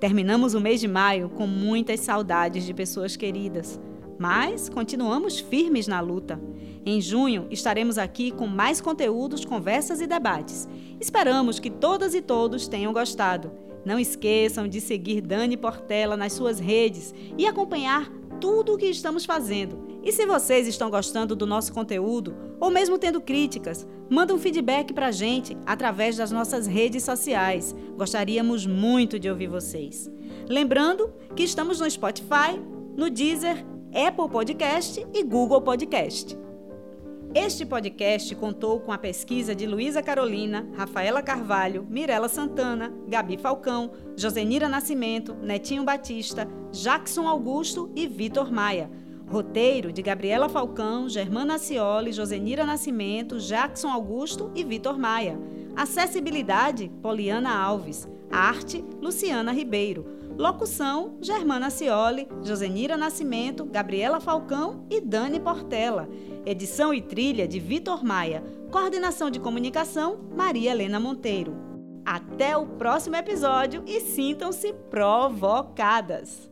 Terminamos 0.00 0.54
o 0.54 0.60
mês 0.60 0.80
de 0.80 0.88
maio 0.88 1.28
com 1.28 1.46
muitas 1.46 2.00
saudades 2.00 2.64
de 2.64 2.72
pessoas 2.72 3.16
queridas, 3.16 3.78
mas 4.18 4.68
continuamos 4.68 5.38
firmes 5.38 5.86
na 5.86 6.00
luta. 6.00 6.40
Em 6.86 7.00
junho 7.00 7.46
estaremos 7.50 7.98
aqui 7.98 8.30
com 8.30 8.46
mais 8.46 8.80
conteúdos, 8.80 9.44
conversas 9.44 10.00
e 10.00 10.06
debates. 10.06 10.68
Esperamos 11.00 11.58
que 11.58 11.70
todas 11.70 12.14
e 12.14 12.22
todos 12.22 12.66
tenham 12.66 12.92
gostado. 12.92 13.52
Não 13.84 13.98
esqueçam 13.98 14.66
de 14.66 14.80
seguir 14.80 15.20
Dani 15.20 15.56
Portela 15.56 16.16
nas 16.16 16.32
suas 16.32 16.58
redes 16.58 17.14
e 17.36 17.46
acompanhar 17.46 18.10
tudo 18.40 18.74
o 18.74 18.78
que 18.78 18.86
estamos 18.86 19.24
fazendo. 19.24 19.87
E 20.02 20.12
se 20.12 20.24
vocês 20.26 20.66
estão 20.68 20.90
gostando 20.90 21.34
do 21.34 21.46
nosso 21.46 21.72
conteúdo, 21.72 22.36
ou 22.60 22.70
mesmo 22.70 22.98
tendo 22.98 23.20
críticas, 23.20 23.86
manda 24.08 24.32
um 24.32 24.38
feedback 24.38 24.92
para 24.92 25.08
a 25.08 25.12
gente 25.12 25.56
através 25.66 26.16
das 26.16 26.30
nossas 26.30 26.66
redes 26.66 27.02
sociais. 27.02 27.74
Gostaríamos 27.96 28.64
muito 28.64 29.18
de 29.18 29.28
ouvir 29.28 29.48
vocês. 29.48 30.10
Lembrando 30.48 31.12
que 31.34 31.42
estamos 31.42 31.80
no 31.80 31.90
Spotify, 31.90 32.58
no 32.96 33.10
Deezer, 33.10 33.64
Apple 33.92 34.28
Podcast 34.30 35.04
e 35.12 35.22
Google 35.22 35.62
Podcast. 35.62 36.38
Este 37.34 37.66
podcast 37.66 38.34
contou 38.36 38.80
com 38.80 38.90
a 38.90 38.96
pesquisa 38.96 39.54
de 39.54 39.66
Luísa 39.66 40.02
Carolina, 40.02 40.66
Rafaela 40.74 41.22
Carvalho, 41.22 41.86
Mirela 41.90 42.28
Santana, 42.28 42.94
Gabi 43.06 43.36
Falcão, 43.36 43.90
Josenira 44.16 44.68
Nascimento, 44.68 45.34
Netinho 45.34 45.84
Batista, 45.84 46.48
Jackson 46.72 47.28
Augusto 47.28 47.90
e 47.94 48.06
Vitor 48.06 48.50
Maia 48.50 48.90
Roteiro 49.30 49.92
de 49.92 50.00
Gabriela 50.00 50.48
Falcão, 50.48 51.06
Germana 51.06 51.58
Cioli, 51.58 52.12
Josenira 52.12 52.64
Nascimento, 52.64 53.38
Jackson 53.38 53.88
Augusto 53.88 54.50
e 54.54 54.64
Vitor 54.64 54.98
Maia. 54.98 55.38
Acessibilidade, 55.76 56.90
Poliana 57.02 57.54
Alves. 57.54 58.08
Arte, 58.30 58.82
Luciana 59.02 59.52
Ribeiro. 59.52 60.06
Locução, 60.36 61.18
Germana 61.20 61.68
Cioli, 61.68 62.26
Josenira 62.42 62.96
Nascimento, 62.96 63.66
Gabriela 63.66 64.18
Falcão 64.18 64.86
e 64.88 65.00
Dani 65.00 65.38
Portela. 65.40 66.08
Edição 66.46 66.94
e 66.94 67.02
trilha 67.02 67.46
de 67.46 67.60
Vitor 67.60 68.02
Maia. 68.02 68.42
Coordenação 68.70 69.30
de 69.30 69.40
comunicação, 69.40 70.18
Maria 70.34 70.70
Helena 70.70 70.98
Monteiro. 70.98 71.54
Até 72.02 72.56
o 72.56 72.66
próximo 72.66 73.16
episódio 73.16 73.82
e 73.86 74.00
sintam-se 74.00 74.72
provocadas! 74.88 76.47